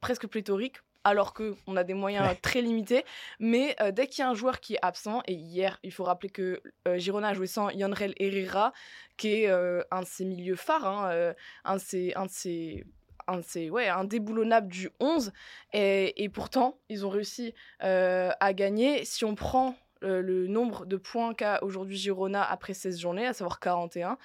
presque 0.00 0.26
pléthorique 0.26 0.78
alors 1.04 1.34
qu'on 1.34 1.76
a 1.76 1.84
des 1.84 1.94
moyens 1.94 2.36
très 2.42 2.60
limités. 2.60 3.04
Mais 3.38 3.76
euh, 3.80 3.90
dès 3.92 4.06
qu'il 4.06 4.22
y 4.22 4.26
a 4.26 4.30
un 4.30 4.34
joueur 4.34 4.60
qui 4.60 4.74
est 4.74 4.78
absent, 4.82 5.22
et 5.26 5.34
hier, 5.34 5.78
il 5.82 5.92
faut 5.92 6.04
rappeler 6.04 6.30
que 6.30 6.62
euh, 6.88 6.98
Girona 6.98 7.28
a 7.28 7.34
joué 7.34 7.46
sans 7.46 7.70
Yanrel 7.70 8.14
Herrera, 8.18 8.72
qui 9.16 9.42
est 9.42 9.48
euh, 9.48 9.82
un 9.90 10.02
de 10.02 10.06
ses 10.06 10.24
milieux 10.24 10.56
phares, 10.56 10.86
hein, 10.86 11.34
un 11.64 11.76
de 11.76 11.80
ses... 11.80 12.14
Un 12.14 12.26
de 12.26 12.30
ses 12.30 12.84
un, 13.28 13.40
ouais, 13.70 13.88
indéboulonnable 13.88 14.66
du 14.66 14.90
11 14.98 15.32
et, 15.72 16.28
pourtant 16.34 16.76
ils 16.88 17.06
ont 17.06 17.08
réussi 17.08 17.54
à 17.78 18.52
gagner. 18.52 19.04
Si 19.04 19.24
on 19.24 19.36
prend 19.36 19.76
le 20.00 20.48
nombre 20.48 20.86
de 20.86 20.96
points 20.96 21.32
qu'a 21.32 21.62
aujourd'hui 21.62 21.96
Girona 21.96 22.42
après 22.42 22.74
16 22.74 22.98
journées, 22.98 23.26
à 23.28 23.32
savoir 23.32 23.60
41, 23.60 24.18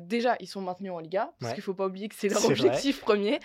déjà, 0.00 0.36
ils 0.38 0.46
sont 0.46 0.60
maintenus 0.60 0.92
en 0.92 0.98
Liga, 0.98 1.32
parce 1.40 1.54
qu'il 1.54 1.62
ne 1.62 1.64
faut 1.64 1.74
pas 1.74 1.86
oublier 1.86 2.10
que 2.10 2.14
c'est 2.14 2.28
leur 2.28 2.44
objectif 2.44 3.00
premier. 3.00 3.40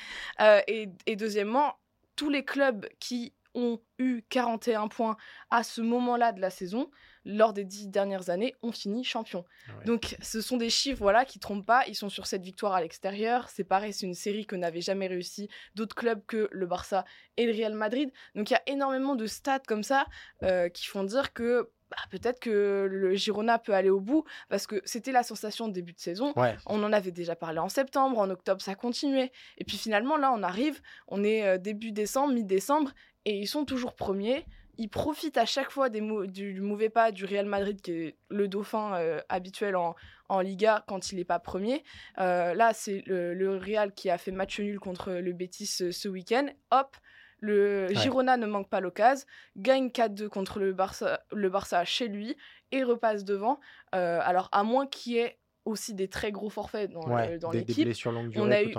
et, 0.68 0.90
et, 1.06 1.16
deuxièmement, 1.16 1.78
tous 2.16 2.30
les 2.30 2.46
clubs 2.46 2.88
qui 3.00 3.34
ont 3.56 3.80
eu 3.98 4.22
41 4.30 4.90
points 4.90 5.18
à 5.50 5.64
ce 5.64 5.82
moment-là 5.82 6.34
de 6.34 6.42
la 6.42 6.50
saison, 6.50 6.92
lors 7.24 7.54
des 7.54 7.64
dix 7.64 7.88
dernières 7.88 8.30
années, 8.30 8.54
ont 8.62 8.72
fini 8.72 9.04
champion. 9.04 9.46
Ah 9.68 9.84
Donc 9.86 10.18
ce 10.22 10.42
sont 10.42 10.58
des 10.58 10.70
chiffres 10.70 11.00
voilà, 11.00 11.26
qui 11.26 11.40
trompent 11.40 11.66
pas, 11.66 11.88
ils 11.88 11.96
sont 11.96 12.10
sur 12.10 12.28
cette 12.28 12.44
victoire 12.44 12.74
à 12.74 12.82
l'extérieur. 12.82 13.50
C'est 13.50 13.64
pareil, 13.64 13.94
c'est 13.94 14.06
une 14.06 14.14
série 14.14 14.46
que 14.46 14.56
n'avaient 14.56 14.82
jamais 14.82 15.08
réussi 15.08 15.50
d'autres 15.74 15.96
clubs 15.96 16.24
que 16.26 16.50
le 16.52 16.68
Barça 16.68 17.06
et 17.38 17.46
le 17.46 17.54
Real 17.54 17.74
Madrid. 17.74 18.12
Donc 18.36 18.50
il 18.50 18.54
y 18.54 18.58
a 18.58 18.64
énormément 18.68 19.16
de 19.16 19.26
stats 19.26 19.60
comme 19.60 19.84
ça 19.84 20.06
euh, 20.44 20.70
qui 20.70 20.86
font 20.86 21.04
dire 21.04 21.34
que 21.34 21.72
bah, 21.92 21.98
peut-être 22.10 22.40
que 22.40 22.88
le 22.90 23.14
Girona 23.14 23.60
peut 23.60 23.74
aller 23.74 23.90
au 23.90 24.00
bout 24.00 24.24
parce 24.50 24.66
que 24.66 24.82
c'était 24.86 25.12
la 25.12 25.24
sensation 25.24 25.68
de 25.68 25.74
début 25.74 25.94
de 25.94 26.00
saison. 26.00 26.34
On 26.66 26.84
en 26.84 26.92
avait 26.92 27.12
déjà 27.12 27.36
parlé 27.36 27.60
en 27.60 27.70
septembre, 27.70 28.18
en 28.18 28.30
octobre 28.30 28.62
ça 28.62 28.76
continuait. 28.76 29.32
Et 29.58 29.66
puis 29.66 29.78
finalement 29.78 30.18
là 30.18 30.32
on 30.36 30.42
arrive, 30.42 30.82
on 31.08 31.24
est 31.24 31.46
euh, 31.46 31.58
début 31.58 31.92
décembre, 31.92 32.34
mi-décembre 32.34 32.92
et 33.26 33.38
ils 33.38 33.48
sont 33.48 33.66
toujours 33.66 33.94
premiers. 33.94 34.46
Ils 34.78 34.90
profitent 34.90 35.38
à 35.38 35.46
chaque 35.46 35.72
fois 35.72 35.90
des 35.90 36.02
du 36.28 36.60
mauvais 36.60 36.90
pas 36.90 37.12
du 37.12 37.24
Real 37.24 37.46
Madrid 37.46 37.80
qui 37.82 37.92
est 37.92 38.18
le 38.30 38.48
dauphin 38.48 38.96
euh, 38.96 39.22
habituel 39.30 39.76
en, 39.76 39.96
en, 40.28 40.42
Liga 40.42 40.84
quand 40.88 41.12
il 41.12 41.18
n'est 41.18 41.24
pas 41.24 41.40
premier. 41.40 41.84
Euh, 42.18 42.54
là 42.56 42.74
c'est 42.74 43.04
le, 43.06 43.58
Real 43.58 43.94
qui 43.94 44.10
a 44.10 44.18
fait 44.18 44.32
match 44.32 44.60
nul 44.60 44.80
contre 44.80 45.14
le 45.14 45.34
Betis 45.34 45.68
ce 45.68 46.08
week-end. 46.10 46.48
Hop, 46.72 46.98
le 47.40 47.88
Girona 47.94 48.38
ne 48.38 48.46
manque 48.46 48.70
pas 48.70 48.80
l'occasion, 48.80 49.26
gagne 49.58 49.88
4-2 49.88 50.28
contre 50.30 50.60
le 50.60 50.74
Barça, 50.74 51.22
le 51.32 51.50
Barça 51.50 51.84
chez 51.86 52.08
lui 52.08 52.36
et 52.72 52.84
repasse 52.84 53.24
devant. 53.24 53.60
Euh, 53.94 54.20
alors, 54.24 54.50
à 54.52 54.64
moins 54.64 54.88
qu'il 54.88 55.14
y 55.14 55.18
ait 55.18 55.38
aussi 55.66 55.94
des 55.94 56.08
très 56.08 56.32
gros 56.32 56.50
forfaits 56.50 56.92
dans, 56.92 57.02
dans 57.02 57.52
l'équipe. 57.52 57.90
On 58.36 58.52
a 58.52 58.62
eu, 58.62 58.74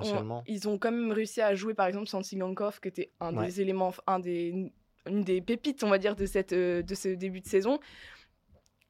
ils 0.47 0.69
ont 0.69 0.79
quand 0.79 0.93
même 0.93 1.11
réussi 1.11 1.41
à 1.41 1.55
jouer 1.55 1.75
par 1.75 1.87
exemple 1.87 2.07
Santi 2.07 2.37
Gankov, 2.37 2.81
qui 2.81 2.89
était 2.89 3.13
un 3.21 3.33
des 3.33 3.61
éléments, 3.61 3.93
un 4.07 4.21
des, 4.21 4.73
une 5.07 5.23
des 5.23 5.41
pépites, 5.41 5.83
on 5.83 5.89
va 5.89 5.99
dire, 5.99 6.15
de, 6.15 6.27
cette, 6.27 6.53
euh, 6.53 6.83
de 6.83 6.95
ce 6.95 7.09
début 7.09 7.41
de 7.41 7.47
saison. 7.47 7.81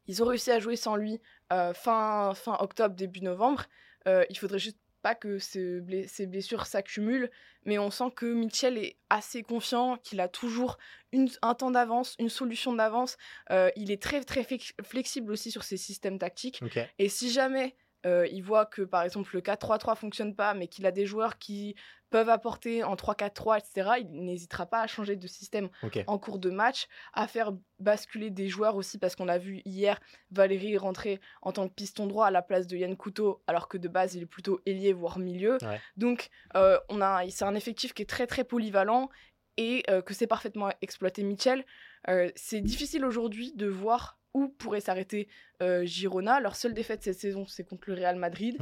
Ils 0.09 0.23
ont 0.23 0.27
réussi 0.27 0.51
à 0.51 0.59
jouer 0.61 0.77
sans 0.77 0.95
lui 0.97 1.21
euh, 1.53 1.73
fin, 1.73 2.33
fin 2.35 2.57
octobre, 2.61 2.95
début 2.95 3.23
novembre. 3.23 3.65
il 4.07 4.39
faudrait 4.39 4.59
juste 4.59 4.79
que 5.15 5.39
ces 5.39 6.27
blessures 6.27 6.67
s'accumulent, 6.67 7.31
mais 7.65 7.79
on 7.79 7.91
sent 7.91 8.11
que 8.15 8.27
Mitchell 8.27 8.79
est 8.79 8.97
assez 9.11 9.43
confiant, 9.43 9.97
qu'il 9.99 10.21
a 10.21 10.29
toujours 10.29 10.79
une, 11.13 11.29
un 11.43 11.55
temps 11.55 11.71
d'avance, 11.71 12.15
une 12.19 12.29
solution 12.29 12.73
d'avance. 12.73 13.17
Euh, 13.51 13.71
il 13.77 13.91
est 13.91 14.03
très 14.03 14.23
très 14.25 14.47
flexible 14.83 15.33
aussi 15.33 15.51
sur 15.51 15.63
ses 15.65 15.77
systèmes 15.77 16.19
tactiques. 16.19 16.61
Et 16.99 17.09
si 17.09 17.31
jamais 17.31 17.75
euh, 18.05 18.27
il 18.31 18.43
voit 18.43 18.67
que 18.67 18.83
par 18.83 19.03
exemple 19.03 19.31
le 19.35 19.41
4-3-3 19.41 19.97
fonctionne 19.97 20.35
pas, 20.35 20.55
mais 20.55 20.69
qu'il 20.69 20.87
a 20.87 20.91
des 20.93 21.07
joueurs 21.07 21.39
qui 21.39 21.75
peuvent 22.11 22.29
apporter 22.29 22.85
en 22.85 22.95
3-4-3, 22.95 23.59
etc., 23.59 23.91
il 24.01 24.25
n'hésitera 24.25 24.67
pas 24.67 24.81
à 24.81 24.87
changer 24.87 25.17
de 25.17 25.27
système 25.27 25.69
en 26.07 26.19
cours 26.19 26.39
de 26.39 26.51
match, 26.51 26.87
à 27.13 27.27
faire 27.27 27.53
basculer 27.79 28.31
des 28.31 28.49
joueurs 28.49 28.77
aussi, 28.77 28.99
parce 28.99 29.17
qu'on 29.17 29.29
a 29.29 29.39
vu 29.39 29.61
hier 29.65 29.99
Valérie 30.31 30.77
rentrer 30.79 31.21
en 31.43 31.53
tant 31.53 31.69
que 31.69 31.75
piston 31.75 32.07
droit 32.07 32.27
à 32.27 32.31
la 32.31 32.43
place 32.43 32.67
de 32.67 32.77
Yann 32.77 32.97
Couteau, 32.97 33.43
alors 33.47 33.69
que 33.69 33.77
de 33.77 33.89
base 33.89 34.15
il 34.15 34.23
est 34.23 34.27
plutôt 34.27 34.61
ailier, 34.67 34.93
voire 34.93 35.19
milieu. 35.19 35.59
Donc 35.97 36.29
euh, 36.55 36.79
on 36.89 37.01
a, 37.01 37.29
c'est 37.31 37.45
un 37.45 37.55
effectif 37.55 37.93
qui 37.93 38.03
est 38.03 38.07
très 38.07 38.27
très 38.27 38.45
polyvalent 38.45 39.09
et 39.57 39.83
euh, 39.91 40.03
que 40.03 40.15
c'est 40.15 40.27
parfaitement 40.27 40.71
exploité 40.83 41.23
Mitchell. 41.23 41.65
C'est 42.35 42.61
difficile 42.61 43.05
aujourd'hui 43.05 43.53
de 43.55 43.67
voir 43.67 44.19
où 44.37 44.49
pourrait 44.49 44.81
s'arrêter 44.81 45.29
euh, 45.63 45.85
Girona. 45.87 46.41
Leur 46.41 46.57
seule 46.57 46.75
défaite 46.75 47.03
cette 47.03 47.19
saison, 47.19 47.47
c'est 47.47 47.65
contre 47.65 47.89
le 47.89 47.95
Real 47.95 48.17
Madrid. 48.17 48.57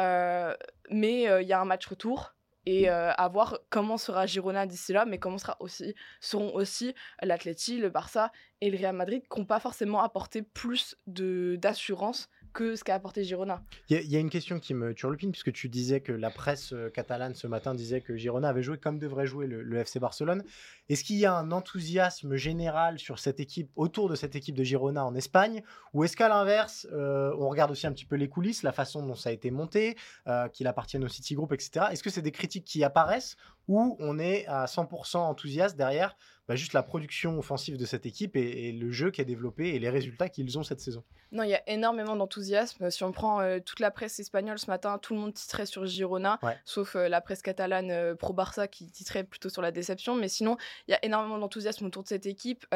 Euh, 0.00 0.54
mais 0.90 1.28
euh, 1.28 1.40
il 1.40 1.48
y 1.48 1.52
a 1.52 1.60
un 1.60 1.64
match 1.64 1.86
retour 1.86 2.34
et 2.66 2.88
à 2.88 3.28
voir 3.32 3.58
comment 3.70 3.96
sera 3.96 4.26
Girona 4.26 4.66
d'ici 4.66 4.92
là, 4.92 5.06
mais 5.06 5.18
comment 5.18 5.38
sera 5.38 5.56
aussi, 5.60 5.94
seront 6.20 6.54
aussi 6.54 6.94
l'Atleti, 7.22 7.78
le 7.78 7.88
Barça 7.88 8.30
et 8.60 8.70
le 8.70 8.76
Real 8.76 8.94
Madrid 8.94 9.22
qui 9.28 9.40
n'ont 9.40 9.46
pas 9.46 9.60
forcément 9.60 10.02
apporté 10.02 10.42
plus 10.42 10.94
d'assurance 11.06 12.28
que 12.52 12.76
ce 12.76 12.84
qu'a 12.84 12.94
apporté 12.94 13.24
Girona. 13.24 13.62
Il 13.88 14.10
y, 14.10 14.16
a 14.16 14.18
une 14.18 14.30
question 14.30 14.58
qui 14.58 14.74
me 14.74 14.94
turlupine, 14.94 15.30
puisque 15.30 15.52
tu 15.52 15.68
disais 15.68 16.00
que 16.00 16.12
la 16.12 16.30
presse 16.30 16.72
euh, 16.72 16.90
catalane 16.90 17.34
ce 17.34 17.46
matin 17.46 17.74
disait 17.74 18.00
que 18.00 18.16
Girona 18.16 18.48
avait 18.48 18.62
joué 18.62 18.78
comme 18.78 18.98
devrait 18.98 19.26
jouer 19.26 19.46
le, 19.46 19.76
FC 19.78 19.98
Barcelone. 19.98 20.42
Est-ce 20.88 21.04
qu'il 21.04 21.16
y 21.16 21.26
a 21.26 21.34
un 21.34 21.52
enthousiasme 21.52 22.36
général 22.36 22.98
sur 22.98 23.18
cette 23.18 23.40
équipe, 23.40 23.70
autour 23.76 24.08
de 24.08 24.14
cette 24.14 24.36
équipe 24.36 24.54
de 24.54 24.64
Girona 24.64 25.04
en 25.04 25.14
Espagne, 25.14 25.62
ou 25.94 26.04
est-ce 26.04 26.16
qu'à 26.16 26.28
l'inverse, 26.28 26.86
euh, 26.92 27.34
on 27.38 27.48
regarde 27.48 27.70
aussi 27.70 27.86
un 27.86 27.92
petit 27.92 28.04
peu 28.04 28.16
les 28.16 28.28
coulisses, 28.28 28.62
la 28.62 28.72
façon 28.72 29.04
dont 29.04 29.14
ça 29.14 29.30
a 29.30 29.32
été 29.32 29.50
monté, 29.50 29.96
euh, 30.26 30.48
qu'il 30.48 30.66
appartienne 30.66 31.04
au 31.04 31.08
City 31.08 31.34
Group, 31.34 31.52
etc. 31.52 31.86
Est-ce 31.90 32.02
que 32.02 32.10
c'est 32.10 32.22
des 32.22 32.32
critiques 32.32 32.64
qui 32.64 32.84
apparaissent, 32.84 33.36
ou 33.68 33.96
on 34.00 34.18
est 34.18 34.46
à 34.46 34.66
100% 34.66 35.18
enthousiaste 35.18 35.76
derrière 35.76 36.16
bah, 36.50 36.56
juste 36.56 36.72
la 36.72 36.82
production 36.82 37.38
offensive 37.38 37.76
de 37.76 37.84
cette 37.84 38.06
équipe 38.06 38.34
et, 38.34 38.72
le 38.72 38.90
jeu 38.90 39.12
qui 39.12 39.20
est 39.20 39.24
développé 39.24 39.68
et 39.68 39.78
les 39.78 39.88
résultats 39.88 40.28
qu'ils 40.28 40.58
ont 40.58 40.64
cette 40.64 40.80
saison. 40.80 41.04
Non, 41.30 41.44
il 41.44 41.50
y 41.50 41.54
a 41.54 41.62
énormément 41.70 42.16
d'enthousiasme. 42.16 42.90
Si 42.90 43.04
on 43.04 43.12
prend 43.12 43.40
euh, 43.40 43.60
toute 43.64 43.78
la 43.78 43.92
presse 43.92 44.18
espagnole 44.18 44.58
ce 44.58 44.66
matin, 44.66 44.98
tout 44.98 45.14
le 45.14 45.20
monde 45.20 45.32
titrait 45.32 45.64
sur 45.64 45.86
Girona, 45.86 46.40
sauf 46.64 46.96
euh, 46.96 47.08
la 47.08 47.20
presse 47.20 47.40
catalane 47.40 47.92
euh, 47.92 48.16
pro-Barça 48.16 48.66
qui 48.66 48.90
titrait 48.90 49.22
plutôt 49.22 49.48
sur 49.48 49.62
la 49.62 49.70
déception. 49.70 50.16
Mais 50.16 50.26
sinon, 50.26 50.56
il 50.88 50.90
y 50.90 50.94
a 50.94 51.04
énormément 51.04 51.38
d'enthousiasme 51.38 51.86
autour 51.86 52.02
de 52.02 52.08
cette 52.08 52.26
équipe. 52.26 52.66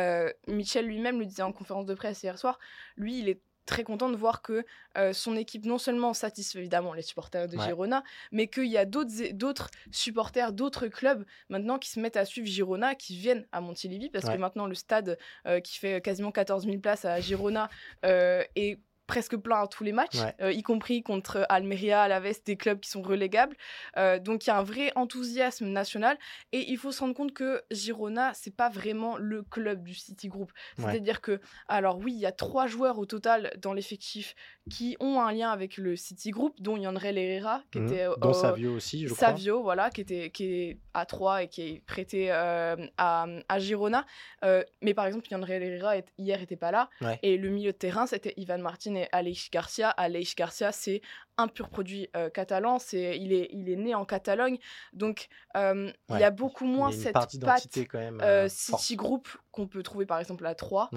Michel 0.47 0.87
lui-même 0.87 1.19
le 1.19 1.27
disait 1.27 1.43
en 1.43 1.51
conférence 1.51 1.87
de 1.87 1.95
presse 1.95 2.23
hier 2.23 2.39
soir. 2.39 2.61
Lui, 2.97 3.19
il 3.19 3.29
est 3.29 3.41
très 3.67 3.85
content 3.85 4.11
de 4.11 4.17
voir 4.17 4.43
que 4.43 4.65
euh, 4.97 5.13
son 5.13 5.37
équipe 5.37 5.65
non 5.65 5.79
seulement 5.79 6.15
satisfait 6.15 6.59
évidemment 6.59 6.95
les 6.95 7.03
supporters 7.03 7.49
de 7.49 7.59
Girona, 7.59 8.03
mais 8.33 8.47
qu'il 8.49 8.67
y 8.67 8.79
a 8.79 8.85
d'autres 8.85 9.71
supporters 9.91 10.53
d'autres 10.53 10.89
clubs 10.89 11.25
maintenant 11.49 11.79
qui 11.79 11.91
se 11.91 12.01
mettent 12.01 12.17
à 12.17 12.25
suivre 12.25 12.47
Girona, 12.47 12.95
qui 12.95 13.17
viennent 13.17 13.47
à 13.53 13.61
Montilivi, 13.61 14.11
parce 14.11 14.27
que 14.27 14.37
maintenant 14.37 14.67
le 14.67 14.75
stade 14.75 15.19
euh, 15.47 15.61
qui 15.61 15.79
fait 15.79 16.01
quasiment 16.03 16.33
14 16.33 16.65
000 16.65 16.79
places 16.79 17.05
à 17.05 17.21
Girona 17.21 17.69
euh, 18.05 18.43
est 18.57 18.79
presque 19.07 19.37
plein 19.37 19.63
à 19.63 19.67
tous 19.67 19.85
les 19.85 19.93
matchs, 19.93 20.19
euh, 20.41 20.53
y 20.53 20.63
compris 20.63 21.03
contre 21.03 21.45
Almeria, 21.49 22.03
Alaves, 22.03 22.41
des 22.45 22.57
clubs 22.57 22.81
qui 22.81 22.91
sont 22.91 23.03
relégables. 23.03 23.57
Euh, 23.97 24.19
donc 24.19 24.47
il 24.47 24.49
y 24.49 24.51
a 24.51 24.59
un 24.59 24.63
vrai 24.63 24.93
enthousiasme 24.95 25.67
national 25.67 26.19
et 26.53 26.71
il 26.71 26.79
faut 26.79 26.93
se 26.93 27.01
rendre 27.01 27.15
compte 27.15 27.33
que 27.33 27.63
Girona, 27.71 28.33
c'est 28.35 28.55
pas 28.55 28.69
vraiment 28.69 29.17
le 29.17 29.43
club 29.43 29.83
du 29.85 29.95
City 29.95 30.29
Group. 30.29 30.53
C'est-à-dire 30.77 31.21
que, 31.21 31.41
alors 31.69 31.99
oui, 31.99 32.13
il 32.13 32.21
y 32.21 32.27
a 32.27 32.33
trois 32.33 32.67
joueurs 32.67 32.99
au 32.99 33.07
total 33.07 33.53
dans 33.59 33.73
l'effectif 33.73 34.35
qui 34.71 34.97
ont 35.01 35.21
un 35.21 35.33
lien 35.33 35.51
avec 35.51 35.77
le 35.77 35.95
City 35.97 36.31
Group, 36.31 36.55
dont 36.59 36.77
Yanrel 36.77 37.19
Herrera, 37.19 37.63
qui 37.71 37.81
mmh. 37.81 37.87
était. 37.87 38.07
Dans 38.19 38.33
Savio 38.33 38.75
aussi, 38.75 39.07
je 39.07 39.15
crois. 39.15 39.29
Savio, 39.29 39.63
voilà, 39.63 39.91
qui, 39.91 40.01
était, 40.01 40.31
qui 40.31 40.45
est 40.45 40.79
à 40.95 41.05
3 41.05 41.43
et 41.43 41.49
qui 41.49 41.63
est 41.63 41.83
prêté 41.87 42.29
euh, 42.31 42.77
à, 42.97 43.27
à, 43.49 43.59
Girona. 43.59 44.07
mais 44.81 44.95
par 44.95 45.07
exemple, 45.07 45.27
Yanrel 45.31 45.63
Herrera 45.63 45.97
hier 46.19 46.41
était 46.41 46.57
pas 46.57 46.71
là. 46.71 46.89
Et 47.23 47.37
le 47.37 47.51
milieu 47.51 47.73
de 47.73 47.77
terrain, 47.77 48.07
c'était 48.07 48.35
Ivan 48.37 48.59
Martin 48.59 48.94
et 48.97 49.09
Aleix 49.13 49.49
Garcia. 49.53 49.91
Aleix 49.91 50.35
Garcia, 50.37 50.73
c'est 50.73 51.03
un 51.37 51.49
pur 51.49 51.69
produit 51.69 52.09
euh, 52.17 52.31
catalan. 52.31 52.79
C'est, 52.79 53.19
il, 53.19 53.33
est, 53.33 53.49
il 53.53 53.69
est 53.69 53.77
né 53.77 53.95
en 53.95 54.05
Catalogne. 54.05 54.59
Donc, 54.93 55.29
euh, 55.57 55.93
il 56.11 56.19
y 56.19 56.25
a 56.25 56.31
beaucoup 56.31 56.65
moins 56.65 56.93
cette 56.93 57.15
patte 57.41 57.67
quand 57.89 57.99
même, 57.99 58.21
euh, 58.23 58.49
City 58.49 58.97
Group 58.97 59.29
qu'on 59.51 59.67
peut 59.67 59.83
trouver 59.83 60.07
par 60.07 60.19
exemple 60.19 60.47
à 60.47 60.55
3. 60.55 60.91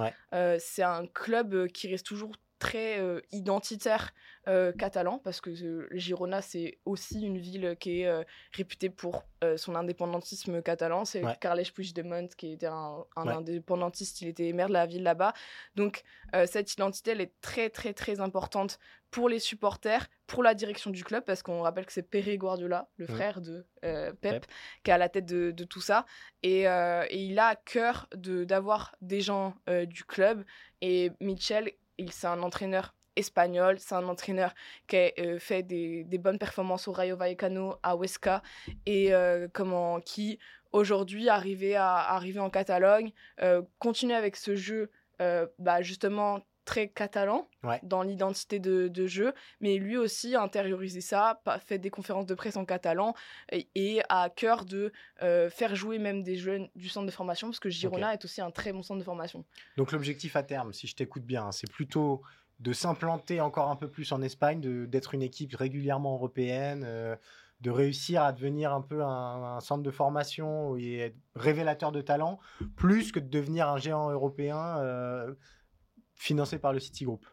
c'est 0.60 0.83
un 0.83 1.05
club 1.07 1.67
qui 1.67 1.89
reste 1.89 2.05
toujours 2.05 2.31
très 2.60 3.00
identitaire 3.32 4.13
catalan 4.78 5.20
parce 5.20 5.41
que 5.41 5.52
Girona 5.91 6.41
c'est 6.41 6.80
aussi 6.86 7.22
une 7.22 7.38
ville 7.38 7.76
qui 7.80 8.02
est 8.02 8.26
réputée 8.54 8.89
pour 8.89 9.24
son 9.58 9.76
indépendantisme 9.76 10.62
catalan. 10.62 11.06
C'est 11.06 11.24
Carles 11.39 11.63
Puigdemont 11.74 12.28
qui 12.38 12.54
était 12.54 12.67
un, 12.67 13.06
indépendantiste. 13.15 14.22
Il 14.22 14.30
était 14.30 14.52
maire 14.54 14.70
de 14.70 14.74
la 14.74 14.86
ville 14.86 15.04
là-bas. 15.04 15.34
Donc 15.76 16.04
cette 16.46 16.74
identité 16.74 17.12
elle 17.12 17.22
est 17.22 17.34
très 17.41 17.70
très 17.70 17.93
très 17.93 18.20
importante 18.20 18.80
pour 19.12 19.30
les 19.30 19.39
supporters 19.39 20.08
pour 20.28 20.43
la 20.43 20.54
direction 20.54 20.91
du 20.91 21.04
club 21.04 21.24
parce 21.24 21.41
qu'on 21.41 21.62
rappelle 21.62 21.86
que 21.86 21.93
c'est 21.93 22.04
Pere 22.04 22.36
Guardiola 22.38 22.89
le 22.98 23.06
mmh. 23.06 23.08
frère 23.08 23.41
de 23.41 23.65
Pep, 24.22 24.46
qui 24.84 24.91
est 24.91 24.93
à 24.93 24.98
la 24.98 25.10
tête 25.10 25.26
de, 25.26 25.52
tout 25.63 25.82
ça. 25.82 26.06
Et, 26.43 26.63
et, 26.63 27.17
il 27.17 27.39
a 27.39 27.48
à 27.48 27.56
cœur 27.56 28.08
d'avoir 28.13 28.96
des 29.02 29.22
gens 29.22 29.56
du 29.88 30.04
club. 30.04 30.43
Et 30.82 31.12
Mitchell 31.20 31.72
c'est 32.12 32.27
un 32.27 32.41
entraîneur 32.41 32.93
espagnol, 33.17 33.77
c'est 33.79 33.95
un 33.95 34.07
entraîneur 34.07 34.53
qui 34.88 34.95
a 34.95 35.12
euh, 35.19 35.39
fait 35.39 35.63
des, 35.63 36.05
bonnes 36.17 36.38
performances 36.38 36.88
au 36.88 36.91
Rayo 36.91 37.17
Vallecano, 37.17 37.75
à 37.83 37.95
Huesca, 37.95 38.41
et 38.86 39.13
euh, 39.13 39.47
comment, 39.51 39.99
qui 39.99 40.39
aujourd'hui 40.71 41.29
arrivé 41.29 41.75
à 41.75 41.95
arriver 41.95 42.39
en 42.39 42.49
Catalogne, 42.49 43.12
euh, 43.41 43.62
continue 43.79 44.13
avec 44.13 44.36
ce 44.36 44.55
jeu 44.55 44.91
bah, 45.57 45.81
justement 45.81 46.41
très 46.67 46.89
catalan 46.89 47.49
dans 47.82 48.03
l'identité 48.03 48.60
de, 48.60 49.08
jeu, 49.08 49.34
mais 49.62 49.77
lui 49.77 49.97
aussi 49.97 50.36
a 50.36 50.41
intériorisé 50.41 51.01
ça, 51.01 51.41
fait 51.65 51.80
des 51.80 51.89
conférences 51.89 52.25
de 52.25 52.36
presse 52.36 52.58
en 52.58 52.65
catalan 52.65 53.15
et, 53.51 54.02
a 54.10 54.23
à 54.23 54.29
cœur 54.29 54.65
de 54.65 54.92
faire 55.50 55.75
jouer 55.75 55.98
même 55.98 56.21
des 56.21 56.35
jeunes 56.35 56.69
du 56.75 56.89
centre 56.89 57.06
de 57.06 57.12
formation, 57.12 57.48
parce 57.48 57.60
que 57.60 57.69
Girona 57.69 58.13
est 58.13 58.23
aussi 58.25 58.42
un 58.42 58.52
très 58.52 58.73
bon 58.73 58.83
centre 58.83 59.00
de 59.00 59.06
formation. 59.06 59.46
Donc 59.77 59.92
l'objectif 59.92 60.35
à 60.35 60.44
terme, 60.44 60.73
si 60.73 60.87
je 60.87 60.96
t'écoute 60.96 61.23
bien, 61.23 61.52
c'est 61.52 61.71
plutôt 61.71 62.21
de 62.60 62.73
s'implanter 62.73 63.39
encore 63.39 63.69
un 63.69 63.75
peu 63.75 63.87
plus 63.87 64.12
en 64.12 64.21
Espagne, 64.21 64.60
d'être 64.87 65.13
une 65.13 65.21
équipe 65.21 65.56
régulièrement 65.56 66.15
européenne, 66.15 67.17
de 67.62 67.71
réussir 67.71 68.23
à 68.23 68.33
devenir 68.33 68.73
un 68.73 68.81
peu 68.81 69.04
un, 69.04 69.60
centre 69.62 69.83
de 69.83 69.92
formation 69.92 70.77
et 70.77 70.98
être 70.98 71.15
révélateur 71.35 71.92
de 71.92 72.02
talent, 72.02 72.39
plus 72.75 73.12
que 73.12 73.19
de 73.19 73.27
devenir 73.27 73.69
un 73.69 73.77
géant 73.77 74.10
européen 74.12 74.77
euh, 74.79 75.33
financé 76.18 76.60
par 76.60 76.74
le 76.74 76.80
Citigroup 76.80 77.26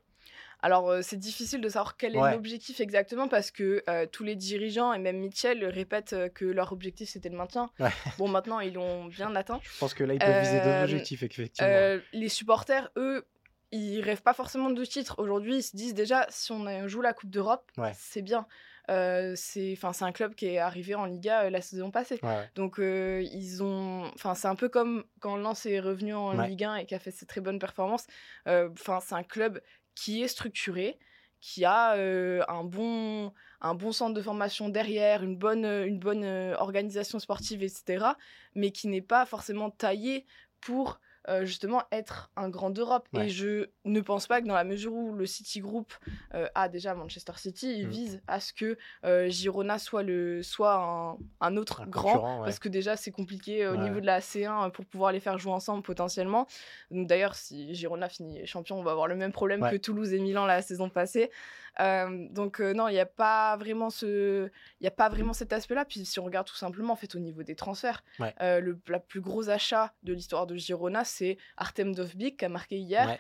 alors, 0.63 0.95
c'est 1.03 1.19
difficile 1.19 1.61
de 1.61 1.69
savoir 1.69 1.99
quel 1.99 2.17
est 2.17 2.33
l'objectif 2.33 2.81
exactement 2.81 3.29
parce 3.29 3.51
que 3.51 3.85
tous 4.07 4.25
les 4.25 4.35
dirigeants 4.35 4.95
et 4.95 4.99
même 4.99 5.19
Mitchell 5.19 5.63
répètent 5.67 6.17
que 6.33 6.47
leur 6.47 6.73
objectif 6.73 7.11
c'était 7.11 7.29
le 7.29 7.37
maintien. 7.37 7.69
Bon, 8.17 8.29
maintenant 8.29 8.61
ils 8.61 8.73
l'ont 8.73 9.05
bien 9.05 9.37
atteint. 9.37 9.61
Je 9.63 9.79
pense 9.79 9.93
que 9.93 10.05
là 10.05 10.15
ils 10.15 10.19
peuvent 10.19 10.41
viser 10.41 10.61
d'autres 10.61 10.85
objectifs, 10.85 11.23
effectivement. 11.23 11.99
les 12.15 12.29
supporters, 12.31 12.91
eux, 12.97 13.27
ils 13.73 14.01
rêvent 14.01 14.23
pas 14.23 14.33
forcément 14.33 14.71
de 14.71 14.85
titre. 14.85 15.17
Aujourd'hui, 15.19 15.57
ils 15.57 15.63
se 15.63 15.77
disent 15.77 15.95
déjà 15.95 16.27
si 16.31 16.53
on 16.53 16.89
joue 16.89 17.03
la 17.03 17.13
Coupe 17.13 17.31
d'Europe, 17.31 17.71
c'est 17.93 18.23
bien. 18.23 18.47
C'est 18.89 19.79
un 20.01 20.13
club 20.13 20.35
qui 20.35 20.47
est 20.47 20.59
arrivé 20.59 20.95
en 20.95 21.05
Liga 21.05 21.51
la 21.51 21.61
saison 21.61 21.91
passée. 21.91 22.21
Donc 22.55 22.77
ils 22.79 23.63
ont 23.63 24.11
enfin 24.15 24.35
c'est 24.35 24.49
un 24.49 24.57
peu 24.57 24.69
comme 24.69 25.05
quand 25.21 25.37
Lens 25.37 25.67
est 25.67 25.81
revenu 25.81 26.15
en 26.15 26.33
Ligue 26.43 26.65
1 26.65 26.77
et 26.77 26.87
qui 26.87 26.95
a 26.95 26.99
fait 26.99 27.11
ses 27.11 27.27
très 27.27 27.41
bonnes 27.41 27.59
performances. 27.59 28.07
Enfin 28.47 29.01
c'est 29.01 29.15
un 29.15 29.23
club 29.23 29.61
qui 29.95 30.23
est 30.23 30.29
structuré, 30.29 30.99
qui 31.41 31.65
a 31.65 31.93
un, 31.93 32.65
bon, 32.65 33.33
un 33.61 33.75
bon 33.75 33.93
centre 33.93 34.15
de 34.15 34.23
formation 34.23 34.69
derrière, 34.69 35.23
une 35.23 35.37
bonne, 35.37 35.65
une 35.65 35.99
bonne 35.99 36.25
organisation 36.59 37.19
sportive, 37.19 37.63
etc., 37.63 38.07
mais 38.55 38.71
qui 38.71 38.89
n'est 38.89 39.03
pas 39.03 39.25
forcément 39.27 39.71
taillé 39.71 40.27
pour 40.61 41.01
euh, 41.29 41.45
justement 41.47 41.83
être 41.91 42.31
un 42.37 42.49
grand 42.49 42.71
d'Europe. 42.71 43.09
Et 43.15 43.29
je 43.29 43.69
ne 43.85 44.01
pense 44.01 44.27
pas 44.27 44.43
que 44.43 44.47
dans 44.47 44.55
la 44.55 44.65
mesure 44.65 44.93
où 44.93 45.15
le 45.15 45.25
City 45.27 45.61
Group 45.61 45.93
euh, 46.35 46.49
a 46.55 46.69
déjà 46.69 46.95
Manchester 46.95 47.33
City, 47.37 47.79
il 47.79 47.87
mm. 47.87 47.91
vise 47.91 48.23
à 48.27 48.41
ce 48.41 48.53
que 48.53 48.77
euh, 49.05 49.29
Girona 49.29 49.79
soit, 49.79 50.03
le, 50.03 50.43
soit 50.43 51.17
un, 51.41 51.57
autre 51.57 51.87
grand, 51.87 52.43
parce 52.43 52.59
que 52.59 52.69
déjà 52.69 52.97
c'est 52.97 53.11
compliqué 53.11 53.67
au 53.67 53.77
niveau 53.77 54.01
de 54.01 54.07
la 54.07 54.21
C1 54.21 54.71
pour 54.71 54.85
pouvoir 54.85 55.13
les 55.13 55.21
faire 55.21 55.39
jouer 55.39 55.53
ensemble 55.53 55.83
potentiellement. 55.83 56.47
D'ailleurs, 56.91 57.35
si 57.35 57.75
Girona 57.75 58.09
finit 58.09 58.47
champion, 58.47 58.79
on 58.79 58.83
va 58.83 58.91
avoir 58.91 59.07
le 59.07 59.17
même 59.17 59.33
problème 59.33 59.67
que 59.71 59.77
Toulouse 59.77 60.13
et 60.13 60.19
Milan 60.19 60.47
la 60.47 60.63
saison 60.63 60.89
passée. 60.91 61.31
Donc 61.79 62.61
non, 62.61 62.89
il 62.89 62.93
n'y 62.93 63.01
a 63.01 63.07
pas 63.07 63.57
vraiment 63.57 63.91
ce, 63.91 64.49
il 64.81 64.87
a 64.87 64.91
pas 64.91 65.09
vraiment 65.09 65.33
cet 65.33 65.53
aspect-là. 65.53 65.85
Puis 65.85 66.05
si 66.05 66.21
on 66.21 66.25
regarde 66.25 66.47
tout 66.47 66.57
simplement 66.57 66.93
en 66.93 66.97
fait 66.97 67.15
au 67.15 67.19
niveau 67.19 67.43
des 67.43 67.55
transferts, 67.55 68.05
le 68.41 68.79
la 68.89 69.01
plus 69.01 69.21
gros 69.21 69.49
achat 69.49 69.93
de 70.03 70.13
l'histoire 70.13 70.47
de 70.47 70.57
Girona, 70.57 71.05
c'est 71.05 71.39
Artem 71.57 71.95
Dovbik 71.95 72.39
qui 72.39 72.45
a 72.45 72.49
marqué 72.49 72.77
hier, 72.77 73.19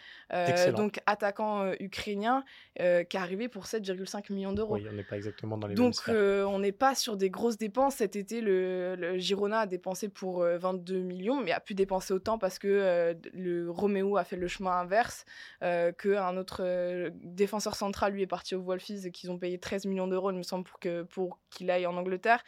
donc 0.76 1.00
attaquant 1.06 1.72
ukrainien 1.80 2.44
qui 2.76 2.82
est 2.82 3.16
arrivé 3.16 3.48
pour 3.48 3.64
7,5 3.64 4.32
millions 4.32 4.52
d'euros. 4.52 4.76
Oui, 4.76 4.86
on 4.88 4.94
n'est 4.94 5.04
pas 5.04 5.16
exactement 5.16 5.58
dans 5.58 5.66
les 5.66 5.74
Donc 5.74 5.94
on 6.08 6.58
n'est 6.58 6.72
pas 6.72 6.94
sur 6.94 7.16
des 7.16 7.30
grosses 7.30 7.58
dépenses. 7.58 7.96
Cet 7.96 8.16
été, 8.16 8.40
le, 8.40 9.18
Girona 9.18 9.60
a 9.60 9.66
dépensé 9.66 10.08
pour 10.08 10.44
22 10.44 10.98
millions, 10.98 11.40
mais 11.40 11.52
a 11.52 11.60
pu 11.60 11.74
dépenser 11.74 12.12
autant 12.12 12.38
parce 12.38 12.58
que 12.58 13.16
le 13.32 13.70
Roméo 13.70 14.16
a 14.16 14.24
fait 14.24 14.36
le 14.36 14.48
chemin 14.48 14.72
inverse, 14.72 15.24
qu'un 15.60 16.36
autre 16.36 17.10
défenseur 17.22 17.74
central 17.74 18.12
lui 18.12 18.22
est 18.22 18.26
parti 18.26 18.43
au 18.52 18.60
Wolfies 18.60 19.06
et 19.06 19.10
qu'ils 19.10 19.30
ont 19.30 19.38
payé 19.38 19.58
13 19.58 19.86
millions 19.86 20.06
d'euros, 20.06 20.30
il 20.30 20.36
me 20.36 20.42
semble, 20.42 20.64
pour 20.64 20.78
qu'il 20.78 21.04
pour 21.06 21.38
qu'il 21.50 21.70
aille 21.70 21.86
en 21.86 21.96
Angleterre. 21.96 22.44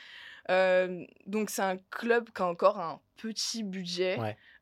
donc 1.27 1.51
c'est 1.51 1.63
un 1.63 1.79
club 1.91 2.31
qui 2.31 2.43
a 2.43 2.47
encore 2.47 2.79
un 2.79 3.01
petit 3.17 3.63
budget. 3.63 4.19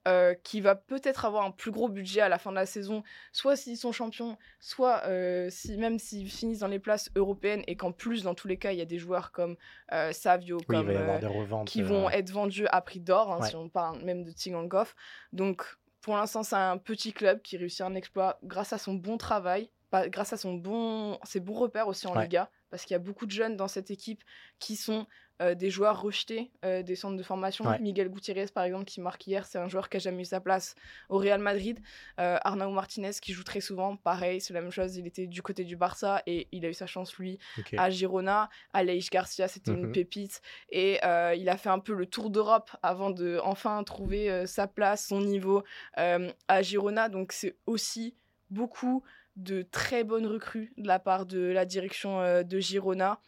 Euh, 0.07 0.35
qui 0.43 0.61
va 0.61 0.75
peut-être 0.75 1.25
avoir 1.25 1.47
un 1.47 1.51
plus 1.51 1.71
gros 1.71 1.89
budget 1.89 2.21
à 2.21 2.29
la 2.29 2.37
fin 2.37 2.51
de 2.51 2.57
la 2.57 2.67
saison, 2.67 3.03
soit 3.33 3.57
s'ils 3.57 3.79
sont 3.79 3.91
champions, 3.91 4.37
soit 4.61 5.01
euh, 5.07 5.49
si, 5.49 5.79
même 5.79 5.99
s'ils 5.99 6.29
finissent 6.29 6.59
dans 6.59 6.69
les 6.69 6.79
places 6.79 7.11
européennes 7.17 7.63
et 7.67 7.75
qu'en 7.75 7.91
plus, 7.91 8.23
dans 8.23 8.35
tous 8.35 8.47
les 8.47 8.59
cas, 8.59 8.73
il 8.73 8.79
y 8.79 8.83
a 8.83 8.85
des 8.85 8.99
joueurs 8.99 9.33
comme 9.33 9.57
euh, 9.93 10.13
Savio, 10.13 10.59
comme, 10.69 11.65
qui 11.65 11.81
vont 11.81 12.11
être 12.11 12.31
vendus 12.31 12.67
à 12.67 12.83
prix 12.83 13.01
d'or, 13.01 13.33
hein, 13.33 13.47
si 13.47 13.57
on 13.57 13.71
parle 13.71 14.05
même 14.05 14.25
de 14.25 14.31
Tsigankov. 14.31 14.95
Donc, 15.33 15.65
pour 16.03 16.17
l'instant, 16.17 16.43
c'est 16.43 16.55
un 16.55 16.77
petit 16.77 17.15
club 17.15 17.41
qui 17.41 17.57
réussit 17.57 17.81
un 17.81 17.95
exploit 17.95 18.39
grâce 18.43 18.75
à 18.75 18.79
son 18.79 18.93
bon 18.93 19.17
travail, 19.17 19.71
grâce 20.09 20.33
à 20.33 20.37
son 20.37 20.55
bon, 20.55 21.19
ses 21.25 21.41
bons 21.41 21.55
repères 21.55 21.89
aussi 21.89 22.07
en 22.07 22.19
Liga, 22.19 22.51
parce 22.71 22.85
qu'il 22.85 22.95
y 22.95 22.97
a 22.97 23.01
beaucoup 23.01 23.27
de 23.27 23.31
jeunes 23.31 23.57
dans 23.57 23.69
cette 23.69 23.91
équipe 23.91 24.23
qui 24.59 24.77
sont 24.77 25.07
euh, 25.43 25.57
des 25.57 25.69
joueurs 25.69 26.01
rejetés 26.01 26.53
euh, 26.65 26.85
des 26.85 26.95
centres 26.95 27.17
de 27.17 27.23
formation. 27.25 27.65
Miguel 27.81 28.09
Gutiérrez, 28.09 28.47
par 28.55 28.63
exemple, 28.63 28.85
qui 28.85 29.01
marque 29.01 29.27
hier, 29.27 29.45
c'est 29.47 29.59
un 29.59 29.69
joueur 29.69 29.89
qui 29.89 29.97
a 29.97 30.01
jamais 30.01 30.23
eu 30.23 30.25
sa 30.27 30.41
place 30.41 30.77
au 31.09 31.19
Real 31.19 31.41
Madrid. 31.41 31.81
Euh, 32.21 32.39
Arnaud 32.43 32.71
Martinez, 32.71 33.11
qui 33.21 33.33
joue 33.33 33.43
très 33.43 33.61
souvent, 33.61 33.97
pareil, 33.97 34.41
c'est 34.41 34.55
la 34.55 34.61
même 34.61 34.71
chose. 34.71 34.97
Il 34.97 35.09
était 35.09 35.27
du 35.27 35.43
côté 35.43 35.65
du 35.65 35.77
Barça 35.77 36.23
et 36.27 36.47
il 36.53 36.65
a 36.65 36.69
eu 36.69 36.75
sa 36.75 36.87
chance, 36.87 37.17
lui, 37.17 37.41
à 37.77 37.91
Girona. 37.91 38.49
Aleix 38.73 39.09
Garcia, 39.11 39.49
c'était 39.49 39.73
une 39.73 39.87
mhm. 39.87 39.93
pépite. 39.93 40.41
Et 40.69 41.01
il 41.03 41.49
a 41.49 41.57
fait 41.57 41.71
un 41.71 41.81
peu 41.81 41.95
le 41.95 42.07
tour 42.07 42.31
d'Europe 42.31 42.71
avant 42.85 43.11
de 43.11 43.41
enfin 43.43 43.83
trouver 43.83 44.47
sa 44.47 44.69
place, 44.69 45.07
son 45.07 45.21
niveau 45.21 45.65
à 45.97 46.63
Girona. 46.63 47.09
Donc, 47.09 47.33
c'est 47.33 47.57
aussi 47.67 48.15
beaucoup 48.51 49.03
de 49.37 49.63
très 49.63 50.05
bonnes 50.05 50.27
recrues 50.27 50.73
de 50.77 50.87
la 50.87 50.99
part 50.99 51.27
de 51.27 51.41
la 51.41 51.65
direction 51.65 52.43
de 52.43 52.59
Girona 52.61 53.21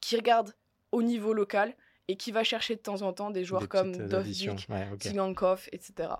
qui 0.00 0.16
regarde 0.16 0.54
au 0.90 1.02
niveau 1.02 1.32
local 1.32 1.74
et 2.08 2.16
qui 2.16 2.32
va 2.32 2.44
chercher 2.44 2.74
de 2.74 2.80
temps 2.80 3.02
en 3.02 3.12
temps 3.12 3.30
des 3.30 3.44
joueurs 3.44 3.68
comme 3.68 3.96
Dovbyk, 3.96 4.68
Tigankov, 4.98 5.68
etc. 5.72 6.10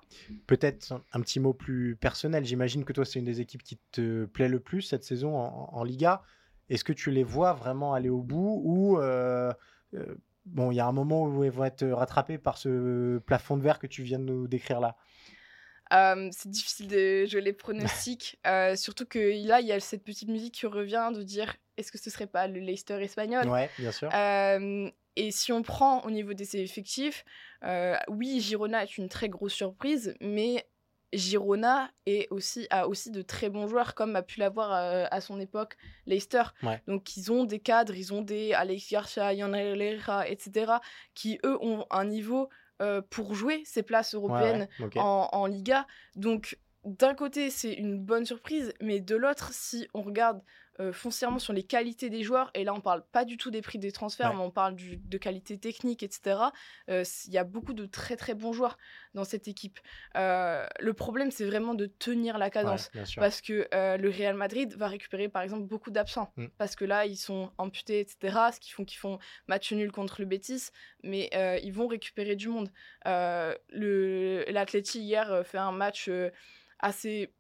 Peut-être 0.47 0.93
un, 1.13 1.21
petit 1.21 1.41
mot 1.41 1.53
plus 1.53 1.97
personnel. 1.97 2.45
J'imagine 2.45 2.85
que 2.85 2.93
toi, 2.93 3.05
c'est 3.05 3.19
une 3.19 3.25
des 3.25 3.41
équipes 3.41 3.63
qui 3.63 3.79
te 3.91 4.25
plaît 4.27 4.49
le 4.49 4.61
plus 4.61 4.83
cette 4.83 5.05
saison 5.05 5.37
en, 5.37 5.85
Liga. 5.85 6.23
Est-ce 6.71 6.85
que 6.85 6.93
tu 6.93 7.11
les 7.11 7.25
vois 7.25 7.53
vraiment 7.53 7.95
aller 7.95 8.09
au 8.09 8.23
bout 8.23 8.63
ou 8.65 8.99
euh, 8.99 9.53
euh, 9.95 10.15
bon, 10.47 10.71
il 10.71 10.77
y 10.77 10.81
a 10.81 10.87
un 10.87 10.93
moment 10.93 11.25
où 11.25 11.45
ils 11.45 11.51
vont 11.51 11.65
être 11.65 11.85
rattrapés 11.87 12.39
par 12.39 12.57
ce 12.57 13.19
plafond 13.19 13.57
de 13.57 13.63
verre 13.63 13.79
que 13.79 13.89
tu 13.89 14.03
viens 14.03 14.21
de 14.21 14.25
nous 14.25 14.49
décrire 14.49 14.81
là? 14.81 14.97
Euh, 15.93 16.29
c'est 16.33 16.49
difficile 16.49 16.89
de 16.89 17.27
jouer 17.27 17.41
les 17.41 17.53
pronostics, 17.53 18.39
surtout 18.77 19.07
que 19.07 19.47
là, 19.47 19.61
il 19.61 19.67
y 19.67 19.73
a 19.73 19.81
cette 19.81 20.05
petite 20.05 20.29
musique 20.29 20.55
qui 20.55 20.67
revient 20.67 21.11
de 21.15 21.23
dire 21.23 21.57
est-ce 21.77 21.91
que 21.91 21.99
ce 21.99 22.11
serait 22.11 22.27
pas 22.27 22.49
le 22.49 22.61
Leicester 22.61 23.03
espagnol? 23.03 23.49
Ouais, 23.49 23.71
bien 23.79 23.93
sûr. 23.93 24.11
et 24.13 25.31
si 25.31 25.53
on 25.53 25.63
prend 25.63 26.03
au 26.05 26.11
niveau 26.11 26.35
des 26.35 26.57
effectifs, 26.57 27.25
euh, 27.65 27.97
oui, 28.09 28.41
Girona 28.41 28.83
est 28.83 28.99
une 28.99 29.09
très 29.09 29.29
grosse 29.29 29.53
surprise, 29.53 30.15
mais 30.21 30.67
Girona 31.13 31.91
est 32.07 32.29
aussi, 32.31 32.67
a 32.71 32.89
aussi 32.89 33.11
de 33.11 33.23
très 33.23 33.51
bons 33.51 33.69
joueurs, 33.69 33.95
comme 33.95 34.17
a 34.17 34.23
pu 34.23 34.41
l'avoir 34.41 34.73
euh, 34.73 35.05
à 35.11 35.21
son 35.21 35.39
époque 35.41 35.77
Leicester. 36.07 36.43
Donc, 36.89 37.17
ils 37.17 37.31
ont 37.31 37.45
des 37.45 37.61
cadres, 37.61 37.95
ils 37.95 38.15
ont 38.15 38.23
des 38.23 38.55
Alex 38.55 38.91
Garcia, 38.91 39.33
Yann 39.35 39.55
Herrera, 39.55 40.29
etc., 40.29 40.73
qui, 41.15 41.39
eux, 41.45 41.59
ont 41.61 41.85
un 41.91 42.05
niveau 42.05 42.45
euh, 42.45 42.47
pour 43.11 43.35
jouer 43.35 43.63
ces 43.65 43.83
places 43.83 44.15
européennes 44.15 44.69
en, 44.97 45.29
en 45.33 45.47
Liga. 45.47 45.87
Donc, 46.17 46.59
d'un 46.85 47.15
côté, 47.15 47.51
c'est 47.51 47.73
une 47.73 47.99
bonne 47.99 48.27
surprise, 48.27 48.75
mais 48.81 49.01
de 49.01 49.15
l'autre, 49.15 49.53
si 49.53 49.89
on 49.95 50.03
regarde 50.03 50.43
euh, 50.81 50.91
foncièrement 50.91 51.39
sur 51.39 51.53
les 51.53 51.65
qualités 51.65 52.09
des 52.09 52.23
joueurs, 52.23 52.51
et 52.55 52.65
là 52.65 52.73
on 52.73 52.81
parle 52.81 53.05
pas 53.13 53.27
du 53.27 53.37
tout 53.37 53.51
des 53.51 53.61
prix 53.61 53.79
des 53.79 53.93
transferts, 53.93 54.33
mais 54.33 54.41
on 54.41 54.51
parle 54.51 54.75
de 54.77 55.19
qualité 55.19 55.59
technique, 55.59 56.03
etc. 56.03 56.41
Euh, 56.89 57.05
il 57.27 57.33
y 57.33 57.37
a 57.37 57.45
beaucoup 57.45 57.75
de 57.75 57.85
très 57.85 58.17
très 58.17 58.33
bons 58.35 58.55
joueurs 58.55 58.79
dans 59.13 59.25
cette 59.25 59.49
équipe. 59.49 59.79
Euh, 60.17 60.67
le 60.81 60.95
problème 60.95 61.31
c'est 61.31 61.45
vraiment 61.45 61.75
de 61.75 61.85
tenir 61.85 62.39
la 62.39 62.49
cadence, 62.49 62.91
parce 63.17 63.43
que 63.43 63.69
le 63.73 64.09
Real 64.09 64.35
Madrid 64.35 64.75
va 64.75 64.89
récupérer 64.89 65.29
par 65.29 65.43
exemple 65.43 65.65
beaucoup 65.65 65.91
d'absents, 65.91 66.33
mm. 66.37 66.47
parce 66.57 66.75
que 66.75 66.87
là 66.87 67.05
ils 67.05 67.19
sont 67.19 67.53
amputés, 67.59 68.01
etc. 68.01 68.39
Ce 68.55 68.61
qui 68.61 68.71
font 68.71 68.87
qu'ils 68.87 68.99
font 68.99 69.19
match 69.49 69.73
nul 69.73 69.93
contre 69.93 70.23
le 70.23 70.27
Betis, 70.27 70.71
mais 71.03 71.29
ils 71.63 71.73
vont 71.73 71.87
récupérer 71.87 72.35
du 72.35 72.49
monde. 72.49 72.71
L'Atleti 73.05 75.01
hier 75.01 75.47
fait 75.47 75.59
un 75.59 75.73
match 75.73 76.09
assez 76.79 77.31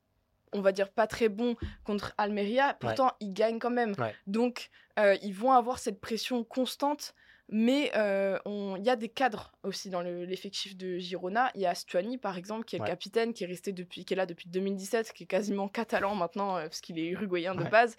on 0.52 0.60
va 0.60 0.72
dire, 0.72 0.90
pas 0.90 1.06
très 1.06 1.28
bon 1.28 1.56
contre 1.84 2.14
Almeria. 2.18 2.74
Pourtant, 2.74 3.12
ils 3.20 3.32
gagnent 3.32 3.58
quand 3.58 3.70
même. 3.70 3.94
Donc, 4.26 4.70
euh, 4.98 5.16
ils 5.22 5.34
vont 5.34 5.52
avoir 5.52 5.78
cette 5.78 6.00
pression 6.00 6.44
constante. 6.44 7.14
Mais 7.54 7.90
euh, 7.96 8.38
il 8.46 8.82
y 8.82 8.88
a 8.88 8.96
des 8.96 9.10
cadres 9.10 9.52
aussi 9.62 9.90
dans 9.90 10.00
l'effectif 10.00 10.74
de 10.74 10.96
Girona. 10.96 11.50
Il 11.54 11.60
y 11.60 11.66
a 11.66 11.74
Stuani, 11.74 12.16
par 12.16 12.38
exemple, 12.38 12.64
qui 12.64 12.76
est 12.76 12.78
le 12.78 12.86
capitaine, 12.86 13.34
qui 13.34 13.44
est, 13.44 13.46
resté 13.46 13.72
depuis, 13.72 14.06
qui 14.06 14.14
est 14.14 14.16
là 14.16 14.24
depuis 14.24 14.48
2017, 14.48 15.12
qui 15.12 15.24
est 15.24 15.26
quasiment 15.26 15.68
catalan 15.68 16.14
maintenant, 16.14 16.56
euh, 16.56 16.62
parce 16.62 16.80
qu'il 16.80 16.98
est 16.98 17.08
uruguayen 17.08 17.54
de 17.54 17.64
base. 17.64 17.96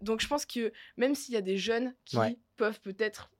donc 0.00 0.20
je 0.20 0.28
pense 0.28 0.46
que 0.46 0.72
même 0.96 1.16
s'il 1.16 1.34
y 1.34 1.36
a 1.36 1.40
des 1.40 1.56
jeunes 1.56 1.92
qui 2.04 2.18
peuvent 2.56 2.80
peut-être 2.80 3.32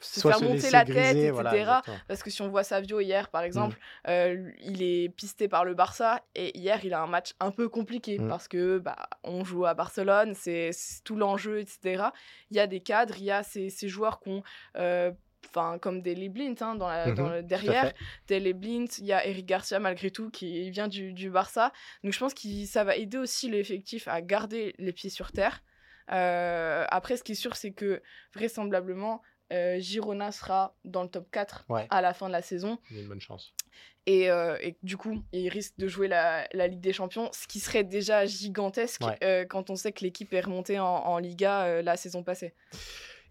se 0.00 0.20
faire 0.20 0.42
monter 0.42 0.70
la 0.70 0.84
tête, 0.84 1.16
etc. 1.16 1.72
parce 2.08 2.22
que 2.22 2.30
si 2.30 2.42
on 2.42 2.48
voit 2.48 2.64
Savio 2.64 3.00
hier, 3.00 3.28
par 3.28 3.42
exemple, 3.42 3.76
mm. 3.76 4.10
euh, 4.10 4.50
il 4.62 4.82
est 4.82 5.08
pisté 5.10 5.48
par 5.48 5.64
le 5.64 5.74
Barça 5.74 6.22
et 6.34 6.56
hier 6.58 6.84
il 6.84 6.92
a 6.92 7.02
un 7.02 7.06
match 7.06 7.34
un 7.40 7.50
peu 7.50 7.68
compliqué 7.68 8.18
mm. 8.18 8.28
parce 8.28 8.48
que 8.48 8.78
bah, 8.78 9.08
on 9.22 9.44
joue 9.44 9.66
à 9.66 9.74
Barcelone, 9.74 10.34
c'est 10.34 10.70
tout 11.04 11.16
l'enjeu, 11.16 11.60
etc. 11.60 12.04
Il 12.50 12.56
y 12.56 12.60
a 12.60 12.66
des 12.66 12.80
cadres, 12.80 13.14
il 13.18 13.24
y 13.24 13.30
a 13.30 13.42
ces, 13.42 13.70
ces 13.70 13.88
joueurs 13.88 14.20
qui 14.20 14.30
ont 14.30 14.42
euh, 14.76 15.12
enfin 15.46 15.78
comme 15.78 16.02
des 16.02 16.28
Blint 16.28 16.54
hein, 16.60 16.74
dans, 16.74 16.88
la, 16.88 17.12
dans 17.12 17.28
mhm, 17.30 17.42
derrière 17.42 17.92
des 18.28 18.52
Blint 18.52 18.86
il 18.98 19.06
y 19.06 19.12
a 19.12 19.26
Eric 19.26 19.46
Garcia 19.46 19.78
malgré 19.80 20.10
tout 20.10 20.30
qui 20.30 20.70
vient 20.70 20.86
du, 20.86 21.12
du 21.12 21.30
Barça 21.30 21.72
donc 22.04 22.12
je 22.12 22.18
pense 22.18 22.34
que 22.34 22.66
ça 22.66 22.84
va 22.84 22.94
aider 22.94 23.16
aussi 23.16 23.50
l'effectif 23.50 24.06
à 24.06 24.20
garder 24.20 24.74
les 24.78 24.92
pieds 24.92 25.10
sur 25.10 25.32
terre 25.32 25.62
après, 26.12 27.16
ce 27.16 27.22
qui 27.22 27.32
est 27.32 27.36
sûr, 27.36 27.54
c'est 27.54 27.70
que 27.70 28.02
vraisemblablement, 28.34 29.22
Girona 29.78 30.32
sera 30.32 30.74
dans 30.84 31.02
le 31.02 31.08
top 31.08 31.30
4 31.30 31.66
à 31.90 32.00
la 32.00 32.14
fin 32.14 32.28
de 32.28 32.32
la 32.32 32.42
saison. 32.42 32.78
Il 32.90 32.96
y 32.96 33.00
a 33.00 33.02
une 33.02 33.08
bonne 33.08 33.20
chance. 33.20 33.54
Et, 34.06 34.28
du 34.82 34.96
coup, 34.96 35.22
il 35.32 35.48
risque 35.48 35.74
de 35.78 35.88
jouer 35.88 36.08
la, 36.08 36.46
Ligue 36.52 36.80
des 36.80 36.92
Champions, 36.92 37.30
ce 37.32 37.46
qui 37.46 37.60
serait 37.60 37.84
déjà 37.84 38.26
gigantesque 38.26 39.02
quand 39.48 39.70
on 39.70 39.76
sait 39.76 39.92
que 39.92 40.02
l'équipe 40.04 40.32
est 40.32 40.40
remontée 40.40 40.78
en, 40.78 40.86
en 40.86 41.18
Liga 41.18 41.82
la 41.82 41.96
saison 41.96 42.22
passée. 42.22 42.54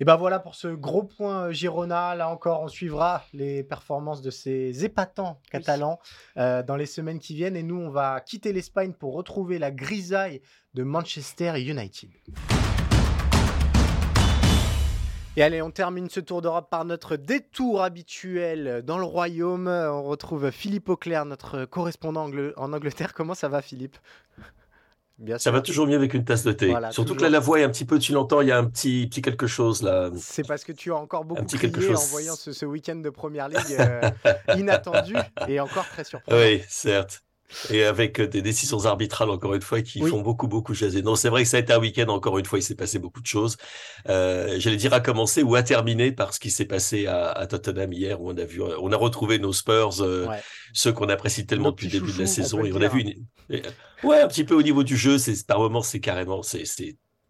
Et 0.01 0.05
ben 0.05 0.15
voilà 0.15 0.39
pour 0.39 0.55
ce 0.55 0.69
gros 0.69 1.03
point 1.03 1.47
euh, 1.47 1.51
Girona. 1.51 2.15
Là 2.15 2.29
encore, 2.29 2.61
on 2.61 2.67
suivra 2.69 3.25
les 3.33 3.63
performances 3.63 4.21
de 4.21 4.29
ces 4.29 4.85
épatants 4.85 5.41
catalans 5.51 5.99
euh, 6.37 6.63
dans 6.63 6.77
les 6.77 6.85
semaines 6.85 7.19
qui 7.19 7.35
viennent. 7.35 7.57
Et 7.57 7.63
nous, 7.63 7.77
on 7.77 7.89
va 7.89 8.21
quitter 8.21 8.53
l'Espagne 8.53 8.93
pour 8.93 9.13
retrouver 9.13 9.59
la 9.59 9.71
grisaille 9.71 10.41
de 10.73 10.83
Manchester 10.83 11.59
United. 11.59 12.11
Et 15.39 15.41
allez, 15.41 15.61
on 15.61 15.71
termine 15.71 16.09
ce 16.09 16.19
tour 16.19 16.41
d'Europe 16.41 16.69
par 16.69 16.83
notre 16.83 17.15
détour 17.15 17.81
habituel 17.81 18.83
dans 18.85 18.97
le 18.97 19.05
royaume. 19.05 19.69
On 19.69 20.03
retrouve 20.03 20.51
Philippe 20.51 20.89
Auclair, 20.89 21.23
notre 21.23 21.63
correspondant 21.63 22.29
en 22.57 22.73
Angleterre. 22.73 23.13
Comment 23.13 23.35
ça 23.35 23.47
va, 23.47 23.61
Philippe? 23.61 23.95
Ça 25.37 25.51
va 25.51 25.61
toujours 25.61 25.87
mieux 25.87 25.95
avec 25.95 26.13
une 26.13 26.25
tasse 26.25 26.43
de 26.43 26.51
thé. 26.51 26.75
Surtout 26.91 27.15
que 27.15 27.21
là, 27.21 27.29
la 27.29 27.39
voix 27.39 27.61
est 27.61 27.63
un 27.63 27.69
petit 27.69 27.85
peu, 27.85 27.99
tu 27.99 28.11
l'entends, 28.11 28.41
il 28.41 28.49
y 28.49 28.51
a 28.51 28.57
un 28.57 28.65
petit, 28.65 29.07
petit 29.07 29.21
quelque 29.21 29.47
chose 29.47 29.81
là. 29.81 30.09
C'est 30.17 30.45
parce 30.45 30.65
que 30.65 30.73
tu 30.73 30.91
as 30.91 30.97
encore 30.97 31.23
beaucoup 31.23 31.45
crié 31.45 31.95
en 31.95 32.05
voyant 32.07 32.35
ce, 32.35 32.65
week-end 32.65 32.97
de 32.97 33.09
Première 33.09 33.47
Ligue 33.47 33.77
euh, 33.79 34.01
inattendu 34.57 35.15
et 35.47 35.61
encore 35.61 35.87
très 35.87 36.03
surprenant. 36.03 36.37
Oui, 36.37 36.61
certes. 36.67 37.23
Et 37.71 37.83
avec 37.83 38.19
euh, 38.19 38.27
des 38.27 38.41
décisions 38.41 38.85
arbitrales, 38.85 39.29
encore 39.29 39.55
une 39.55 39.61
fois, 39.61 39.81
qui 39.81 40.01
font 40.01 40.21
beaucoup, 40.21 40.47
beaucoup 40.47 40.73
jaser. 40.73 41.01
Non, 41.01 41.15
c'est 41.15 41.29
vrai 41.29 41.43
que 41.43 41.49
ça 41.49 41.57
a 41.57 41.59
été 41.59 41.73
un 41.73 41.79
week-end, 41.79 42.07
encore 42.07 42.37
une 42.37 42.45
fois, 42.45 42.59
il 42.59 42.63
s'est 42.63 42.75
passé 42.75 42.99
beaucoup 42.99 43.21
de 43.21 43.27
choses. 43.27 43.57
Euh, 44.07 44.55
J'allais 44.59 44.77
dire 44.77 44.93
à 44.93 44.99
commencer 44.99 45.41
ou 45.41 45.55
à 45.55 45.63
terminer 45.63 46.11
par 46.11 46.33
ce 46.33 46.39
qui 46.39 46.51
s'est 46.51 46.65
passé 46.65 47.07
à, 47.07 47.31
à, 47.31 47.47
Tottenham 47.47 47.91
hier, 47.91 48.21
où 48.21 48.29
on 48.29 48.37
a 48.37 48.45
vu, 48.45 48.61
euh, 48.61 48.75
on 48.81 48.91
a 48.91 48.97
retrouvé 48.97 49.39
nos 49.39 49.53
Spurs, 49.53 50.01
euh, 50.01 50.27
ceux 50.73 50.93
qu'on 50.93 51.09
apprécie 51.09 51.45
tellement 51.45 51.71
depuis 51.71 51.87
le 51.87 51.99
début 51.99 52.13
de 52.13 52.19
la 52.19 52.27
saison. 52.27 52.63
Et 52.63 52.71
on 52.71 52.81
a 52.81 52.87
vu 52.87 53.01
une... 53.01 53.25
Ouais, 54.03 54.21
un 54.21 54.27
petit 54.27 54.43
peu 54.43 54.55
au 54.55 54.61
niveau 54.61 54.83
du 54.83 54.95
jeu, 54.95 55.17
par 55.47 55.59
moments, 55.59 55.81
c'est 55.81 55.99
carrément, 55.99 56.43
c'est 56.43 56.65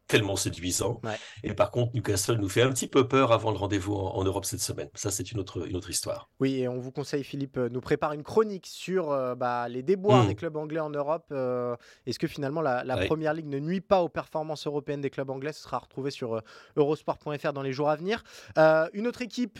tellement 0.09 0.35
séduisant. 0.35 0.99
Et 1.43 1.53
par 1.53 1.69
contre, 1.71 1.93
Newcastle 1.93 2.37
nous 2.37 2.49
fait 2.49 2.63
un 2.63 2.71
petit 2.71 2.87
peu 2.87 3.07
peur 3.07 3.31
avant 3.31 3.51
le 3.51 3.57
rendez-vous 3.57 3.93
en, 3.93 4.23
Europe 4.23 4.43
cette 4.43 4.59
semaine. 4.59 4.89
Ça, 4.95 5.11
c'est 5.11 5.31
une 5.31 5.39
autre, 5.39 5.67
une 5.67 5.75
autre 5.75 5.89
histoire. 5.89 6.29
Oui, 6.39 6.59
et 6.59 6.67
on 6.67 6.79
vous 6.79 6.91
conseille, 6.91 7.23
Philippe, 7.23 7.57
euh, 7.57 7.69
nous 7.69 7.79
prépare 7.79 8.13
une 8.13 8.23
chronique 8.23 8.65
sur 8.65 9.11
euh, 9.11 9.35
bah, 9.35 9.69
les 9.69 9.83
déboires 9.83 10.23
hmm. 10.23 10.27
des 10.27 10.35
clubs 10.35 10.55
anglais 10.57 10.79
en 10.79 10.89
Europe. 10.89 11.27
Euh, 11.31 11.75
est-ce 12.07 12.17
que 12.17 12.27
finalement 12.27 12.61
la, 12.61 12.83
Première 13.05 13.35
Ligue 13.35 13.47
ne 13.47 13.59
nuit 13.59 13.81
pas 13.81 14.01
aux 14.01 14.09
performances 14.09 14.65
européennes 14.65 15.01
des 15.01 15.11
clubs 15.11 15.29
anglais? 15.29 15.53
Ce 15.53 15.61
sera 15.61 15.77
retrouvé 15.77 16.09
sur 16.09 16.41
eurosport.fr 16.75 17.53
dans 17.53 17.61
les 17.61 17.71
jours 17.71 17.89
à 17.89 17.95
venir. 17.95 18.23
une 18.57 19.07
autre 19.07 19.21
équipe 19.21 19.59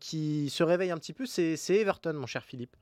qui 0.00 0.48
se 0.50 0.62
réveille 0.62 0.90
un 0.90 0.96
petit 0.98 1.12
peu, 1.12 1.26
c'est 1.26 1.56
Everton, 1.68 2.14
mon 2.14 2.26
cher 2.26 2.44
Philippe. 2.44 2.76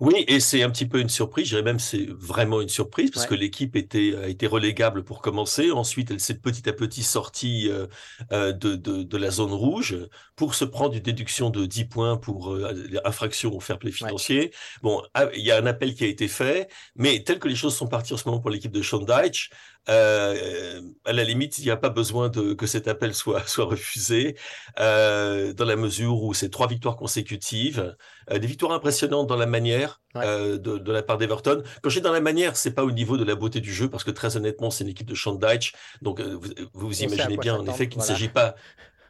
Oui, 0.00 0.24
et 0.28 0.40
c'est 0.40 0.62
un 0.62 0.70
petit 0.70 0.86
peu 0.86 0.98
une 0.98 1.10
surprise, 1.10 1.44
je 1.44 1.50
dirais 1.50 1.62
même 1.62 1.78
c'est 1.78 2.06
vraiment 2.08 2.62
une 2.62 2.70
surprise 2.70 3.10
parce 3.10 3.26
que 3.26 3.34
l'équipe 3.34 3.76
était 3.76 4.16
a 4.16 4.28
été 4.28 4.46
relégable 4.46 5.04
pour 5.04 5.20
commencer. 5.20 5.70
Ensuite, 5.70 6.10
elle 6.10 6.20
s'est 6.20 6.38
petit 6.38 6.66
à 6.70 6.72
petit 6.72 7.02
sortie 7.02 7.68
euh, 7.68 7.86
euh, 8.32 8.52
de, 8.52 8.76
de, 8.76 9.02
de, 9.02 9.16
la 9.18 9.30
zone 9.30 9.52
rouge 9.52 9.98
pour 10.36 10.54
se 10.54 10.64
prendre 10.64 10.94
une 10.94 11.02
déduction 11.02 11.50
de 11.50 11.66
10 11.66 11.84
points 11.84 12.16
pour 12.16 12.54
euh, 12.54 12.74
infraction 13.04 13.54
au 13.54 13.60
fair 13.60 13.78
play 13.78 13.92
financier. 13.92 14.54
Bon, 14.82 15.02
ah, 15.12 15.26
il 15.36 15.44
y 15.44 15.50
a 15.50 15.58
un 15.58 15.66
appel 15.66 15.94
qui 15.94 16.04
a 16.04 16.06
été 16.06 16.28
fait, 16.28 16.70
mais 16.96 17.22
tel 17.22 17.38
que 17.38 17.48
les 17.48 17.54
choses 17.54 17.76
sont 17.76 17.86
parties 17.86 18.14
en 18.14 18.16
ce 18.16 18.26
moment 18.26 18.40
pour 18.40 18.48
l'équipe 18.48 18.72
de 18.72 18.80
Sean 18.80 19.00
Deitch, 19.00 19.50
euh, 19.88 20.80
à 21.04 21.12
la 21.12 21.24
limite, 21.24 21.58
il 21.58 21.64
n'y 21.64 21.70
a 21.70 21.76
pas 21.76 21.88
besoin 21.88 22.28
de, 22.28 22.52
que 22.52 22.66
cet 22.66 22.86
appel 22.88 23.14
soit, 23.14 23.42
soit 23.46 23.64
refusé, 23.64 24.36
euh, 24.78 25.52
dans 25.52 25.64
la 25.64 25.76
mesure 25.76 26.22
où 26.22 26.34
c'est 26.34 26.50
trois 26.50 26.66
victoires 26.66 26.96
consécutives, 26.96 27.96
euh, 28.30 28.38
des 28.38 28.46
victoires 28.46 28.72
impressionnantes 28.72 29.26
dans 29.26 29.36
la 29.36 29.46
manière 29.46 30.00
de, 30.14 30.56
de, 30.56 30.92
la 30.92 31.02
part 31.02 31.18
d'Everton. 31.18 31.62
Quand 31.82 31.90
je 31.90 31.98
dis 31.98 32.02
dans 32.02 32.12
la 32.12 32.20
manière, 32.20 32.56
c'est 32.56 32.72
pas 32.72 32.84
au 32.84 32.90
niveau 32.90 33.16
de 33.16 33.24
la 33.24 33.36
beauté 33.36 33.60
du 33.60 33.72
jeu, 33.72 33.88
parce 33.88 34.04
que 34.04 34.10
très 34.10 34.36
honnêtement, 34.36 34.70
c'est 34.70 34.84
une 34.84 34.90
équipe 34.90 35.08
de 35.08 35.14
Shandike, 35.14 35.72
donc 36.02 36.20
vous, 36.20 36.50
vous 36.74 37.02
imaginez 37.02 37.36
bien 37.36 37.54
en 37.54 37.66
effet 37.66 37.88
qu'il 37.88 38.00
ne 38.00 38.04
s'agit 38.04 38.28
pas 38.28 38.56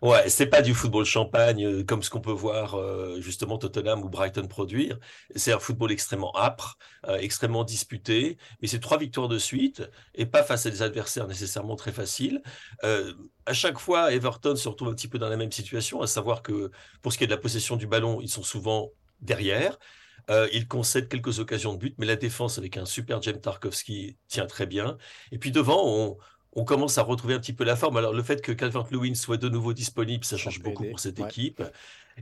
Ouais, 0.03 0.31
c'est 0.31 0.47
pas 0.47 0.63
du 0.63 0.73
football 0.73 1.05
champagne 1.05 1.67
euh, 1.67 1.85
comme 1.85 2.03
ce 2.03 2.09
qu'on 2.09 2.23
peut 2.23 2.33
voir 2.33 2.75
euh, 2.75 3.21
justement 3.21 3.59
Tottenham 3.59 4.03
ou 4.03 4.09
Brighton 4.09 4.47
produire. 4.47 4.99
C'est 5.37 5.53
un 5.53 5.59
football 5.59 5.93
extrêmement 5.93 6.35
âpre, 6.39 6.79
euh, 7.07 7.19
extrêmement 7.19 7.65
disputé, 7.65 8.39
mais 8.63 8.69
c'est 8.69 8.81
trois 8.81 8.97
victoires 8.97 9.29
de 9.29 9.37
suite 9.39 9.83
et 10.15 10.25
pas 10.25 10.43
face 10.43 10.65
à 10.65 10.71
des 10.71 10.81
adversaires 10.81 11.27
nécessairement 11.27 11.77
très 11.77 11.93
faciles. 11.93 12.43
à 13.47 13.53
chaque 13.53 13.79
fois, 13.79 14.13
Everton 14.13 14.57
se 14.57 14.69
retrouve 14.69 14.89
un 14.89 14.95
petit 14.95 15.09
peu 15.09 15.19
dans 15.19 15.29
la 15.29 15.37
même 15.37 15.53
situation, 15.53 16.01
à 16.01 16.07
savoir 16.07 16.43
que 16.43 16.71
pour 17.03 17.13
ce 17.13 17.19
qui 17.19 17.25
est 17.25 17.27
de 17.27 17.33
la 17.33 17.39
possession 17.39 17.77
du 17.77 17.87
ballon, 17.87 18.21
ils 18.23 18.29
sont 18.31 18.43
souvent 18.43 18.91
derrière. 19.21 19.79
ils 20.53 20.67
concèdent 20.69 21.09
quelques 21.09 21.41
occasions 21.41 21.75
de 21.75 21.79
but, 21.79 21.95
mais 21.99 22.07
la 22.07 22.17
défense 22.17 22.59
avec 22.59 22.77
un 22.77 22.87
super 22.87 23.21
James 23.23 23.41
Tarkovsky 23.41 24.17
tient 24.29 24.47
très 24.47 24.67
bien. 24.67 24.97
Et 25.33 25.39
puis 25.39 25.51
devant, 25.53 25.83
on, 25.85 26.17
on 26.53 26.65
commence 26.65 26.99
à 26.99 27.03
retrouver 27.03 27.35
un 27.35 27.39
petit 27.39 27.53
peu 27.53 27.65
la 27.65 27.77
forme. 27.77 27.97
Alors, 27.97 28.13
le 28.13 28.23
fait 28.23 28.43
que 28.43 28.53
Calvert-Lewin 28.53 29.15
soit 29.15 29.37
de 29.37 29.49
nouveau 29.49 29.73
disponible, 29.73 30.25
ça 30.25 30.37
change 30.37 30.61
beaucoup 30.61 30.85
pour 30.85 31.01
cette 31.01 31.19
équipe. 31.19 31.63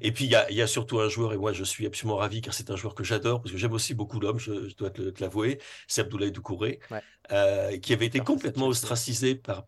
Et 0.00 0.12
puis, 0.12 0.26
il 0.26 0.56
y 0.56 0.62
a, 0.62 0.66
surtout 0.66 1.00
un 1.00 1.08
joueur, 1.08 1.32
et 1.32 1.36
moi, 1.36 1.52
je 1.52 1.64
suis 1.64 1.86
absolument 1.86 2.16
ravi, 2.16 2.40
car 2.40 2.54
c'est 2.54 2.70
un 2.70 2.76
joueur 2.76 2.94
que 2.94 3.04
j'adore, 3.04 3.40
parce 3.40 3.52
que 3.52 3.58
j'aime 3.58 3.72
aussi 3.72 3.94
beaucoup 3.94 4.20
l'homme, 4.20 4.38
je, 4.38 4.74
dois 4.76 4.90
te, 4.90 5.12
l'avouer, 5.20 5.58
c'est 5.86 6.02
Abdoulaye 6.02 6.30
Doucouré, 6.30 6.78
euh, 7.32 7.78
qui 7.78 7.92
avait 7.92 8.06
été 8.06 8.20
complètement 8.20 8.66
ostracisé 8.66 9.34
par, 9.34 9.64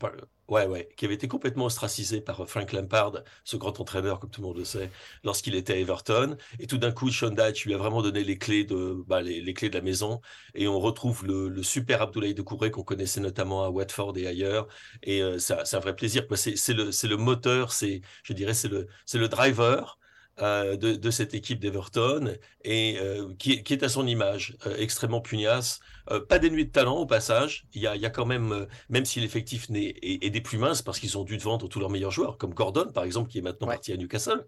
ouais, 0.51 0.67
ouais, 0.67 0.89
qui 0.97 1.05
avait 1.07 1.15
été 1.15 1.29
complètement 1.29 1.67
ostracisé 1.67 2.21
par 2.21 2.49
Frank 2.49 2.73
Lampard, 2.73 3.23
ce 3.45 3.57
grand 3.57 3.79
entraîneur, 3.81 4.21
comme 4.21 4.31
tout 4.31 4.43
le 4.43 4.49
monde 4.49 4.59
le 4.59 4.65
sait, 4.65 4.91
lorsqu'il 5.25 5.55
était 5.55 5.73
à 5.75 5.77
Everton. 5.77 6.37
Et 6.59 6.67
tout 6.67 6.79
d'un 6.79 6.93
coup, 6.93 7.11
Sean 7.11 7.31
Dyche 7.31 7.65
lui 7.65 7.75
a 7.75 7.79
vraiment 7.79 8.03
donné 8.03 8.25
les 8.25 8.37
clés 8.37 8.65
de, 8.65 9.03
bah, 9.07 9.23
les, 9.23 9.55
clés 9.55 9.71
de 9.71 9.77
la 9.77 9.83
maison. 9.83 10.21
Et 10.55 10.69
on 10.69 10.79
retrouve 10.81 11.25
le, 11.27 11.63
super 11.63 12.03
Abdoulaye 12.03 12.35
Doucouré 12.35 12.71
qu'on 12.71 12.83
connaissait 12.83 13.21
notamment 13.21 13.65
à 13.65 13.71
Watford 13.71 14.17
et 14.19 14.27
ailleurs. 14.27 14.67
Et 15.03 15.23
euh, 15.23 15.39
c'est 15.39 15.55
un 15.75 15.81
vrai 15.81 15.95
plaisir. 15.95 16.27
C'est 16.35 16.75
le, 16.75 16.91
le 16.91 17.17
moteur, 17.17 17.73
c'est, 17.73 18.01
je 18.25 18.33
dirais, 18.33 18.55
c'est 18.55 18.69
le, 18.69 18.89
le 19.15 19.29
driver 19.29 20.00
euh, 20.43 20.77
de, 20.77 21.11
cette 21.11 21.35
équipe 21.35 21.61
d'Everton 21.61 22.37
et 22.65 22.99
euh, 22.99 23.35
qui, 23.39 23.53
est 23.53 23.83
à 23.83 23.89
son 23.89 24.07
image, 24.07 24.57
euh, 24.67 24.77
extrêmement 24.79 25.21
pugnace, 25.21 25.81
pas 26.29 26.39
dénué 26.39 26.65
de 26.65 26.71
talent 26.71 26.97
au 26.97 27.07
passage. 27.07 27.67
Il 27.73 27.83
y 27.83 27.87
a, 27.87 28.11
quand 28.11 28.27
même, 28.27 28.67
même 28.89 29.05
si 29.05 29.21
l'effectif 29.21 29.69
est, 29.71 30.25
est, 30.25 30.31
des 30.31 30.41
plus 30.41 30.59
minces 30.59 30.83
parce 30.83 30.99
qu'ils 30.99 31.17
ont 31.19 31.25
dû 31.25 31.37
vendre 31.39 31.69
tous 31.69 31.79
leurs 31.79 31.91
meilleurs 31.91 32.11
joueurs, 32.11 32.37
comme 32.37 32.53
Gordon 32.53 32.91
par 32.93 33.05
exemple, 33.05 33.31
qui 33.31 33.39
est 33.39 33.43
maintenant 33.43 33.69
parti 33.69 33.93
à 33.93 33.97
Newcastle. 33.97 34.45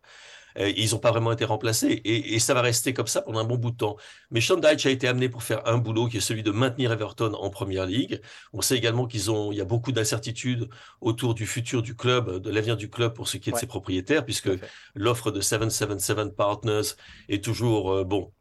Euh, 0.59 0.73
ils 0.77 0.93
n'ont 0.93 0.99
pas 0.99 1.11
vraiment 1.11 1.33
été 1.33 1.45
remplacés. 1.45 2.01
Et, 2.05 2.39
ça 2.39 2.55
va 2.55 2.63
rester 2.63 2.93
comme 2.93 3.07
ça 3.07 3.23
pendant 3.23 3.41
un 3.41 3.45
bon 3.45 3.57
bout 3.57 3.71
de 3.71 3.77
temps. 3.77 3.97
Mais 4.31 4.41
Sean 4.41 4.57
Dyche 4.57 4.87
a 4.87 4.91
été 4.91 5.07
amené 5.07 5.29
pour 5.29 5.43
faire 5.43 5.67
un 5.67 5.79
boulot 5.79 6.09
qui 6.09 6.17
est 6.17 6.21
celui 6.21 6.43
de 6.43 6.51
maintenir 6.51 6.93
Everton 6.93 7.35
en 7.35 7.51
première 7.51 7.87
ligue. 7.87 8.21
On 8.53 8.61
sait 8.63 8.77
également 8.77 9.07
qu'ils 9.07 9.31
ont, 9.31 9.53
il 9.53 9.59
y 9.59 9.61
a 9.61 9.65
beaucoup 9.65 9.93
d'incertitudes 9.93 10.69
autour 11.01 11.35
du 11.35 11.47
futur 11.47 11.83
du 11.83 11.95
club, 11.95 12.39
de 12.39 12.51
l'avenir 12.51 12.77
du 12.77 12.91
club 12.91 13.15
pour 13.15 13.29
ce 13.29 13.37
qui 13.37 13.51
est 13.51 13.53
de 13.53 13.59
ses 13.59 13.67
propriétaires, 13.67 14.25
puisque 14.25 14.51
l'offre 14.95 15.31
de 15.31 15.41
777 15.41 16.35
Partners 16.35 16.97
est 17.29 17.45
toujours, 17.45 17.93
euh, 17.93 18.05
bon, 18.05 18.33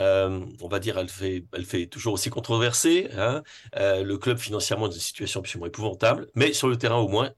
euh, 0.00 0.40
on 0.62 0.68
va 0.68 0.78
dire, 0.78 0.98
elle 0.98 1.08
fait, 1.08 1.44
elle 1.52 1.66
fait 1.66 1.86
toujours 1.86 2.14
aussi 2.14 2.30
controversée. 2.30 3.10
Hein. 3.16 3.42
le 3.74 4.16
club 4.16 4.38
financièrement 4.38 4.86
est 4.86 4.90
dans 4.90 4.94
une 4.94 5.00
situation 5.00 5.40
absolument 5.40 5.66
épouvantable, 5.66 6.28
mais 6.34 6.52
sur 6.52 6.68
le 6.68 6.76
terrain 6.76 6.96
au 6.96 7.08
moins, 7.08 7.32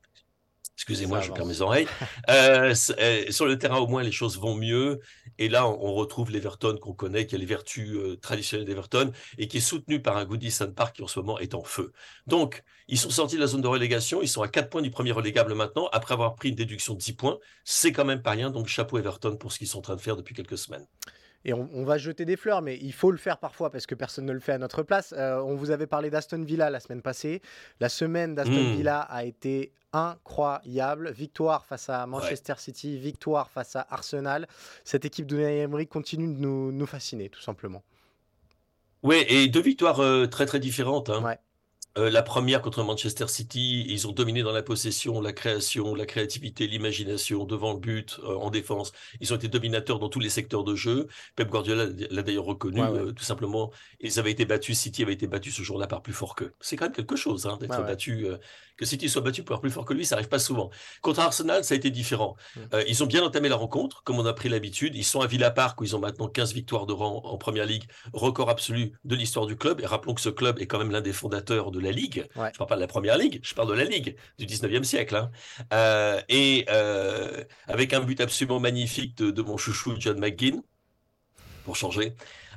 Excusez-moi, 0.77 1.21
je 1.21 1.31
perds 1.31 1.47
mes 1.47 1.61
oreilles. 1.61 1.87
Euh, 2.31 2.75
euh, 2.99 3.31
sur 3.31 3.47
le 3.47 3.59
terrain, 3.59 3.79
au 3.79 3.87
moins, 3.87 4.03
les 4.03 4.13
choses 4.13 4.39
vont 4.39 4.55
mieux. 4.55 5.01
Et 5.39 5.49
là, 5.49 5.69
on, 5.69 5.95
retrouve 5.95 6.31
l'Everton 6.31 6.77
qu'on 6.81 6.93
connaît, 6.93 7.27
qui 7.27 7.35
a 7.35 7.39
les 7.39 7.47
vertus 7.47 7.91
euh, 7.91 8.17
traditionnelles 8.17 8.67
d'Everton 8.67 9.13
et 9.39 9.47
qui 9.47 9.59
est 9.59 9.61
soutenu 9.61 10.01
par 10.01 10.17
un 10.17 10.25
Goodison 10.25 10.73
Park 10.73 10.97
qui, 10.97 11.03
en 11.03 11.07
ce 11.07 11.21
moment, 11.21 11.39
est 11.39 11.55
en 11.55 11.63
feu. 11.63 11.93
Donc, 12.27 12.65
ils 12.89 12.99
sont 12.99 13.11
sortis 13.11 13.37
de 13.37 13.41
la 13.41 13.47
zone 13.47 13.61
de 13.61 13.69
relégation. 13.69 14.23
Ils 14.23 14.29
sont 14.29 14.43
à 14.43 14.49
4 14.49 14.71
points 14.71 14.83
du 14.83 14.91
premier 14.91 15.13
relégable 15.13 15.55
maintenant, 15.55 15.89
après 15.93 16.15
avoir 16.15 16.35
pris 16.35 16.49
une 16.49 16.55
déduction 16.55 16.95
de 16.95 16.99
10 16.99 17.13
points. 17.13 17.39
C'est 17.65 17.93
quand 17.93 18.05
même 18.05 18.23
pas 18.23 18.33
rien. 18.33 18.51
Donc, 18.51 18.67
chapeau 18.67 18.99
Everton 18.99 19.37
pour 19.37 19.53
ce 19.53 19.59
qu'ils 19.59 19.69
sont 19.69 19.79
en 19.79 19.83
train 19.83 19.97
de 19.97 20.01
faire 20.01 20.17
depuis 20.17 20.35
quelques 20.35 20.59
semaines. 20.59 20.87
Et 21.45 21.53
on, 21.53 21.85
va 21.85 21.99
jeter 21.99 22.25
des 22.25 22.37
fleurs, 22.37 22.63
mais 22.63 22.79
il 22.81 22.95
faut 22.95 23.11
le 23.11 23.19
faire 23.19 23.37
parfois 23.37 23.71
parce 23.71 23.85
que 23.85 23.95
personne 23.95 24.25
ne 24.25 24.33
le 24.33 24.41
fait 24.41 24.53
à 24.53 24.59
notre 24.59 24.83
place. 24.83 25.13
on 25.17 25.55
vous 25.57 25.71
avait 25.71 25.87
parlé 25.87 26.09
d'Aston 26.09 26.43
Villa 26.43 26.71
la 26.71 26.81
semaine 26.81 27.03
passée. 27.03 27.43
La 27.81 27.91
semaine 27.91 28.35
d'Aston 28.35 28.53
mmh. 28.53 28.77
Villa 28.77 29.01
a 29.01 29.25
été 29.25 29.75
incroyable. 29.95 31.13
Victoire 31.13 31.65
face 31.65 31.89
à 31.89 32.07
Manchester 32.07 32.55
City, 32.59 32.99
victoire 32.99 33.51
face 33.51 33.77
à 33.77 33.87
Arsenal. 33.91 34.47
Cette 34.85 35.05
équipe 35.05 35.27
de 35.27 35.39
Emery 35.39 35.87
continue 35.87 36.27
de 36.27 36.41
nous, 36.41 36.87
fasciner, 36.87 37.29
tout 37.29 37.41
simplement. 37.41 37.83
Oui, 39.03 39.25
et 39.29 39.49
deux 39.49 39.63
victoires 39.63 40.01
euh, 40.01 40.27
très 40.27 40.47
très 40.47 40.61
différentes. 40.61 41.11
Hein. 41.11 41.37
Euh, 41.97 42.11
la 42.11 42.23
première 42.23 42.61
contre 42.61 42.83
Manchester 42.83 43.29
City, 43.29 43.87
ils 43.89 44.09
ont 44.09 44.13
dominé 44.13 44.43
dans 44.43 44.53
la 44.53 44.63
possession, 44.63 45.21
la 45.21 45.33
création, 45.33 45.95
la 45.95 46.07
créativité, 46.07 46.67
l'imagination 46.67 47.45
devant 47.45 47.73
le 47.73 47.79
but, 47.79 48.19
euh, 48.25 48.35
en 48.35 48.51
défense. 48.51 48.93
Ils 49.21 49.33
ont 49.33 49.37
été 49.37 49.47
dominateurs 49.47 50.01
dans 50.01 50.09
tous 50.09 50.19
les 50.19 50.29
secteurs 50.29 50.65
de 50.65 50.75
jeu. 50.75 51.07
Pep 51.37 51.49
Guardiola 51.49 51.87
l'a 52.11 52.23
d'ailleurs 52.23 52.47
reconnu, 52.47 52.81
euh, 52.81 53.13
tout 53.13 53.23
simplement. 53.23 53.71
Ils 54.01 54.19
avaient 54.19 54.33
été 54.33 54.45
battus, 54.45 54.77
City 54.77 55.05
avait 55.05 55.13
été 55.13 55.29
battu 55.29 55.53
ce 55.53 55.63
jour-là 55.63 55.87
par 55.87 56.03
plus 56.03 56.13
fort 56.13 56.35
qu'eux. 56.35 56.53
C'est 56.61 56.77
quand 56.77 56.87
même 56.87 56.95
quelque 56.95 57.17
chose 57.17 57.47
hein, 57.47 57.59
d'être 57.61 57.87
battu. 57.87 58.27
que 58.77 58.85
City 58.85 59.09
soit 59.09 59.23
battu 59.23 59.45
par 59.45 59.61
plus 59.61 59.71
fort 59.71 59.85
que 59.85 59.95
lui, 59.95 60.05
ça 60.05 60.17
arrive 60.17 60.29
pas 60.29 60.41
souvent. 60.41 60.71
Contre 61.01 61.21
Arsenal, 61.21 61.63
ça 61.63 61.75
a 61.75 61.77
été 61.77 61.91
différent. 61.91 62.37
Mm. 62.57 62.61
ils 62.89 63.05
ont 63.05 63.07
bien 63.07 63.23
entamé 63.23 63.49
la 63.49 63.57
rencontre, 63.57 64.03
comme 64.03 64.19
on 64.19 64.27
a 64.27 64.33
pris 64.33 64.49
l'habitude. 64.49 64.97
Ils 64.97 65.05
sont 65.05 65.21
à 65.21 65.29
Villa 65.29 65.53
Park 65.53 65.81
où 65.81 65.85
ils 65.85 65.95
ont 65.95 66.01
maintenant 66.01 66.29
15 66.29 66.53
victoires 66.55 66.87
de 66.87 66.93
rang 66.93 67.23
en 67.25 67.39
Première 67.39 67.67
Ligue, 67.67 67.85
record 68.13 68.51
absolu 68.51 68.93
de 69.05 69.15
l'histoire 69.15 69.47
du 69.47 69.57
club. 69.57 69.81
Et 69.81 69.87
rappelons 69.87 70.15
que 70.15 70.21
ce 70.21 70.29
club 70.29 70.59
est 70.59 70.67
quand 70.67 70.79
même 70.79 70.91
l'un 70.91 71.01
des 71.01 71.13
fondateurs 71.13 71.71
de 71.71 71.84
la 71.85 71.93
Ligue. 71.93 72.27
Je 72.35 72.59
parle 72.59 72.69
pas 72.69 72.77
de 72.77 72.81
la 72.81 72.87
première 72.87 73.17
Ligue, 73.17 73.41
je 73.43 73.55
parle 73.55 73.69
de 73.69 73.75
la 73.75 73.85
Ligue 73.85 74.17
du 74.39 74.47
19e 74.47 74.85
siècle. 74.85 75.17
Hein. 75.17 75.31
Euh, 75.73 76.21
et 76.29 76.67
euh, 76.71 77.45
avec 77.67 77.93
un 77.93 78.01
but 78.01 78.21
absolument 78.21 78.61
magnifique 78.61 79.17
de, 79.17 79.43
mon 79.43 79.57
chouchou 79.57 79.95
John 79.99 80.19
McGinn, 80.19 80.63
pour 81.65 81.77
changer, 81.77 82.15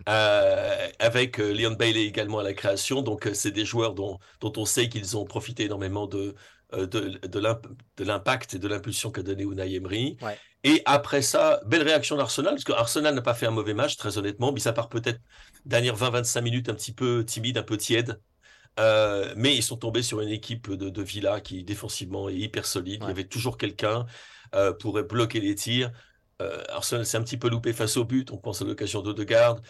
euh, 0.09 0.87
avec 0.99 1.37
Leon 1.37 1.71
Bailey 1.71 2.05
également 2.05 2.39
à 2.39 2.43
la 2.43 2.53
création. 2.53 3.01
Donc, 3.01 3.29
c'est 3.33 3.51
des 3.51 3.65
joueurs 3.65 3.93
dont, 3.93 4.19
dont 4.41 4.53
on 4.57 4.65
sait 4.65 4.89
qu'ils 4.89 5.15
ont 5.15 5.25
profité 5.25 5.63
énormément 5.65 6.07
de, 6.07 6.35
de, 6.73 7.19
de 7.25 8.03
l'impact 8.03 8.55
et 8.55 8.59
de 8.59 8.67
l'impulsion 8.67 9.11
qu'a 9.11 9.23
donné 9.23 9.43
Unai 9.43 9.75
Emery. 9.75 10.17
Et 10.63 10.81
après 10.85 11.21
ça, 11.21 11.61
belle 11.65 11.83
réaction 11.83 12.17
d'Arsenal, 12.17 12.55
parce 12.55 12.63
que 12.63 12.73
Arsenal 12.73 13.15
n'a 13.15 13.21
pas 13.21 13.33
fait 13.33 13.45
un 13.45 13.51
mauvais 13.51 13.73
match, 13.73 13.95
très 13.95 14.17
honnêtement, 14.17 14.51
mais 14.51 14.59
ça 14.59 14.73
part 14.73 14.89
peut-être 14.89 15.21
dernière 15.65 15.95
20-25 15.95 16.41
minutes 16.41 16.69
un 16.69 16.73
petit 16.73 16.93
peu 16.93 17.23
timide, 17.25 17.57
un 17.57 17.63
peu 17.63 17.77
tiède. 17.77 18.19
Euh, 18.79 19.33
mais 19.35 19.55
ils 19.55 19.63
sont 19.63 19.77
tombés 19.77 20.03
sur 20.03 20.21
une 20.21 20.29
équipe 20.29 20.71
de, 20.71 21.01
Villa 21.01 21.41
qui 21.41 21.63
défensivement 21.63 22.29
est 22.29 22.35
hyper 22.35 22.65
solide. 22.65 23.01
Il 23.03 23.07
y 23.07 23.11
avait 23.11 23.27
toujours 23.27 23.57
quelqu'un 23.57 24.05
euh, 24.55 24.73
pour 24.73 25.01
bloquer 25.03 25.39
les 25.39 25.55
tirs. 25.55 25.91
Euh, 26.41 26.63
Arsenal 26.69 27.05
s'est 27.05 27.17
un 27.17 27.23
petit 27.23 27.37
peu 27.37 27.49
loupé 27.49 27.73
face 27.73 27.97
au 27.97 28.05
but. 28.05 28.31
On 28.31 28.37
pense 28.37 28.61
à 28.61 28.65
l'occasion 28.65 29.01
de 29.01 29.13
Degarde. 29.13 29.61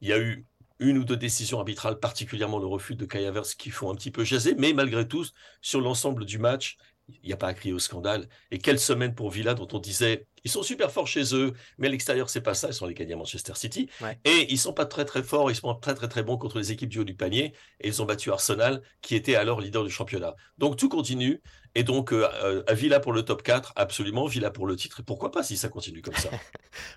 Il 0.00 0.08
y 0.08 0.12
a 0.12 0.18
eu 0.18 0.46
une 0.78 0.98
ou 0.98 1.04
deux 1.04 1.16
décisions 1.16 1.58
arbitrales, 1.58 1.98
particulièrement 1.98 2.58
le 2.58 2.66
refus 2.66 2.94
de 2.94 3.04
Kai 3.04 3.26
Havertz, 3.26 3.54
qui 3.54 3.70
font 3.70 3.90
un 3.90 3.94
petit 3.94 4.10
peu 4.10 4.24
jaser. 4.24 4.54
Mais 4.56 4.72
malgré 4.72 5.06
tout, 5.06 5.24
sur 5.60 5.80
l'ensemble 5.80 6.24
du 6.24 6.38
match, 6.38 6.76
il 7.08 7.26
n'y 7.26 7.32
a 7.32 7.36
pas 7.36 7.48
à 7.48 7.54
crier 7.54 7.72
au 7.72 7.78
scandale. 7.78 8.28
Et 8.50 8.58
quelle 8.58 8.78
semaine 8.78 9.14
pour 9.14 9.30
Villa 9.30 9.54
dont 9.54 9.68
on 9.72 9.78
disait 9.78 10.26
ils 10.44 10.50
sont 10.50 10.62
super 10.62 10.90
forts 10.90 11.06
chez 11.06 11.34
eux, 11.34 11.52
mais 11.78 11.88
à 11.88 11.90
l'extérieur 11.90 12.30
c'est 12.30 12.40
pas 12.40 12.54
ça. 12.54 12.68
Ils 12.68 12.74
sont 12.74 12.86
les 12.86 12.94
gagnants 12.94 13.18
Manchester 13.18 13.54
City 13.54 13.88
et 14.24 14.46
ils 14.50 14.58
sont 14.58 14.72
pas 14.72 14.86
très 14.86 15.04
très 15.04 15.22
forts. 15.22 15.50
Ils 15.50 15.56
sont 15.56 15.74
très 15.74 15.94
très 15.94 16.08
très 16.08 16.22
bons 16.22 16.36
contre 16.36 16.58
les 16.58 16.72
équipes 16.72 16.88
du 16.88 16.98
haut 17.00 17.04
du 17.04 17.14
panier 17.14 17.52
et 17.80 17.88
ils 17.88 18.02
ont 18.02 18.04
battu 18.04 18.30
Arsenal 18.30 18.82
qui 19.00 19.14
était 19.14 19.36
alors 19.36 19.60
leader 19.60 19.84
du 19.84 19.90
championnat. 19.90 20.34
Donc 20.58 20.76
tout 20.76 20.88
continue. 20.88 21.40
Et 21.74 21.84
donc, 21.84 22.12
euh, 22.12 22.28
euh, 22.44 22.62
à 22.66 22.74
Villa 22.74 23.00
pour 23.00 23.12
le 23.12 23.22
top 23.22 23.42
4, 23.42 23.72
absolument. 23.76 24.26
Villa 24.26 24.50
pour 24.50 24.66
le 24.66 24.76
titre. 24.76 25.00
Et 25.00 25.02
pourquoi 25.02 25.30
pas 25.30 25.42
si 25.42 25.56
ça 25.56 25.68
continue 25.68 26.02
comme 26.02 26.14
ça? 26.14 26.28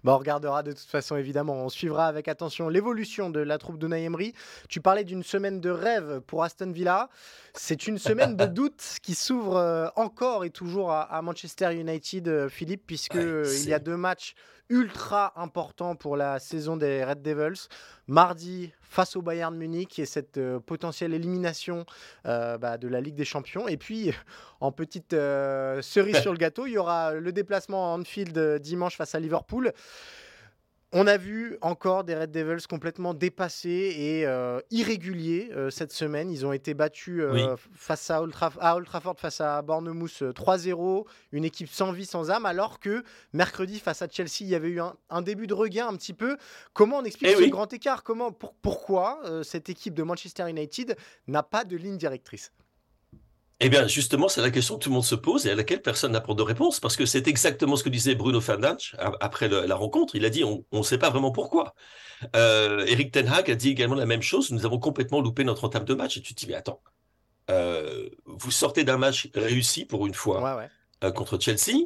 Bon, 0.04 0.14
On 0.14 0.18
regardera 0.18 0.64
de 0.64 0.72
toute 0.72 0.88
façon, 0.88 1.16
évidemment. 1.16 1.66
On 1.66 1.70
suivra 1.70 2.08
avec 2.08 2.28
attention 2.28 2.70
l'évolution 2.70 3.30
de 3.30 3.40
la 3.40 3.58
troupe 3.58 3.78
de 3.78 3.88
Naïmri. 3.88 4.34
Tu 4.70 4.82
parlais 4.82 5.04
d'une 5.04 5.24
semaine 5.24 5.60
de 5.60 5.70
rêve 5.70 6.22
pour 6.28 6.44
Aston 6.44 6.72
Villa. 6.72 7.10
C'est 7.54 7.88
une 7.88 7.98
semaine 7.98 8.36
de 8.36 8.46
doute 8.46 8.98
qui 9.02 9.16
s'ouvre 9.16 9.58
euh, 9.58 9.88
encore 9.96 10.44
et 10.44 10.50
toujours 10.50 10.92
à, 10.92 11.22
Manchester 11.22 11.74
United, 11.74 12.50
Philippe, 12.50 12.84
puisque 12.86 13.16
il 13.44 13.70
y 13.70 13.74
a 13.74 13.80
deux 13.80 13.98
matchs 13.98 14.36
ultra 14.70 15.34
important 15.36 15.96
pour 15.96 16.18
la 16.18 16.40
saison 16.40 16.78
des 16.78 17.04
Red 17.04 17.22
Devils. 17.22 17.68
Mardi, 18.08 18.72
face 18.82 19.16
au 19.16 19.22
Bayern 19.22 19.56
Munich 19.56 20.00
et 20.00 20.06
cette 20.06 20.38
euh, 20.38 20.60
potentielle 20.60 21.14
élimination 21.14 21.86
euh, 22.26 22.58
bah, 22.58 22.78
de 22.78 22.88
la 22.88 23.02
Ligue 23.02 23.16
des 23.16 23.26
Champions. 23.26 23.68
Et 23.68 23.78
puis, 23.78 24.12
en 24.62 24.72
petite 24.72 25.14
euh, 25.14 25.82
cerise 25.82 26.20
sur 26.20 26.32
le 26.32 26.38
gâteau, 26.38 26.66
il 26.66 26.74
y 26.74 26.78
aura 26.78 27.14
le 27.14 27.32
déplacement 27.32 27.94
à 27.94 27.98
Anfield 27.98 28.60
dimanche 28.60 28.96
face 28.96 29.16
à 29.16 29.20
Liverpool. 29.20 29.74
On 30.98 31.08
a 31.08 31.18
vu 31.18 31.58
encore 31.60 32.06
des 32.06 32.16
Red 32.16 32.32
Devils 32.32 32.68
complètement 32.70 33.14
dépassés 33.14 33.94
et 33.98 34.26
euh, 34.26 34.62
irréguliers 34.72 35.50
euh, 35.52 35.70
cette 35.70 35.92
semaine. 35.92 36.32
Ils 36.32 36.46
ont 36.46 36.54
été 36.54 36.74
battus 36.74 37.20
euh, 37.20 37.58
face 37.74 38.10
à 38.10 38.22
Old, 38.22 38.32
Trafford, 38.32 39.20
face 39.20 39.42
à 39.42 39.62
Bournemouth 39.62 40.22
3-0, 40.22 41.06
une 41.34 41.44
équipe 41.44 41.68
sans 41.68 41.92
vie, 41.92 42.06
sans 42.06 42.32
âme, 42.32 42.46
alors 42.46 42.80
que 42.80 43.04
mercredi 43.34 43.82
face 43.82 44.02
à 44.04 44.08
Chelsea, 44.10 44.38
il 44.40 44.48
y 44.48 44.56
avait 44.56 44.70
eu 44.70 44.80
un, 44.80 45.22
début 45.22 45.48
de 45.48 45.54
regain 45.54 45.86
un 45.86 45.98
petit 45.98 46.14
peu. 46.14 46.38
Comment 46.72 47.00
on 47.00 47.04
explique 47.04 47.32
eh 47.38 47.44
ce 47.44 47.50
grand 47.50 47.74
écart? 47.74 48.04
Comment, 48.04 48.32
Pourquoi 48.32 49.20
cette 49.44 49.68
équipe 49.68 49.96
de 49.96 50.04
Manchester 50.04 50.50
United 50.50 50.96
n'a 51.28 51.44
pas 51.44 51.66
de 51.66 51.76
ligne 51.76 51.98
directrice? 51.98 52.54
Eh 53.62 53.70
bien, 53.70 53.88
justement, 53.88 54.28
c'est 54.28 54.42
la 54.42 54.52
question 54.52 54.78
que 54.78 54.84
tout 54.84 54.90
le 54.90 54.96
monde 54.96 55.06
se 55.06 55.16
pose 55.16 55.46
et 55.48 55.52
à 55.52 55.56
laquelle 55.56 55.82
personne 55.82 56.12
n'apporte 56.12 56.38
de 56.38 56.44
réponse, 56.44 56.80
parce 56.80 56.98
que 56.98 57.06
c'est 57.06 57.28
exactement 57.28 57.78
ce 57.78 57.84
que 57.84 57.90
disait 57.90 58.14
Bruno 58.14 58.42
Fernandes 58.42 58.82
après 59.22 59.48
la 59.48 59.76
rencontre. 59.76 60.16
Il 60.16 60.26
a 60.26 60.30
dit 60.30 60.44
on 60.44 60.66
ne 60.72 60.84
sait 60.84 60.98
pas 60.98 61.10
vraiment 61.10 61.32
pourquoi. 61.32 61.74
Euh, 62.36 62.86
Eric 62.86 63.12
Ten 63.12 63.28
Hag 63.28 63.50
a 63.50 63.56
dit 63.56 63.70
également 63.70 63.96
la 63.96 64.06
même 64.06 64.22
chose. 64.22 64.52
Nous 64.52 64.66
avons 64.66 64.80
complètement 64.80 65.22
loupé 65.22 65.44
notre 65.44 65.66
entame 65.66 65.86
de 65.86 65.94
match. 65.94 66.18
Et 66.18 66.22
tu 66.22 66.34
te 66.34 66.40
dis 66.40 66.48
mais 66.48 66.56
attends, 66.56 66.82
euh, 67.50 68.10
vous 68.26 68.52
sortez 68.52 68.84
d'un 68.84 68.98
match 68.98 69.30
réussi 69.34 69.86
pour 69.86 70.06
une 70.08 70.14
fois 70.14 70.68
euh, 71.04 71.12
contre 71.12 71.40
Chelsea. 71.40 71.86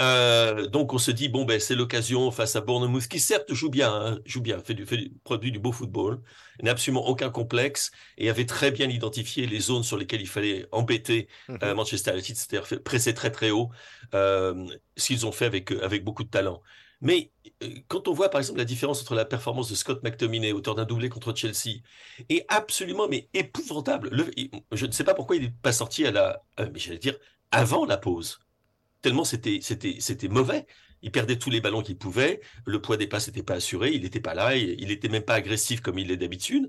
Euh, 0.00 0.66
donc 0.68 0.92
on 0.92 0.98
se 0.98 1.10
dit 1.10 1.28
bon 1.28 1.44
ben 1.44 1.58
c'est 1.58 1.74
l'occasion 1.74 2.30
face 2.30 2.54
à 2.54 2.60
Bournemouth 2.60 3.08
qui 3.08 3.18
certes 3.18 3.52
joue 3.52 3.68
bien, 3.68 3.92
hein, 3.92 4.18
joue 4.24 4.40
bien, 4.40 4.60
fait 4.60 4.74
du, 4.74 4.86
fait 4.86 5.10
produit 5.24 5.50
du 5.50 5.58
beau 5.58 5.72
football, 5.72 6.20
n'a 6.62 6.70
absolument 6.70 7.08
aucun 7.08 7.30
complexe 7.30 7.90
et 8.16 8.30
avait 8.30 8.46
très 8.46 8.70
bien 8.70 8.88
identifié 8.88 9.46
les 9.46 9.58
zones 9.58 9.82
sur 9.82 9.96
lesquelles 9.96 10.20
il 10.20 10.28
fallait 10.28 10.66
embêter 10.70 11.28
mhm. 11.48 11.58
euh, 11.64 11.74
Manchester 11.74 12.12
United, 12.12 12.36
c'est-à-dire 12.36 12.82
presser 12.84 13.12
très 13.12 13.32
très 13.32 13.50
haut, 13.50 13.70
euh, 14.14 14.66
ce 14.96 15.08
qu'ils 15.08 15.26
ont 15.26 15.32
fait 15.32 15.46
avec 15.46 15.72
avec 15.72 16.04
beaucoup 16.04 16.22
de 16.22 16.30
talent. 16.30 16.62
Mais 17.00 17.32
quand 17.88 18.06
on 18.06 18.12
voit 18.12 18.28
par 18.28 18.40
exemple 18.40 18.58
la 18.58 18.64
différence 18.64 19.00
entre 19.02 19.14
la 19.14 19.24
performance 19.24 19.68
de 19.68 19.74
Scott 19.74 20.02
McTominay, 20.04 20.52
auteur 20.52 20.76
d'un 20.76 20.84
doublé 20.84 21.08
contre 21.08 21.34
Chelsea, 21.34 21.80
est 22.28 22.44
absolument 22.48 23.08
mais 23.08 23.28
épouvantable. 23.34 24.10
je 24.72 24.86
ne 24.86 24.92
sais 24.92 25.04
pas 25.04 25.14
pourquoi 25.14 25.36
il 25.36 25.42
n'est 25.42 25.54
pas 25.62 25.72
sorti 25.72 26.06
à 26.06 26.12
la, 26.12 26.42
mais 26.58 26.78
j'allais 26.78 26.98
dire 26.98 27.16
avant 27.50 27.84
la 27.84 27.96
pause 27.96 28.40
tellement 29.02 29.24
c'était 29.24 29.60
c'était 29.62 30.28
mauvais. 30.28 30.66
Il 31.02 31.12
perdait 31.12 31.38
tous 31.38 31.50
les 31.50 31.60
ballons 31.60 31.82
qu'il 31.82 31.96
pouvait, 31.96 32.40
le 32.64 32.80
poids 32.80 32.96
des 32.96 33.06
passes 33.06 33.28
n'était 33.28 33.44
pas 33.44 33.54
assuré, 33.54 33.92
il 33.92 34.02
n'était 34.02 34.20
pas 34.20 34.34
là, 34.34 34.56
il 34.56 34.88
n'était 34.88 35.08
même 35.08 35.22
pas 35.22 35.34
agressif 35.34 35.80
comme 35.80 35.98
il 35.98 36.08
l'est 36.08 36.16
d'habitude. 36.16 36.68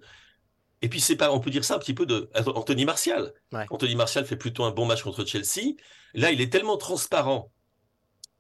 Et 0.82 0.88
puis 0.88 1.02
c'est 1.02 1.16
pas, 1.16 1.32
on 1.32 1.40
peut 1.40 1.50
dire 1.50 1.66
ça 1.66 1.76
un 1.76 1.80
petit 1.80 1.94
peu 1.94 2.06
de 2.06 2.30
Anthony 2.36 2.86
Martial. 2.86 3.34
Anthony 3.70 3.96
Martial 3.96 4.26
fait 4.26 4.38
plutôt 4.38 4.64
un 4.64 4.72
bon 4.72 4.86
match 4.86 5.04
contre 5.04 5.26
Chelsea. 5.26 5.74
Là, 6.14 6.32
il 6.32 6.42
est 6.42 6.52
tellement 6.52 6.78
transparent 6.78 7.52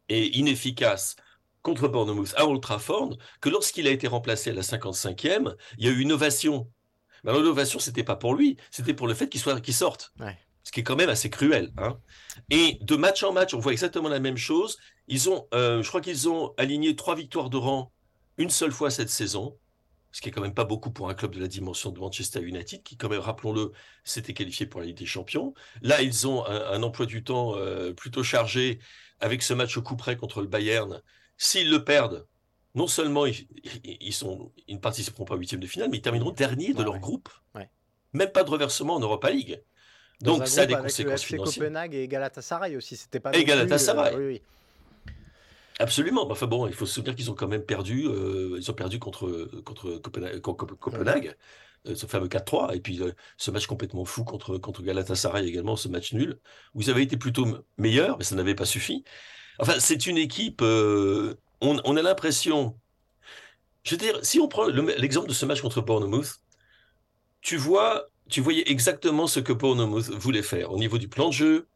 et 0.07 0.37
inefficace 0.37 1.15
contre 1.61 1.87
Bournemouth 1.87 2.33
à 2.37 2.47
Old 2.47 2.61
Trafford 2.61 3.17
que 3.41 3.49
lorsqu'il 3.49 3.87
a 3.87 3.91
été 3.91 4.07
remplacé 4.07 4.51
à 4.51 4.53
la 4.53 4.61
55e, 4.61 5.55
il 5.77 5.85
y 5.85 5.87
a 5.89 5.91
eu 5.91 5.99
une 5.99 6.11
ovation. 6.11 6.71
Mais 7.23 7.33
l'ovation, 7.33 7.79
c'était 7.79 8.03
pas 8.03 8.15
pour 8.15 8.33
lui, 8.33 8.57
c'était 8.71 8.93
pour 8.93 9.07
le 9.07 9.13
fait 9.13 9.27
qu'il 9.27 9.41
soit 9.41 9.59
qu'il 9.59 9.73
sorte 9.73 10.13
ce 10.69 10.71
qui 10.71 10.81
est 10.81 10.83
quand 10.83 10.95
même 10.95 11.09
assez 11.09 11.31
cruel. 11.31 11.71
Hein. 11.77 11.97
Et 12.51 12.77
de 12.81 12.95
match 12.95 13.23
en 13.23 13.33
match, 13.33 13.55
on 13.55 13.59
voit 13.59 13.71
exactement 13.71 14.07
la 14.07 14.19
même 14.19 14.37
chose. 14.37 14.77
Ils 15.07 15.27
ont, 15.27 15.47
euh, 15.51 15.81
je 15.81 15.87
crois 15.87 15.99
qu'ils 15.99 16.29
ont 16.29 16.53
aligné 16.59 16.95
trois 16.95 17.15
victoires 17.15 17.49
de 17.49 17.57
rang 17.57 17.91
une 18.37 18.51
seule 18.51 18.71
fois 18.71 18.91
cette 18.91 19.09
saison, 19.09 19.57
ce 20.11 20.21
qui 20.21 20.29
est 20.29 20.31
quand 20.31 20.43
même 20.43 20.53
pas 20.53 20.65
beaucoup 20.65 20.91
pour 20.91 21.09
un 21.09 21.15
club 21.15 21.33
de 21.33 21.39
la 21.39 21.47
dimension 21.47 21.89
de 21.89 21.99
Manchester 21.99 22.43
United, 22.43 22.83
qui 22.83 22.97
quand 22.97 23.09
même, 23.09 23.19
rappelons-le, 23.19 23.71
s'était 24.03 24.35
qualifié 24.35 24.67
pour 24.67 24.79
la 24.79 24.85
Ligue 24.85 24.99
des 24.99 25.07
Champions. 25.07 25.55
Là, 25.81 26.03
ils 26.03 26.27
ont 26.27 26.45
un, 26.45 26.83
emploi 26.83 27.07
du 27.07 27.23
temps 27.23 27.55
euh, 27.55 27.91
plutôt 27.91 28.21
chargé 28.21 28.77
avec 29.21 29.41
ce 29.41 29.55
match 29.55 29.75
au 29.75 29.81
coup 29.81 29.95
près 29.95 30.17
contre 30.17 30.39
le 30.39 30.47
Bayern. 30.47 31.01
S'ils 31.35 31.71
le 31.71 31.83
perdent, 31.83 32.27
non 32.75 32.85
seulement 32.85 33.25
ils, 33.25 34.13
sont, 34.13 34.51
ils 34.67 34.75
ne 34.75 34.79
participeront 34.79 35.25
pas 35.25 35.33
au 35.33 35.39
huitième 35.39 35.61
de 35.61 35.67
finale, 35.67 35.89
mais 35.89 35.97
ils 35.97 36.03
termineront 36.03 36.29
dernier 36.29 36.75
de 36.75 36.83
leur 36.83 36.99
groupe. 36.99 37.29
Même 38.13 38.31
pas 38.31 38.43
de 38.43 38.51
reversement 38.51 38.95
en 38.95 38.99
Europa 38.99 39.31
League. 39.31 39.63
Donc 40.21 40.47
ça 40.47 40.61
a 40.61 40.65
des 40.65 40.75
conséquences 40.75 41.23
financières. 41.23 41.63
Copenhague 41.63 41.95
et 41.95 42.07
Galatasaray 42.07 42.75
aussi, 42.75 42.97
c'était 42.97 43.19
pas. 43.19 43.31
Et 43.33 43.43
Galatasaray. 43.43 44.15
Euh, 44.15 44.27
oui, 44.27 44.41
Absolument. 45.79 46.29
Enfin 46.29 46.47
bon, 46.47 46.67
il 46.67 46.73
faut 46.73 46.85
se 46.85 46.95
souvenir 46.95 47.15
qu'ils 47.15 47.31
ont 47.31 47.35
quand 47.35 47.47
même 47.47 47.63
perdu. 47.63 48.05
Euh, 48.05 48.57
ils 48.57 48.69
ont 48.69 48.73
perdu 48.73 48.99
contre 48.99 49.49
contre 49.63 49.97
Copenhague, 49.97 50.41
Copenhague 50.41 51.35
euh, 51.87 51.95
ce 51.95 52.05
fameux 52.05 52.27
4-3, 52.27 52.75
et 52.75 52.81
puis 52.81 53.01
ce 53.37 53.51
match 53.51 53.65
complètement 53.65 54.03
fou 54.03 54.25
contre 54.25 54.57
contre 54.57 54.83
Galatasaray 54.83 55.47
également, 55.47 55.77
ce 55.77 55.87
match 55.87 56.11
nul. 56.11 56.37
Vous 56.73 56.89
avez 56.89 57.03
été 57.03 57.15
plutôt 57.15 57.47
meilleur, 57.77 58.17
mais 58.17 58.25
ça 58.25 58.35
n'avait 58.35 58.55
pas 58.55 58.65
suffi. 58.65 59.05
Enfin, 59.59 59.79
c'est 59.79 60.05
une 60.05 60.17
équipe. 60.17 60.61
On, 60.61 61.35
on, 61.61 61.97
a 61.97 62.01
l'impression. 62.01 62.77
Je 63.83 63.91
veux 63.91 63.97
dire, 63.97 64.19
si 64.21 64.39
on 64.39 64.49
prend 64.49 64.67
l'exemple 64.67 65.29
de 65.29 65.33
ce 65.33 65.45
match 65.45 65.61
contre 65.61 65.81
Bournemouth, 65.81 66.41
tu 67.41 67.55
vois 67.55 68.09
tu 68.29 68.41
voyais 68.41 68.69
exactement 68.69 69.27
ce 69.27 69.39
que 69.39 69.53
Bournemouth 69.53 70.09
voulait 70.09 70.43
faire 70.43 70.71
au 70.71 70.77
niveau 70.77 70.97
du 70.97 71.07
plan 71.07 71.29
de 71.29 71.33
jeu, 71.33 71.67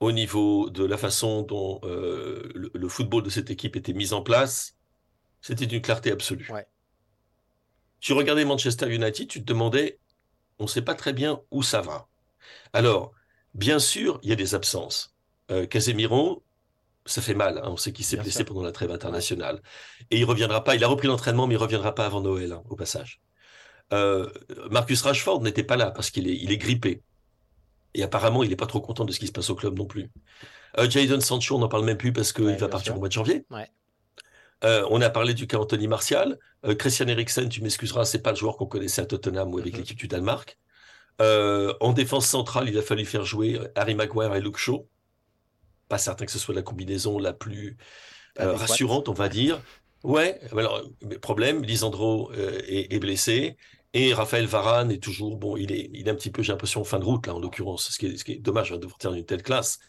au 0.00 0.12
niveau 0.12 0.70
de 0.70 0.84
la 0.84 0.96
façon 0.96 1.42
dont 1.42 1.80
euh, 1.84 2.48
le, 2.54 2.88
football 2.88 3.22
de 3.22 3.30
cette 3.30 3.50
équipe 3.50 3.76
était 3.76 3.92
mis 3.92 4.12
en 4.12 4.22
place. 4.22 4.74
C'était 5.40 5.66
d'une 5.66 5.82
clarté 5.82 6.10
absolue. 6.10 6.50
Tu 8.00 8.12
regardais 8.12 8.44
Manchester 8.44 8.92
United, 8.92 9.28
tu 9.28 9.40
te 9.40 9.44
demandais, 9.44 9.98
on 10.58 10.64
ne 10.64 10.68
sait 10.68 10.82
pas 10.82 10.94
très 10.94 11.12
bien 11.12 11.40
où 11.50 11.62
ça 11.62 11.80
va. 11.80 12.08
Alors, 12.72 13.12
bien 13.54 13.78
sûr, 13.78 14.20
il 14.22 14.30
y 14.30 14.32
a 14.32 14.36
des 14.36 14.54
absences. 14.54 15.14
Euh, 15.50 15.66
Casemiro, 15.66 16.42
ça 17.06 17.22
fait 17.22 17.34
mal. 17.34 17.58
Hein. 17.58 17.66
On 17.66 17.76
sait 17.76 17.92
qu'il 17.92 18.04
s'est 18.04 18.16
blessé 18.16 18.44
pendant 18.44 18.62
la 18.62 18.72
trêve 18.72 18.90
internationale. 18.92 19.62
Et 20.10 20.18
il 20.18 20.24
reviendra 20.24 20.62
pas. 20.62 20.76
Il 20.76 20.84
a 20.84 20.88
repris 20.88 21.08
l'entraînement, 21.08 21.46
mais 21.46 21.54
il 21.54 21.58
reviendra 21.58 21.94
pas 21.94 22.06
avant 22.06 22.20
Noël, 22.20 22.52
hein, 22.52 22.62
au 22.68 22.76
passage. 22.76 23.20
Euh, 23.92 24.28
Marcus 24.70 25.00
Rashford 25.02 25.42
n'était 25.42 25.64
pas 25.64 25.76
là 25.76 25.90
parce 25.90 26.10
qu'il 26.10 26.28
est, 26.28 26.36
il 26.36 26.52
est 26.52 26.58
grippé. 26.58 27.02
Et 27.94 28.02
apparemment, 28.02 28.42
il 28.42 28.50
n'est 28.50 28.56
pas 28.56 28.66
trop 28.66 28.80
content 28.80 29.04
de 29.04 29.12
ce 29.12 29.18
qui 29.18 29.26
se 29.26 29.32
passe 29.32 29.50
au 29.50 29.54
club 29.54 29.76
non 29.78 29.86
plus. 29.86 30.10
Euh, 30.78 30.88
Jadon 30.88 31.20
Sancho, 31.20 31.56
on 31.56 31.58
n'en 31.58 31.68
parle 31.68 31.84
même 31.84 31.96
plus 31.96 32.12
parce 32.12 32.32
qu'il 32.32 32.56
va 32.56 32.68
partir 32.68 32.94
au 32.96 32.98
mois 32.98 33.08
de 33.08 33.12
janvier. 33.12 33.44
Euh, 34.64 34.86
on 34.90 35.00
a 35.00 35.08
parlé 35.08 35.34
du 35.34 35.46
cas 35.46 35.58
Anthony 35.58 35.88
Martial. 35.88 36.38
Euh, 36.66 36.74
Christian 36.74 37.06
Eriksen, 37.06 37.48
tu 37.48 37.62
m'excuseras, 37.62 38.04
c'est 38.04 38.20
pas 38.20 38.30
le 38.30 38.36
joueur 38.36 38.56
qu'on 38.56 38.66
connaissait 38.66 39.02
à 39.02 39.06
Tottenham 39.06 39.52
ou 39.52 39.58
avec 39.58 39.72
mhm. 39.72 39.80
l'équipe 39.80 39.98
du 39.98 40.08
Danemark. 40.08 40.58
en 41.20 41.92
défense 41.92 42.26
centrale, 42.26 42.68
il 42.68 42.78
a 42.78 42.82
fallu 42.82 43.04
faire 43.04 43.24
jouer 43.24 43.60
Harry 43.74 43.94
Maguire 43.94 44.34
et 44.34 44.40
Luke 44.40 44.58
Shaw. 44.58 44.86
Pas 45.88 45.98
certain 45.98 46.26
que 46.26 46.32
ce 46.32 46.38
soit 46.38 46.54
la 46.54 46.62
combinaison 46.62 47.18
la 47.18 47.32
plus 47.32 47.76
rassurante, 48.36 49.08
on 49.08 49.14
va 49.14 49.28
dire. 49.28 49.60
Ouais, 50.04 50.38
alors, 50.52 50.82
problème, 51.20 51.64
Lisandro 51.64 52.30
est, 52.32 52.94
est, 52.94 52.98
blessé. 53.00 53.56
Et 54.00 54.14
Raphaël 54.14 54.46
Varane 54.46 54.92
est 54.92 55.02
toujours, 55.02 55.36
bon, 55.36 55.56
il 55.56 55.72
est, 55.72 55.90
il 55.92 56.06
est 56.06 56.10
un 56.10 56.14
petit 56.14 56.30
peu, 56.30 56.40
j'ai 56.40 56.52
l'impression, 56.52 56.82
en 56.82 56.84
fin 56.84 57.00
de 57.00 57.04
route, 57.04 57.26
là, 57.26 57.34
en 57.34 57.40
l'occurrence, 57.40 57.90
ce 57.90 57.98
qui 57.98 58.06
est, 58.06 58.16
ce 58.16 58.24
qui 58.24 58.30
est 58.34 58.38
dommage 58.38 58.70
hein, 58.70 58.78
de 58.78 58.86
faire 59.00 59.12
une 59.12 59.24
telle 59.24 59.42
classe. 59.42 59.80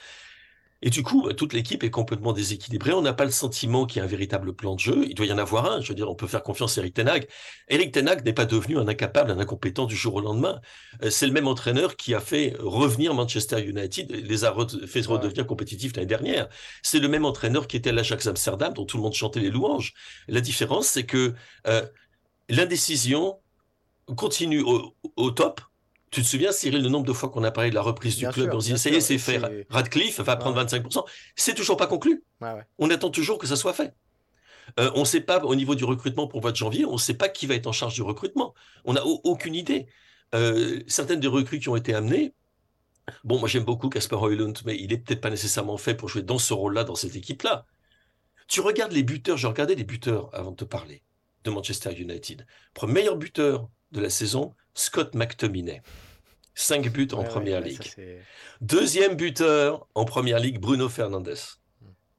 Et 0.81 0.89
du 0.89 1.03
coup, 1.03 1.31
toute 1.33 1.53
l'équipe 1.53 1.83
est 1.83 1.91
complètement 1.91 2.33
déséquilibrée. 2.33 2.93
On 2.93 3.03
n'a 3.03 3.13
pas 3.13 3.25
le 3.25 3.31
sentiment 3.31 3.85
qu'il 3.85 3.99
y 3.99 4.01
a 4.01 4.05
un 4.05 4.07
véritable 4.07 4.53
plan 4.53 4.73
de 4.73 4.79
jeu. 4.79 5.05
Il 5.07 5.13
doit 5.13 5.27
y 5.27 5.31
en 5.31 5.37
avoir 5.37 5.71
un. 5.71 5.81
Je 5.81 5.89
veux 5.89 5.93
dire, 5.93 6.09
on 6.09 6.15
peut 6.15 6.25
faire 6.25 6.41
confiance 6.41 6.75
à 6.77 6.81
Eric 6.81 6.95
Tenag. 6.95 7.27
Eric 7.67 7.91
Tenag 7.91 8.25
n'est 8.25 8.33
pas 8.33 8.45
devenu 8.45 8.79
un 8.79 8.87
incapable, 8.87 9.29
un 9.29 9.37
incompétent 9.37 9.85
du 9.85 9.95
jour 9.95 10.15
au 10.15 10.21
lendemain. 10.21 10.59
Euh, 11.03 11.11
c'est 11.11 11.27
le 11.27 11.33
même 11.33 11.47
entraîneur 11.47 11.95
qui 11.95 12.15
a 12.15 12.19
fait 12.19 12.55
revenir 12.59 13.13
Manchester 13.13 13.61
United, 13.61 14.09
les 14.09 14.43
a 14.43 14.55
fait 14.87 15.05
redevenir 15.05 15.45
compétitifs 15.45 15.95
l'année 15.95 16.07
dernière. 16.07 16.49
C'est 16.81 16.99
le 16.99 17.09
même 17.09 17.25
entraîneur 17.25 17.67
qui 17.67 17.77
était 17.77 17.91
à 17.91 17.93
l'Ajax 17.93 18.25
Amsterdam, 18.25 18.73
dont 18.73 18.85
tout 18.85 18.97
le 18.97 19.03
monde 19.03 19.13
chantait 19.13 19.41
les 19.41 19.51
louanges. 19.51 19.93
La 20.27 20.41
différence, 20.41 20.87
c'est 20.87 21.05
que 21.05 21.35
euh, 21.67 21.85
l'indécision 22.47 23.37
continue 24.15 24.61
au, 24.61 25.31
top. 25.31 25.61
Tu 26.11 26.21
te 26.21 26.25
souviens, 26.25 26.51
Cyril, 26.51 26.81
le 26.81 26.89
nombre 26.89 27.05
de 27.05 27.13
fois 27.13 27.29
qu'on 27.29 27.43
a 27.43 27.51
parlé 27.51 27.69
de 27.69 27.75
la 27.75 27.81
reprise 27.81 28.17
du 28.17 28.27
club, 28.29 28.51
on 28.53 28.59
se 28.59 28.73
dit, 28.73 28.79
ça 28.79 28.89
y 28.89 28.95
est, 28.95 29.01
c'est 29.01 29.17
fait. 29.17 29.41
Radcliffe 29.69 30.19
va 30.21 30.35
prendre 30.35 30.61
25%. 30.63 31.03
C'est 31.35 31.53
toujours 31.53 31.77
pas 31.77 31.87
conclu. 31.87 32.23
On 32.77 32.89
attend 32.89 33.09
toujours 33.09 33.37
que 33.37 33.47
ça 33.47 33.55
soit 33.55 33.73
fait. 33.73 33.93
Euh, 34.79 34.91
on 34.95 34.99
ne 34.99 35.05
sait 35.05 35.21
pas, 35.21 35.39
au 35.39 35.55
niveau 35.55 35.75
du 35.75 35.83
recrutement 35.83 36.27
pour 36.27 36.39
le 36.39 36.43
mois 36.43 36.51
de 36.51 36.57
janvier, 36.57 36.85
on 36.85 36.93
ne 36.93 36.97
sait 36.97 37.15
pas 37.15 37.29
qui 37.29 37.47
va 37.47 37.55
être 37.55 37.67
en 37.67 37.71
charge 37.71 37.95
du 37.95 38.01
recrutement. 38.01 38.53
On 38.85 38.93
n'a 38.93 39.03
aucune 39.03 39.55
idée. 39.55 39.87
Euh, 40.35 40.81
certaines 40.87 41.19
des 41.19 41.27
recrues 41.27 41.59
qui 41.59 41.69
ont 41.69 41.75
été 41.75 41.93
amenées, 41.93 42.33
bon, 43.23 43.39
moi 43.39 43.47
j'aime 43.47 43.63
beaucoup 43.63 43.89
Casper 43.89 44.15
Hoylund, 44.15 44.59
mais 44.65 44.77
il 44.77 44.89
n'est 44.89 44.97
peut-être 44.97 45.21
pas 45.21 45.31
nécessairement 45.31 45.77
fait 45.77 45.95
pour 45.95 46.07
jouer 46.09 46.21
dans 46.21 46.37
ce 46.37 46.53
rôle-là, 46.53 46.83
dans 46.83 46.95
cette 46.95 47.15
équipe-là. 47.15 47.65
Tu 48.47 48.61
regardes 48.61 48.91
les 48.91 49.03
buteurs, 49.03 49.37
je 49.37 49.47
regardais 49.47 49.75
les 49.75 49.83
buteurs 49.83 50.29
avant 50.33 50.51
de 50.51 50.55
te 50.55 50.65
parler 50.65 51.03
de 51.43 51.49
Manchester 51.51 51.93
United. 51.93 52.45
Premier 52.73 52.93
meilleur 52.93 53.15
buteur 53.15 53.69
de 53.91 54.01
la 54.01 54.09
saison, 54.09 54.53
Scott 54.73 55.15
McTominay. 55.15 55.81
Cinq 56.53 56.91
buts 56.91 57.07
en 57.13 57.23
première 57.23 57.61
ligue. 57.61 57.95
Deuxième 58.61 59.15
buteur 59.15 59.87
en 59.95 60.05
première 60.05 60.39
ligue, 60.39 60.59
Bruno 60.59 60.89
Fernandes. 60.89 61.37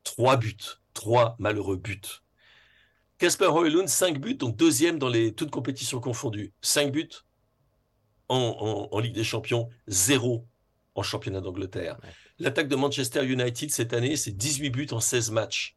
Trois 0.02 0.36
buts. 0.36 0.56
Trois 0.94 1.36
malheureux 1.38 1.76
buts. 1.76 2.00
Casper 3.18 3.46
Hoylund, 3.46 3.86
cinq 3.86 4.18
buts, 4.18 4.36
donc 4.36 4.56
deuxième 4.56 4.98
dans 4.98 5.10
les 5.10 5.34
toutes 5.34 5.50
compétitions 5.50 6.00
confondues. 6.00 6.54
Cinq 6.62 6.90
buts 6.90 7.10
en, 8.28 8.98
Ligue 8.98 9.14
des 9.14 9.24
Champions, 9.24 9.68
zéro 9.86 10.46
en 10.94 11.02
championnat 11.02 11.40
d'Angleterre. 11.40 11.98
L'attaque 12.38 12.68
de 12.68 12.76
Manchester 12.76 13.24
United 13.24 13.70
cette 13.70 13.92
année, 13.92 14.16
c'est 14.16 14.30
18 14.30 14.70
buts 14.70 14.88
en 14.92 15.00
16 15.00 15.32
matchs. 15.32 15.76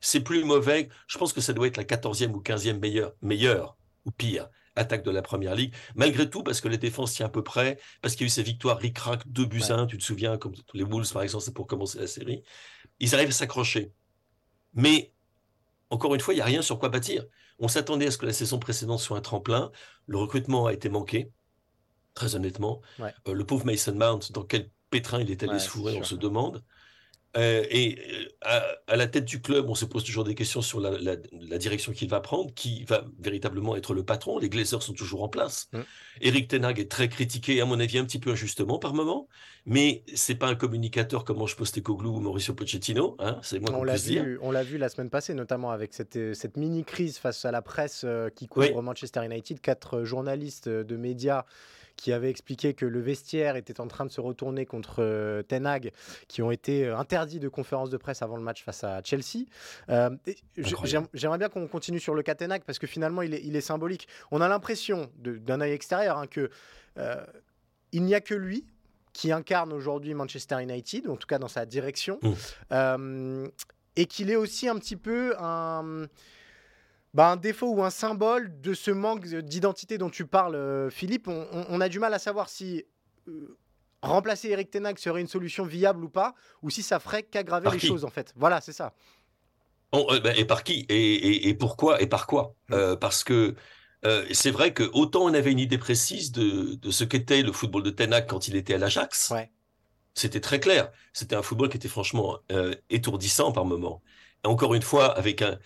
C'est 0.00 0.20
plus 0.20 0.44
mauvais. 0.44 0.90
Je 1.06 1.16
pense 1.16 1.32
que 1.32 1.40
ça 1.40 1.54
doit 1.54 1.68
être 1.68 1.78
la 1.78 1.84
14e 1.84 2.32
ou 2.32 2.42
15e 2.42 2.80
meilleure, 2.80 3.14
meilleure 3.22 3.78
ou 4.04 4.10
pire 4.10 4.50
attaque 4.76 5.02
de 5.02 5.10
la 5.10 5.22
première 5.22 5.54
ligue. 5.54 5.74
Malgré 5.94 6.28
tout, 6.30 6.42
parce 6.42 6.60
que 6.60 6.68
la 6.68 6.76
défense 6.76 7.14
tient 7.14 7.26
à 7.26 7.28
peu 7.30 7.42
près, 7.42 7.78
parce 8.02 8.14
qu'il 8.14 8.22
y 8.22 8.26
a 8.26 8.28
eu 8.28 8.30
ces 8.30 8.42
victoires 8.42 8.78
ric-rac, 8.78 9.26
2 9.26 9.44
buts 9.46 9.62
1, 9.68 9.86
tu 9.86 9.98
te 9.98 10.04
souviens, 10.04 10.38
comme 10.38 10.52
les 10.74 10.84
Wolves 10.84 11.12
par 11.12 11.22
exemple, 11.22 11.44
c'est 11.44 11.54
pour 11.54 11.66
commencer 11.66 11.98
la 11.98 12.06
série. 12.06 12.42
Ils 13.00 13.14
arrivent 13.14 13.28
à 13.28 13.32
s'accrocher. 13.32 13.92
Mais, 14.74 15.12
encore 15.90 16.14
une 16.14 16.20
fois, 16.20 16.34
il 16.34 16.36
n'y 16.36 16.42
a 16.42 16.46
rien 16.46 16.62
sur 16.62 16.78
quoi 16.78 16.90
bâtir. 16.90 17.24
On 17.58 17.68
s'attendait 17.68 18.06
à 18.06 18.10
ce 18.10 18.18
que 18.18 18.26
la 18.26 18.32
saison 18.32 18.58
précédente 18.58 19.00
soit 19.00 19.16
un 19.16 19.22
tremplin. 19.22 19.70
Le 20.06 20.18
recrutement 20.18 20.66
a 20.66 20.72
été 20.72 20.88
manqué, 20.88 21.32
très 22.14 22.34
honnêtement. 22.34 22.82
Euh, 23.00 23.32
le 23.32 23.44
pauvre 23.44 23.64
Mason 23.64 23.94
Mount, 23.94 24.32
dans 24.32 24.44
quel 24.44 24.70
pétrin 24.90 25.20
il 25.20 25.30
est 25.30 25.42
allé 25.42 25.58
se 25.58 25.68
fourrer, 25.68 25.96
on 25.98 26.04
se 26.04 26.14
demande. 26.14 26.62
Euh, 27.36 27.64
et 27.70 27.98
euh, 28.46 28.60
à, 28.86 28.96
la 28.96 29.06
tête 29.06 29.24
du 29.24 29.40
club, 29.40 29.68
on 29.68 29.74
se 29.74 29.84
pose 29.84 30.04
toujours 30.04 30.24
des 30.24 30.34
questions 30.34 30.62
sur 30.62 30.80
la, 30.80 31.16
direction 31.58 31.92
qu'il 31.92 32.08
va 32.08 32.20
prendre, 32.20 32.52
qui 32.54 32.84
va 32.84 33.04
véritablement 33.18 33.76
être 33.76 33.94
le 33.94 34.04
patron. 34.04 34.38
Les 34.38 34.48
Glazers 34.48 34.82
sont 34.82 34.94
toujours 34.94 35.22
en 35.22 35.28
place. 35.28 35.68
Mm. 35.72 35.80
Eric 36.22 36.48
Tenag 36.48 36.80
est 36.80 36.90
très 36.90 37.08
critiqué, 37.08 37.60
à 37.60 37.66
mon 37.66 37.78
avis, 37.78 37.98
un 37.98 38.04
petit 38.04 38.18
peu 38.18 38.30
injustement 38.30 38.78
par 38.78 38.94
moment, 38.94 39.28
mais 39.66 40.02
c'est 40.14 40.36
pas 40.36 40.48
un 40.48 40.54
communicateur 40.54 41.24
comme 41.24 41.42
Ange 41.42 41.56
Postecoglou 41.56 42.16
ou 42.16 42.20
Mauricio 42.20 42.54
Pochettino. 42.54 43.16
Hein, 43.18 43.38
c'est 43.42 43.58
moi 43.58 43.70
on 43.74 43.84
l'a 43.84 43.96
vu, 43.96 44.38
On 44.40 44.50
l'a 44.50 44.62
vu 44.62 44.78
la 44.78 44.88
semaine 44.88 45.10
passée, 45.10 45.34
notamment 45.34 45.70
avec 45.70 45.92
cette, 45.92 46.16
euh, 46.16 46.34
cette 46.34 46.56
mini 46.56 46.84
crise 46.84 47.18
face 47.18 47.44
à 47.44 47.50
la 47.50 47.62
presse 47.62 48.06
qui 48.34 48.46
couvre 48.46 48.82
Manchester 48.82 49.24
United. 49.24 49.60
Quatre 49.60 50.04
journalistes 50.04 50.68
de 50.68 50.96
médias 50.96 51.44
qui 51.96 52.12
avait 52.12 52.30
expliqué 52.30 52.74
que 52.74 52.86
le 52.86 53.00
vestiaire 53.00 53.56
était 53.56 53.80
en 53.80 53.88
train 53.88 54.04
de 54.04 54.10
se 54.10 54.20
retourner 54.20 54.66
contre 54.66 54.96
euh, 55.00 55.42
Ten 55.42 55.66
Hag, 55.66 55.92
qui 56.28 56.42
ont 56.42 56.50
été 56.50 56.84
euh, 56.84 56.96
interdits 56.96 57.40
de 57.40 57.48
conférence 57.48 57.90
de 57.90 57.96
presse 57.96 58.22
avant 58.22 58.36
le 58.36 58.42
match 58.42 58.62
face 58.62 58.84
à 58.84 59.02
Chelsea. 59.02 59.46
Euh, 59.88 60.10
j'aimerais 61.14 61.38
bien 61.38 61.48
qu'on 61.48 61.66
continue 61.66 62.00
sur 62.00 62.14
le 62.14 62.22
cas 62.22 62.34
Ten 62.34 62.52
Hag 62.52 62.62
parce 62.64 62.78
que 62.78 62.86
finalement, 62.86 63.22
il 63.22 63.34
est, 63.34 63.42
il 63.44 63.56
est 63.56 63.62
symbolique. 63.62 64.08
On 64.30 64.40
a 64.40 64.48
l'impression 64.48 65.10
d'un 65.16 65.60
œil 65.60 65.72
extérieur 65.72 66.18
hein, 66.18 66.26
que 66.26 66.50
il 67.92 68.02
n'y 68.04 68.14
a 68.14 68.20
que 68.20 68.34
lui 68.34 68.64
qui 69.12 69.30
incarne 69.32 69.72
aujourd'hui 69.72 70.14
Manchester 70.14 70.62
United, 70.62 71.08
en 71.08 71.16
tout 71.16 71.26
cas 71.26 71.38
dans 71.38 71.48
sa 71.48 71.66
direction, 71.66 72.18
mmh. 72.22 73.44
et 73.96 74.06
qu'il 74.06 74.30
est 74.30 74.36
aussi 74.36 74.66
un 74.68 74.78
petit 74.78 74.96
peu 74.96 75.34
un 75.38 76.06
bah, 77.16 77.30
un 77.30 77.36
défaut 77.36 77.68
ou 77.68 77.82
un 77.82 77.88
symbole 77.88 78.60
de 78.60 78.74
ce 78.74 78.90
manque 78.90 79.26
d'identité 79.26 79.96
dont 79.96 80.10
tu 80.10 80.26
parles, 80.26 80.54
euh, 80.54 80.90
Philippe. 80.90 81.28
On, 81.28 81.80
a 81.80 81.88
du 81.88 81.98
mal 81.98 82.12
à 82.12 82.18
savoir 82.18 82.50
si 82.50 82.84
euh, 83.26 83.56
remplacer 84.02 84.50
Eric 84.50 84.70
Tenag 84.70 84.98
serait 84.98 85.22
une 85.22 85.26
solution 85.26 85.64
viable 85.64 86.04
ou 86.04 86.10
pas, 86.10 86.34
ou 86.60 86.68
si 86.68 86.82
ça 86.82 87.00
ferait 87.00 87.22
qu'aggraver 87.22 87.70
les 87.70 87.78
choses, 87.78 88.04
en 88.04 88.10
fait. 88.10 88.34
Voilà, 88.36 88.60
c'est 88.60 88.74
ça. 88.74 88.92
Euh, 89.94 90.20
bah, 90.20 90.36
et 90.36 90.44
par 90.44 90.62
qui? 90.62 90.84
Et, 90.90 91.54
pourquoi? 91.54 92.02
Et 92.02 92.06
par 92.06 92.26
quoi? 92.26 92.54
Mmh. 92.68 92.96
Parce 93.00 93.24
que 93.24 93.54
c'est 94.30 94.50
vrai 94.50 94.74
que 94.74 94.82
autant 94.92 95.22
on 95.24 95.32
avait 95.32 95.50
une 95.50 95.58
idée 95.58 95.78
précise 95.78 96.32
de, 96.32 96.78
ce 96.90 97.02
qu'était 97.02 97.40
le 97.40 97.50
football 97.50 97.82
de 97.82 97.90
Tenag 97.90 98.26
quand 98.28 98.46
il 98.46 98.56
était 98.56 98.74
à 98.74 98.78
l'Ajax. 98.78 99.32
C'était 100.12 100.40
très 100.40 100.60
clair. 100.60 100.92
C'était 101.14 101.34
un 101.34 101.42
football 101.42 101.70
qui 101.70 101.78
était 101.78 101.88
franchement 101.88 102.40
étourdissant 102.90 103.52
par 103.52 103.64
moments 103.64 104.02
encore 104.46 104.74
une 104.74 104.82
fois, 104.82 105.16
avec 105.16 105.42
un, 105.42 105.58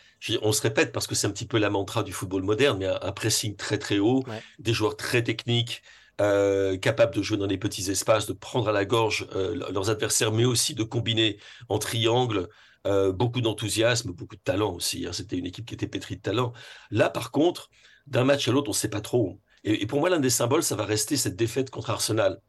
on 0.42 0.52
se 0.52 0.62
répète 0.62 0.92
parce 0.92 1.06
que 1.06 1.14
c'est 1.14 1.26
un 1.26 1.30
petit 1.30 1.46
peu 1.46 1.58
la 1.58 1.70
mantra 1.70 2.02
du 2.02 2.12
football 2.12 2.42
moderne, 2.42 2.78
mais 2.78 2.86
un, 2.86 3.12
pressing 3.12 3.56
très 3.56 3.78
très 3.78 3.98
haut, 3.98 4.24
des 4.58 4.72
joueurs 4.72 4.96
très 4.96 5.22
techniques, 5.22 5.82
euh, 6.20 6.76
capables 6.76 7.14
de 7.14 7.22
jouer 7.22 7.38
dans 7.38 7.46
des 7.46 7.58
petits 7.58 7.90
espaces, 7.90 8.26
de 8.26 8.32
prendre 8.32 8.68
à 8.68 8.72
la 8.72 8.84
gorge 8.84 9.26
euh, 9.34 9.54
leurs 9.72 9.88
adversaires, 9.88 10.32
mais 10.32 10.44
aussi 10.44 10.74
de 10.74 10.82
combiner 10.82 11.38
en 11.68 11.78
triangle. 11.78 12.48
Euh, 12.86 13.12
beaucoup 13.12 13.42
d'enthousiasme, 13.42 14.12
beaucoup 14.12 14.36
de 14.36 14.40
talent 14.40 14.72
aussi. 14.72 15.06
Hein. 15.06 15.12
C'était 15.12 15.36
une 15.36 15.44
équipe 15.44 15.66
qui 15.66 15.74
était 15.74 15.86
pétrie 15.86 16.16
de 16.16 16.22
talent. 16.22 16.54
Là, 16.90 17.10
par 17.10 17.30
contre, 17.30 17.68
d'un 18.06 18.24
match 18.24 18.48
à 18.48 18.52
l'autre, 18.52 18.68
on 18.68 18.72
ne 18.72 18.76
sait 18.76 18.88
pas 18.88 19.02
trop. 19.02 19.38
Et, 19.64 19.86
pour 19.86 20.00
moi, 20.00 20.08
l'un 20.08 20.18
des 20.18 20.30
symboles, 20.30 20.62
ça 20.62 20.76
va 20.76 20.86
rester 20.86 21.18
cette 21.18 21.36
défaite 21.36 21.68
contre 21.68 21.90
Arsenal. 21.90 22.40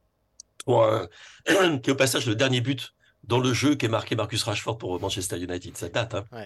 qui 0.68 0.72
est 0.72 1.90
au 1.90 1.96
passage 1.96 2.28
le 2.28 2.36
dernier 2.36 2.62
but 2.62 2.94
dans 3.24 3.40
le 3.40 3.54
jeu 3.54 3.76
qu'est 3.76 3.88
marqué 3.88 4.16
Marcus 4.16 4.44
Rashford 4.44 4.78
pour 4.78 5.00
Manchester 5.00 5.38
United. 5.38 5.78
Ça 5.78 5.90
date. 5.90 6.16
Hein. 6.16 6.46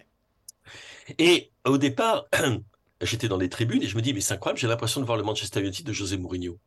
Et 1.17 1.51
au 1.65 1.77
départ, 1.77 2.25
j'étais 3.01 3.27
dans 3.27 3.37
les 3.37 3.49
tribunes 3.49 3.83
et 3.83 3.87
je 3.87 3.95
me 3.95 4.01
dis, 4.01 4.13
mais 4.13 4.21
c'est 4.21 4.33
incroyable, 4.33 4.59
j'ai 4.59 4.67
l'impression 4.67 5.01
de 5.01 5.05
voir 5.05 5.17
le 5.17 5.23
Manchester 5.23 5.61
United 5.61 5.85
de 5.85 5.93
José 5.93 6.17
Mourinho. 6.17 6.59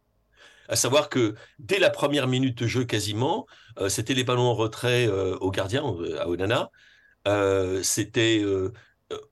À 0.69 0.77
savoir 0.77 1.09
que 1.09 1.35
dès 1.59 1.79
la 1.79 1.91
première 1.91 2.29
minute 2.29 2.59
de 2.59 2.67
jeu 2.67 2.85
quasiment, 2.85 3.47
euh, 3.79 3.89
c'était 3.89 4.15
les 4.15 4.25
ballons 4.25 4.43
en 4.43 4.55
retrait 4.55 5.07
euh, 5.07 5.37
au 5.39 5.51
gardien, 5.51 5.83
euh, 5.85 6.21
à 6.21 6.29
Onana. 6.29 6.71
c'était, 7.83 8.45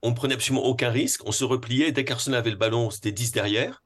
on 0.03 0.11
ne 0.11 0.15
prenait 0.15 0.35
absolument 0.35 0.65
aucun 0.65 0.91
risque, 0.91 1.23
on 1.27 1.33
se 1.33 1.45
repliait, 1.45 1.93
dès 1.93 2.05
qu'Arsenal 2.05 2.39
avait 2.39 2.51
le 2.51 2.57
ballon, 2.57 2.91
c'était 2.91 3.13
10 3.13 3.33
derrière. 3.33 3.83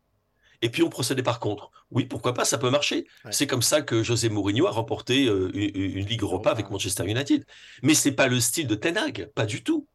Et 0.62 0.70
puis 0.70 0.82
on 0.82 0.90
procédait 0.90 1.22
par 1.22 1.40
contre. 1.40 1.70
Oui, 1.90 2.04
pourquoi 2.04 2.34
pas, 2.34 2.44
ça 2.44 2.58
peut 2.58 2.70
marcher. 2.70 3.06
C'est 3.30 3.46
comme 3.46 3.62
ça 3.62 3.82
que 3.82 4.02
José 4.02 4.28
Mourinho 4.28 4.66
a 4.66 4.70
remporté 4.70 5.26
euh, 5.26 5.50
une, 5.54 6.06
Ligue 6.06 6.22
Europa 6.22 6.50
avec 6.50 6.70
Manchester 6.70 7.04
United. 7.08 7.44
Mais 7.82 7.94
c'est 7.94 8.12
pas 8.12 8.28
le 8.28 8.40
style 8.40 8.66
de 8.66 8.74
Ten 8.74 8.96
Hag, 8.96 9.30
pas 9.34 9.46
du 9.46 9.62
tout. 9.62 9.86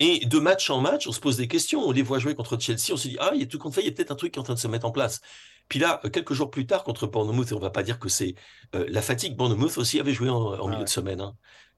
Et 0.00 0.26
de 0.26 0.38
match 0.40 0.70
en 0.70 0.80
match, 0.80 1.06
on 1.06 1.12
se 1.12 1.20
pose 1.20 1.36
des 1.36 1.46
questions. 1.46 1.80
On 1.80 1.92
les 1.92 2.02
voit 2.02 2.18
jouer 2.18 2.34
contre 2.34 2.58
Chelsea, 2.58 2.90
on 2.90 2.96
se 2.96 3.08
dit 3.08 3.16
ah, 3.20 3.30
il 3.34 3.40
y 3.40 3.44
a 3.44 3.46
tout 3.46 3.58
compte 3.58 3.74
fait, 3.74 3.82
il 3.82 3.86
y 3.86 3.88
a 3.88 3.92
peut-être 3.92 4.10
un 4.10 4.16
truc 4.16 4.32
qui 4.32 4.38
est 4.38 4.40
en 4.40 4.44
train 4.44 4.54
de 4.54 4.58
se 4.58 4.68
mettre 4.68 4.86
en 4.86 4.92
place. 4.92 5.20
Puis 5.68 5.78
là, 5.78 6.00
quelques 6.12 6.34
jours 6.34 6.50
plus 6.50 6.66
tard, 6.66 6.84
contre 6.84 7.06
Bournemouth, 7.06 7.50
et 7.50 7.54
on 7.54 7.58
va 7.58 7.70
pas 7.70 7.82
dire 7.82 7.98
que 7.98 8.08
c'est 8.08 8.34
la 8.72 9.00
fatigue, 9.00 9.36
Bournemouth 9.36 9.78
aussi 9.78 9.98
avait 9.98 10.12
joué 10.12 10.28
en, 10.28 10.52
ah 10.52 10.70
milieu 10.70 10.84
de 10.84 10.88
semaine. 10.88 11.20
Hein. 11.20 11.34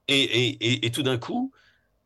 Et, 0.09 0.23
et, 0.23 0.87
et, 0.87 0.91
tout 0.91 1.03
d'un 1.03 1.19
coup, 1.19 1.53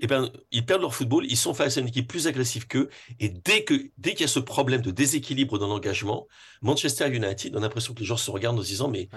eh 0.01 0.07
ben, 0.07 0.31
ils 0.51 0.65
perdent 0.65 0.83
leur 0.83 0.95
football, 0.95 1.27
ils 1.27 1.37
sont 1.37 1.55
face 1.55 1.77
à 1.77 1.81
une 1.81 1.89
équipe 1.89 2.09
plus 2.09 2.27
agressive 2.27 2.67
qu'eux, 2.67 2.89
et 3.19 3.29
dès 3.29 3.65
que 3.65 3.75
dès 3.99 4.13
qu'il 4.13 4.23
y 4.23 4.25
a 4.25 4.29
ce 4.29 4.41
problème 4.41 4.81
de 4.81 4.91
déséquilibre 4.91 5.59
dans 5.59 5.69
l'engagement, 5.69 6.27
Manchester 6.63 7.09
United 7.09 7.55
a 7.55 7.61
l'impression 7.61 7.95
que 7.95 8.01
les 8.01 8.07
gens 8.07 8.17
se 8.17 8.31
regardent 8.31 8.59
en 8.59 8.63
se 8.63 8.69
disant 8.69 8.89
mais 8.89 9.09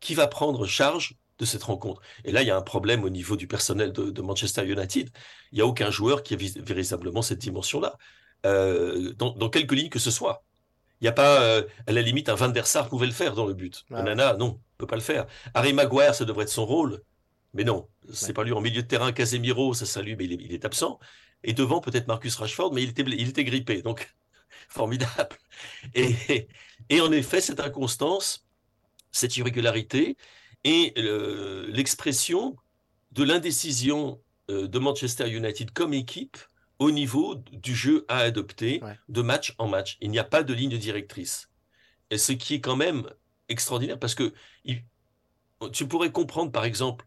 qui 0.00 0.14
va 0.14 0.26
prendre 0.26 0.66
charge 0.66 1.16
de 1.38 1.44
cette 1.44 1.62
rencontre? 1.64 2.00
Et 2.24 2.32
là, 2.32 2.42
il 2.42 2.48
y 2.48 2.50
a 2.50 2.56
un 2.56 2.62
problème 2.62 3.04
au 3.04 3.10
niveau 3.10 3.36
du 3.36 3.46
personnel 3.46 3.92
de, 3.92 4.22
Manchester 4.22 4.64
United. 4.64 5.10
Il 5.50 5.56
n'y 5.56 5.60
a 5.60 5.66
aucun 5.66 5.90
joueur 5.90 6.22
qui 6.22 6.34
a 6.34 6.36
véritablement 6.36 7.22
cette 7.22 7.38
dimension-là, 7.38 7.96
euh, 8.46 9.12
dans, 9.14 9.48
quelques 9.50 9.72
lignes 9.72 9.88
que 9.88 9.98
ce 9.98 10.10
soit. 10.10 10.44
Il 11.00 11.04
n'y 11.04 11.08
a 11.08 11.12
pas, 11.12 11.42
euh, 11.42 11.62
à 11.86 11.92
la 11.92 12.02
limite, 12.02 12.28
un 12.28 12.34
Van 12.34 12.48
der 12.48 12.66
Sar 12.66 12.88
pouvait 12.88 13.06
le 13.06 13.12
faire 13.12 13.34
dans 13.34 13.46
le 13.46 13.54
but. 13.54 13.84
Nana, 13.90 14.34
non, 14.34 14.60
peut 14.78 14.86
pas 14.86 14.96
le 14.96 15.02
faire. 15.02 15.26
Harry 15.54 15.72
Maguire, 15.72 16.14
ça 16.14 16.24
devrait 16.24 16.44
être 16.44 16.50
son 16.50 16.66
rôle. 16.66 17.02
Mais 17.54 17.64
non, 17.64 17.88
c'est 18.12 18.32
pas 18.32 18.44
lui. 18.44 18.52
En 18.52 18.60
milieu 18.60 18.82
de 18.82 18.86
terrain, 18.86 19.12
Casemiro, 19.12 19.74
ça 19.74 19.86
salue, 19.86 20.14
mais 20.16 20.24
il 20.24 20.52
est, 20.52 20.64
absent. 20.64 20.98
Et 21.44 21.52
devant, 21.52 21.80
peut-être 21.80 22.06
Marcus 22.06 22.34
Rashford, 22.36 22.72
mais 22.72 22.82
il 22.82 22.90
était, 22.90 23.02
il 23.02 23.28
était 23.28 23.44
grippé. 23.44 23.82
Donc, 23.82 24.14
formidable. 24.68 25.36
Et, 25.94 26.48
et, 26.88 27.00
en 27.00 27.12
effet, 27.12 27.40
cette 27.40 27.60
inconstance, 27.60 28.46
cette 29.10 29.36
irrégularité 29.36 30.16
et 30.64 30.94
l'expression 31.68 32.56
de 33.10 33.24
l'indécision 33.24 34.22
euh, 34.50 34.66
de 34.66 34.78
Manchester 34.78 35.30
United 35.30 35.72
comme 35.72 35.92
équipe 35.92 36.38
au 36.78 36.90
niveau 36.90 37.36
du 37.52 37.74
jeu 37.74 38.04
à 38.08 38.18
adopter 38.18 38.80
de 39.08 39.22
match 39.22 39.54
en 39.58 39.68
match. 39.68 39.98
Il 40.00 40.10
n'y 40.10 40.18
a 40.18 40.24
pas 40.24 40.42
de 40.42 40.52
ligne 40.52 40.78
directrice. 40.78 41.48
Et 42.10 42.18
ce 42.18 42.32
qui 42.32 42.54
est 42.54 42.60
quand 42.60 42.76
même 42.76 43.08
extraordinaire 43.48 43.98
parce 43.98 44.14
que 44.14 44.32
tu 45.72 45.86
pourrais 45.86 46.10
comprendre, 46.10 46.50
par 46.50 46.64
exemple, 46.64 47.06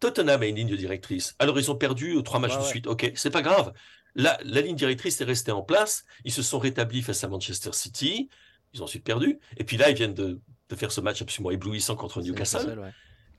Tottenham 0.00 0.42
a 0.42 0.46
une 0.46 0.56
ligne 0.56 0.76
directrice. 0.76 1.34
Alors, 1.38 1.58
ils 1.58 1.70
ont 1.70 1.76
perdu 1.76 2.16
trois 2.24 2.40
matchs 2.40 2.58
de 2.58 2.64
suite. 2.64 2.86
OK, 2.86 3.10
c'est 3.14 3.30
pas 3.30 3.42
grave. 3.42 3.72
La, 4.14 4.38
la, 4.44 4.60
ligne 4.60 4.76
directrice 4.76 5.20
est 5.20 5.24
restée 5.24 5.52
en 5.52 5.62
place. 5.62 6.04
Ils 6.24 6.32
se 6.32 6.42
sont 6.42 6.58
rétablis 6.58 7.02
face 7.02 7.22
à 7.24 7.28
Manchester 7.28 7.70
City. 7.72 8.28
Ils 8.72 8.80
ont 8.80 8.84
ensuite 8.84 9.04
perdu. 9.04 9.38
Et 9.56 9.64
puis 9.64 9.76
là, 9.76 9.90
ils 9.90 9.96
viennent 9.96 10.14
de, 10.14 10.40
de 10.68 10.76
faire 10.76 10.92
ce 10.92 11.00
match 11.00 11.22
absolument 11.22 11.50
éblouissant 11.50 11.96
contre 11.96 12.22
Newcastle. 12.22 12.92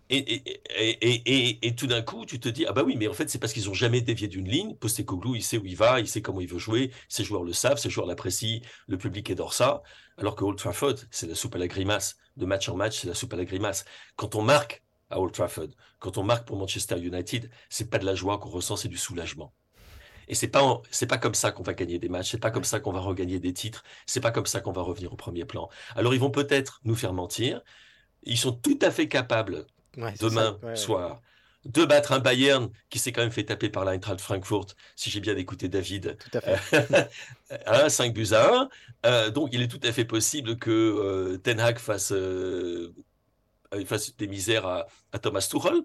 Et, 0.10 0.42
et, 0.80 1.68
et, 1.68 1.76
tout 1.76 1.88
d'un 1.88 2.02
coup, 2.02 2.26
tu 2.26 2.40
te 2.40 2.48
dis, 2.48 2.66
ah 2.66 2.72
bah 2.72 2.84
oui, 2.86 2.96
mais 2.98 3.10
en 3.10 3.14
fait, 3.14 3.30
c'est 3.30 3.40
parce 3.40 3.52
qu'ils 3.52 3.66
n'ont 3.66 3.74
jamais 3.74 4.00
dévié 4.00 4.30
d'une 4.30 4.48
ligne. 4.48 4.76
Postecoglou, 4.76 5.36
il 5.36 5.44
sait 5.44 5.58
où 5.58 5.66
il 5.66 5.76
va, 5.76 6.00
il 6.00 6.08
sait 6.08 6.22
comment 6.22 6.40
il 6.40 6.48
veut 6.48 6.60
jouer, 6.60 6.92
ses 7.10 7.26
joueurs 7.26 7.44
le 7.44 7.52
savent, 7.52 7.78
ses 7.78 7.90
joueurs 7.90 8.08
l'apprécient, 8.08 8.62
le 8.88 8.98
public 8.98 9.30
adore 9.30 9.54
ça. 9.54 9.82
Alors 10.18 10.36
que 10.36 10.46
Old 10.46 10.58
Trafford, 10.58 10.96
c'est 11.12 11.28
la 11.28 11.36
soupe 11.36 11.56
à 11.56 11.58
la 11.58 11.68
grimace. 11.68 12.16
De 12.38 12.46
match 12.46 12.70
en 12.70 12.78
match, 12.78 13.00
c'est 13.00 13.08
la 13.08 13.16
soupe 13.16 13.34
à 13.34 13.38
la 13.38 13.44
grimace. 13.44 13.84
Quand 14.16 14.36
on 14.36 14.42
marque 14.42 14.82
à 15.10 15.20
Old 15.20 15.34
Trafford. 15.34 15.70
Quand 16.00 16.18
on 16.18 16.24
marque 16.24 16.48
pour 16.48 16.58
Manchester 16.58 17.00
United, 17.00 17.50
c'est 17.70 17.90
pas 17.90 17.98
de 17.98 18.06
la 18.06 18.16
joie 18.16 18.38
qu'on 18.38 18.50
ressent, 18.50 18.76
c'est 18.76 18.88
du 18.88 18.98
soulagement. 18.98 19.54
Et 20.28 20.36
c'est 20.36 20.50
pas 20.50 20.82
c'est 20.92 21.08
pas 21.08 21.18
comme 21.18 21.36
ça 21.36 21.52
qu'on 21.52 21.64
va 21.64 21.74
gagner 21.74 22.00
des 22.00 22.10
matchs, 22.10 22.32
c'est 22.32 22.40
pas 22.40 22.52
comme 22.52 22.66
ça 22.66 22.80
qu'on 22.80 22.92
va 22.92 23.00
regagner 23.00 23.40
des 23.40 23.54
titres, 23.54 23.84
c'est 24.06 24.20
pas 24.20 24.32
comme 24.32 24.46
ça 24.46 24.60
qu'on 24.60 24.74
va 24.74 24.82
revenir 24.82 25.14
au 25.14 25.16
premier 25.16 25.46
plan. 25.46 25.70
Alors 25.96 26.14
ils 26.14 26.20
vont 26.20 26.32
peut-être 26.32 26.82
nous 26.84 26.96
faire 26.96 27.14
mentir. 27.14 27.62
Ils 28.24 28.38
sont 28.38 28.52
tout 28.52 28.80
à 28.82 28.92
fait 28.92 29.08
capables 29.08 29.66
demain 30.20 30.60
soir 30.76 31.22
de 31.68 31.86
battre 31.86 32.14
un 32.14 32.20
Bayern 32.20 32.70
qui 32.90 33.00
s'est 33.00 33.12
quand 33.12 33.22
même 33.22 33.32
fait 33.32 33.44
taper 33.44 33.70
par 33.70 33.86
l'Eintracht 33.86 34.22
Frankfurt, 34.22 34.76
si 34.96 35.10
j'ai 35.10 35.20
bien 35.20 35.36
écouté 35.36 35.68
David. 35.68 36.18
Tout 36.18 36.38
à 36.38 36.58
fait. 36.58 37.10
5 37.90 38.14
buts 38.14 38.28
à 38.32 38.56
1. 38.56 38.70
Euh, 39.06 39.30
donc 39.30 39.50
il 39.52 39.62
est 39.62 39.68
tout 39.68 39.80
à 39.84 39.92
fait 39.92 40.06
possible 40.06 40.58
que 40.58 40.72
euh, 40.72 41.38
Ten 41.38 41.60
Hag 41.60 41.78
fasse 41.78 42.12
euh, 42.12 42.94
il 43.76 43.86
fasse 43.86 44.16
des 44.16 44.28
misères 44.28 44.66
à, 44.66 44.86
Thomas 45.20 45.48
Tuchel. 45.50 45.82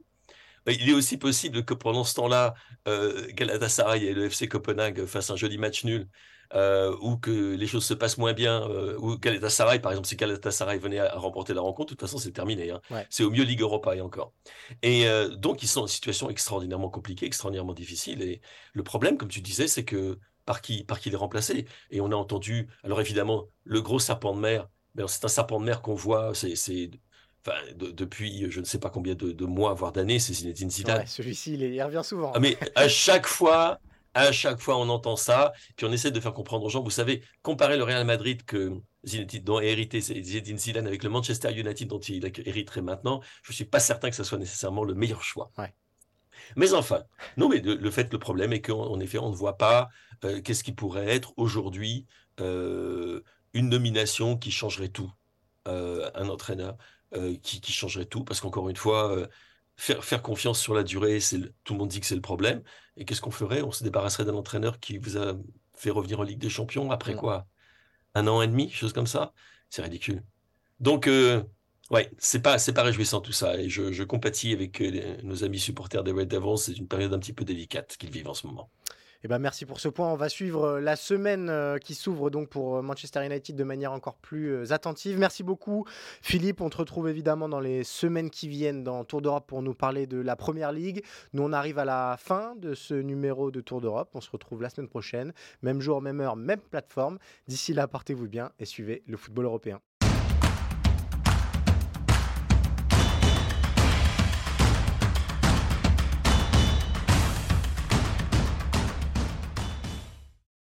Il 0.66 0.88
est 0.88 0.94
aussi 0.94 1.16
possible 1.16 1.64
que 1.64 1.74
pendant 1.74 2.04
ce 2.04 2.14
temps-là, 2.14 2.54
euh, 2.86 3.26
Galatasaray 3.32 4.04
et 4.04 4.14
le 4.14 4.26
FC 4.26 4.46
Copenhague 4.46 5.06
fassent 5.06 5.30
un 5.30 5.36
joli 5.36 5.58
match 5.58 5.84
nul, 5.84 6.08
euh, 6.54 6.94
ou 7.00 7.16
que 7.16 7.54
les 7.56 7.66
choses 7.66 7.84
se 7.84 7.94
passent 7.94 8.18
moins 8.18 8.32
bien, 8.32 8.62
euh, 8.70 8.96
ou 8.98 9.18
Galatasaray, 9.18 9.80
par 9.80 9.90
exemple, 9.90 10.06
si 10.06 10.14
Galatasaray 10.14 10.78
venait 10.78 11.00
à, 11.00 11.18
remporter 11.18 11.52
la 11.52 11.62
rencontre, 11.62 11.94
de 11.94 11.96
toute 11.96 12.00
façon, 12.00 12.18
c'est 12.18 12.30
terminé. 12.30 12.70
Hein. 12.70 12.80
C'est 13.10 13.24
au 13.24 13.30
mieux 13.30 13.42
Ligue 13.42 13.62
Europa 13.62 13.96
et 13.96 14.00
encore. 14.00 14.32
Et 14.82 15.06
donc, 15.36 15.64
ils 15.64 15.68
sont 15.68 15.82
une 15.82 15.88
situation 15.88 16.30
extraordinairement 16.30 16.90
compliquée, 16.90 17.26
extraordinairement 17.26 17.74
difficile. 17.74 18.22
Et 18.22 18.40
le 18.72 18.82
problème, 18.84 19.16
comme 19.16 19.30
tu 19.30 19.40
disais, 19.40 19.66
c'est 19.66 19.84
que 19.84 20.18
par 20.44 20.60
qui, 20.60 20.84
par 20.84 21.00
qui 21.00 21.10
les 21.10 21.16
remplacer? 21.16 21.66
Et 21.90 22.00
on 22.00 22.10
a 22.12 22.14
entendu, 22.14 22.68
alors 22.84 23.00
évidemment, 23.00 23.48
le 23.64 23.80
gros 23.80 23.98
serpent 23.98 24.34
de 24.34 24.40
mer, 24.40 24.68
c'est 25.06 25.24
un 25.24 25.28
serpent 25.28 25.60
de 25.60 25.64
mer 25.64 25.82
qu'on 25.82 25.94
voit, 25.94 26.32
c'est 26.34 26.90
enfin, 27.46 27.56
depuis 27.76 28.50
je 28.50 28.60
ne 28.60 28.64
sais 28.64 28.78
pas 28.78 28.90
combien 28.90 29.14
de, 29.14 29.44
mois, 29.44 29.74
voire 29.74 29.92
d'années, 29.92 30.18
c'est 30.18 30.32
Zinedine 30.32 30.70
Zidane. 30.70 31.06
Celui-ci, 31.06 31.54
il, 31.54 31.82
revient 31.82 32.02
souvent. 32.04 32.32
Ah, 32.34 32.40
mais 32.40 32.56
à 32.74 32.88
chaque 32.88 33.26
fois, 33.26 33.80
à 34.14 34.32
chaque 34.32 34.60
fois, 34.60 34.76
on 34.78 34.88
entend 34.88 35.16
ça, 35.16 35.52
puis 35.76 35.86
on 35.86 35.92
essaie 35.92 36.10
de 36.10 36.20
faire 36.20 36.34
comprendre 36.34 36.64
aux 36.64 36.68
gens. 36.68 36.82
Vous 36.82 36.90
savez, 36.90 37.22
comparer 37.42 37.76
le 37.76 37.84
Real 37.84 38.04
Madrid 38.04 38.44
que 38.44 38.72
Zinedine, 39.04 39.42
dont 39.42 39.56
a 39.58 39.64
hérité 39.64 40.00
Zinedine 40.00 40.58
Zidane 40.58 40.86
avec 40.86 41.02
le 41.02 41.10
Manchester 41.10 41.52
United 41.52 41.88
dont 41.88 42.00
il 42.00 42.24
hériterait 42.44 42.82
maintenant, 42.82 43.20
je 43.42 43.52
ne 43.52 43.54
suis 43.54 43.64
pas 43.64 43.80
certain 43.80 44.10
que 44.10 44.16
ce 44.16 44.24
soit 44.24 44.38
nécessairement 44.38 44.84
le 44.84 44.94
meilleur 44.94 45.22
choix. 45.22 45.50
Mais 46.56 46.74
enfin, 46.74 47.04
non, 47.36 47.48
mais 47.48 47.60
le, 47.60 47.90
fait, 47.90 48.12
le 48.12 48.18
problème 48.18 48.52
est 48.52 48.60
qu'en 48.60 48.98
effet, 49.00 49.18
on 49.18 49.30
ne 49.30 49.34
voit 49.34 49.56
pas 49.56 49.88
euh, 50.24 50.40
qu'est-ce 50.40 50.64
qui 50.64 50.72
pourrait 50.72 51.08
être 51.08 51.32
aujourd'hui 51.36 52.06
euh, 52.40 53.22
une 53.54 53.68
nomination 53.68 54.36
qui 54.36 54.50
changerait 54.50 54.88
tout. 54.88 55.12
Euh, 55.68 56.10
un 56.16 56.28
entraîneur. 56.28 56.76
Euh, 57.14 57.36
qui, 57.42 57.72
changerait 57.72 58.06
tout, 58.06 58.24
parce 58.24 58.40
qu'encore 58.40 58.70
une 58.70 58.76
fois, 58.76 59.12
euh, 59.12 59.26
faire, 59.76 60.02
faire 60.02 60.22
confiance 60.22 60.58
sur 60.58 60.72
la 60.72 60.82
durée, 60.82 61.20
c'est 61.20 61.40
tout 61.62 61.74
le 61.74 61.78
monde 61.78 61.90
dit 61.90 62.00
que 62.00 62.06
c'est 62.06 62.14
le 62.14 62.22
problème. 62.22 62.62
Et 62.96 63.04
qu'est-ce 63.04 63.20
qu'on 63.20 63.30
ferait? 63.30 63.60
On 63.60 63.70
se 63.70 63.84
débarrasserait 63.84 64.24
d'un 64.24 64.34
entraîneur 64.34 64.80
qui 64.80 64.96
vous 64.96 65.18
a 65.18 65.34
fait 65.74 65.90
revenir 65.90 66.20
en 66.20 66.22
Ligue 66.22 66.38
des 66.38 66.48
Champions 66.48 66.90
après 66.90 67.14
quoi? 67.14 67.46
Un 68.14 68.26
an 68.28 68.40
et 68.40 68.48
demi, 68.48 68.70
chose 68.70 68.94
comme 68.94 69.06
ça? 69.06 69.34
C'est 69.68 69.82
ridicule. 69.82 70.22
Donc, 70.80 71.06
euh, 71.06 71.42
ouais, 71.90 72.10
c'est 72.16 72.40
pas, 72.40 72.58
c'est 72.58 72.72
pas 72.72 72.82
réjouissant 72.82 73.20
tout 73.20 73.32
ça. 73.32 73.58
Et 73.58 73.68
je, 73.68 73.92
je 73.92 74.04
compatis 74.04 74.52
avec 74.54 74.80
nos 75.22 75.44
amis 75.44 75.58
supporters 75.60 76.04
des 76.04 76.12
Red 76.12 76.28
Devils. 76.28 76.58
C'est 76.58 76.78
une 76.78 76.88
période 76.88 77.12
un 77.12 77.18
petit 77.18 77.34
peu 77.34 77.44
délicate 77.44 77.96
qu'ils 77.98 78.10
vivent 78.10 78.28
en 78.28 78.34
ce 78.34 78.46
moment. 78.46 78.70
Eh 79.24 79.28
ben 79.28 79.38
merci 79.38 79.66
pour 79.66 79.78
ce 79.78 79.88
point. 79.88 80.08
On 80.08 80.16
va 80.16 80.28
suivre 80.28 80.64
euh, 80.64 80.80
la 80.80 80.96
semaine 80.96 81.48
euh, 81.48 81.78
qui 81.78 81.94
s'ouvre 81.94 82.28
donc 82.28 82.48
pour 82.48 82.78
euh, 82.78 82.82
Manchester 82.82 83.24
United 83.24 83.54
de 83.54 83.62
manière 83.62 83.92
encore 83.92 84.16
plus 84.16 84.72
attentive. 84.72 85.16
Merci 85.16 85.44
beaucoup 85.44 85.84
Philippe. 86.22 86.60
On 86.60 86.68
te 86.68 86.78
retrouve 86.78 87.08
évidemment 87.08 87.48
dans 87.48 87.60
les 87.60 87.84
semaines 87.84 88.30
qui 88.30 88.48
viennent 88.48 88.82
dans 88.82 89.04
Tour 89.04 89.22
d'Europe 89.22 89.46
pour 89.46 89.62
nous 89.62 89.74
parler 89.74 90.08
de 90.08 90.20
la 90.20 90.34
Première 90.34 90.72
Ligue. 90.72 91.04
Nous 91.34 91.42
on 91.44 91.52
arrive 91.52 91.78
à 91.78 91.84
la 91.84 92.16
fin 92.18 92.56
de 92.56 92.74
ce 92.74 92.94
numéro 92.94 93.52
de 93.52 93.60
Tour 93.60 93.80
d'Europe. 93.80 94.10
On 94.14 94.20
se 94.20 94.30
retrouve 94.30 94.60
la 94.60 94.70
semaine 94.70 94.88
prochaine. 94.88 95.32
Même 95.62 95.80
jour, 95.80 96.02
même 96.02 96.20
heure, 96.20 96.34
même 96.34 96.60
plateforme. 96.60 97.18
D'ici 97.46 97.74
là, 97.74 97.86
portez-vous 97.86 98.26
bien 98.26 98.50
et 98.58 98.64
suivez 98.64 99.04
le 99.06 99.16
football 99.16 99.44
européen. 99.44 99.80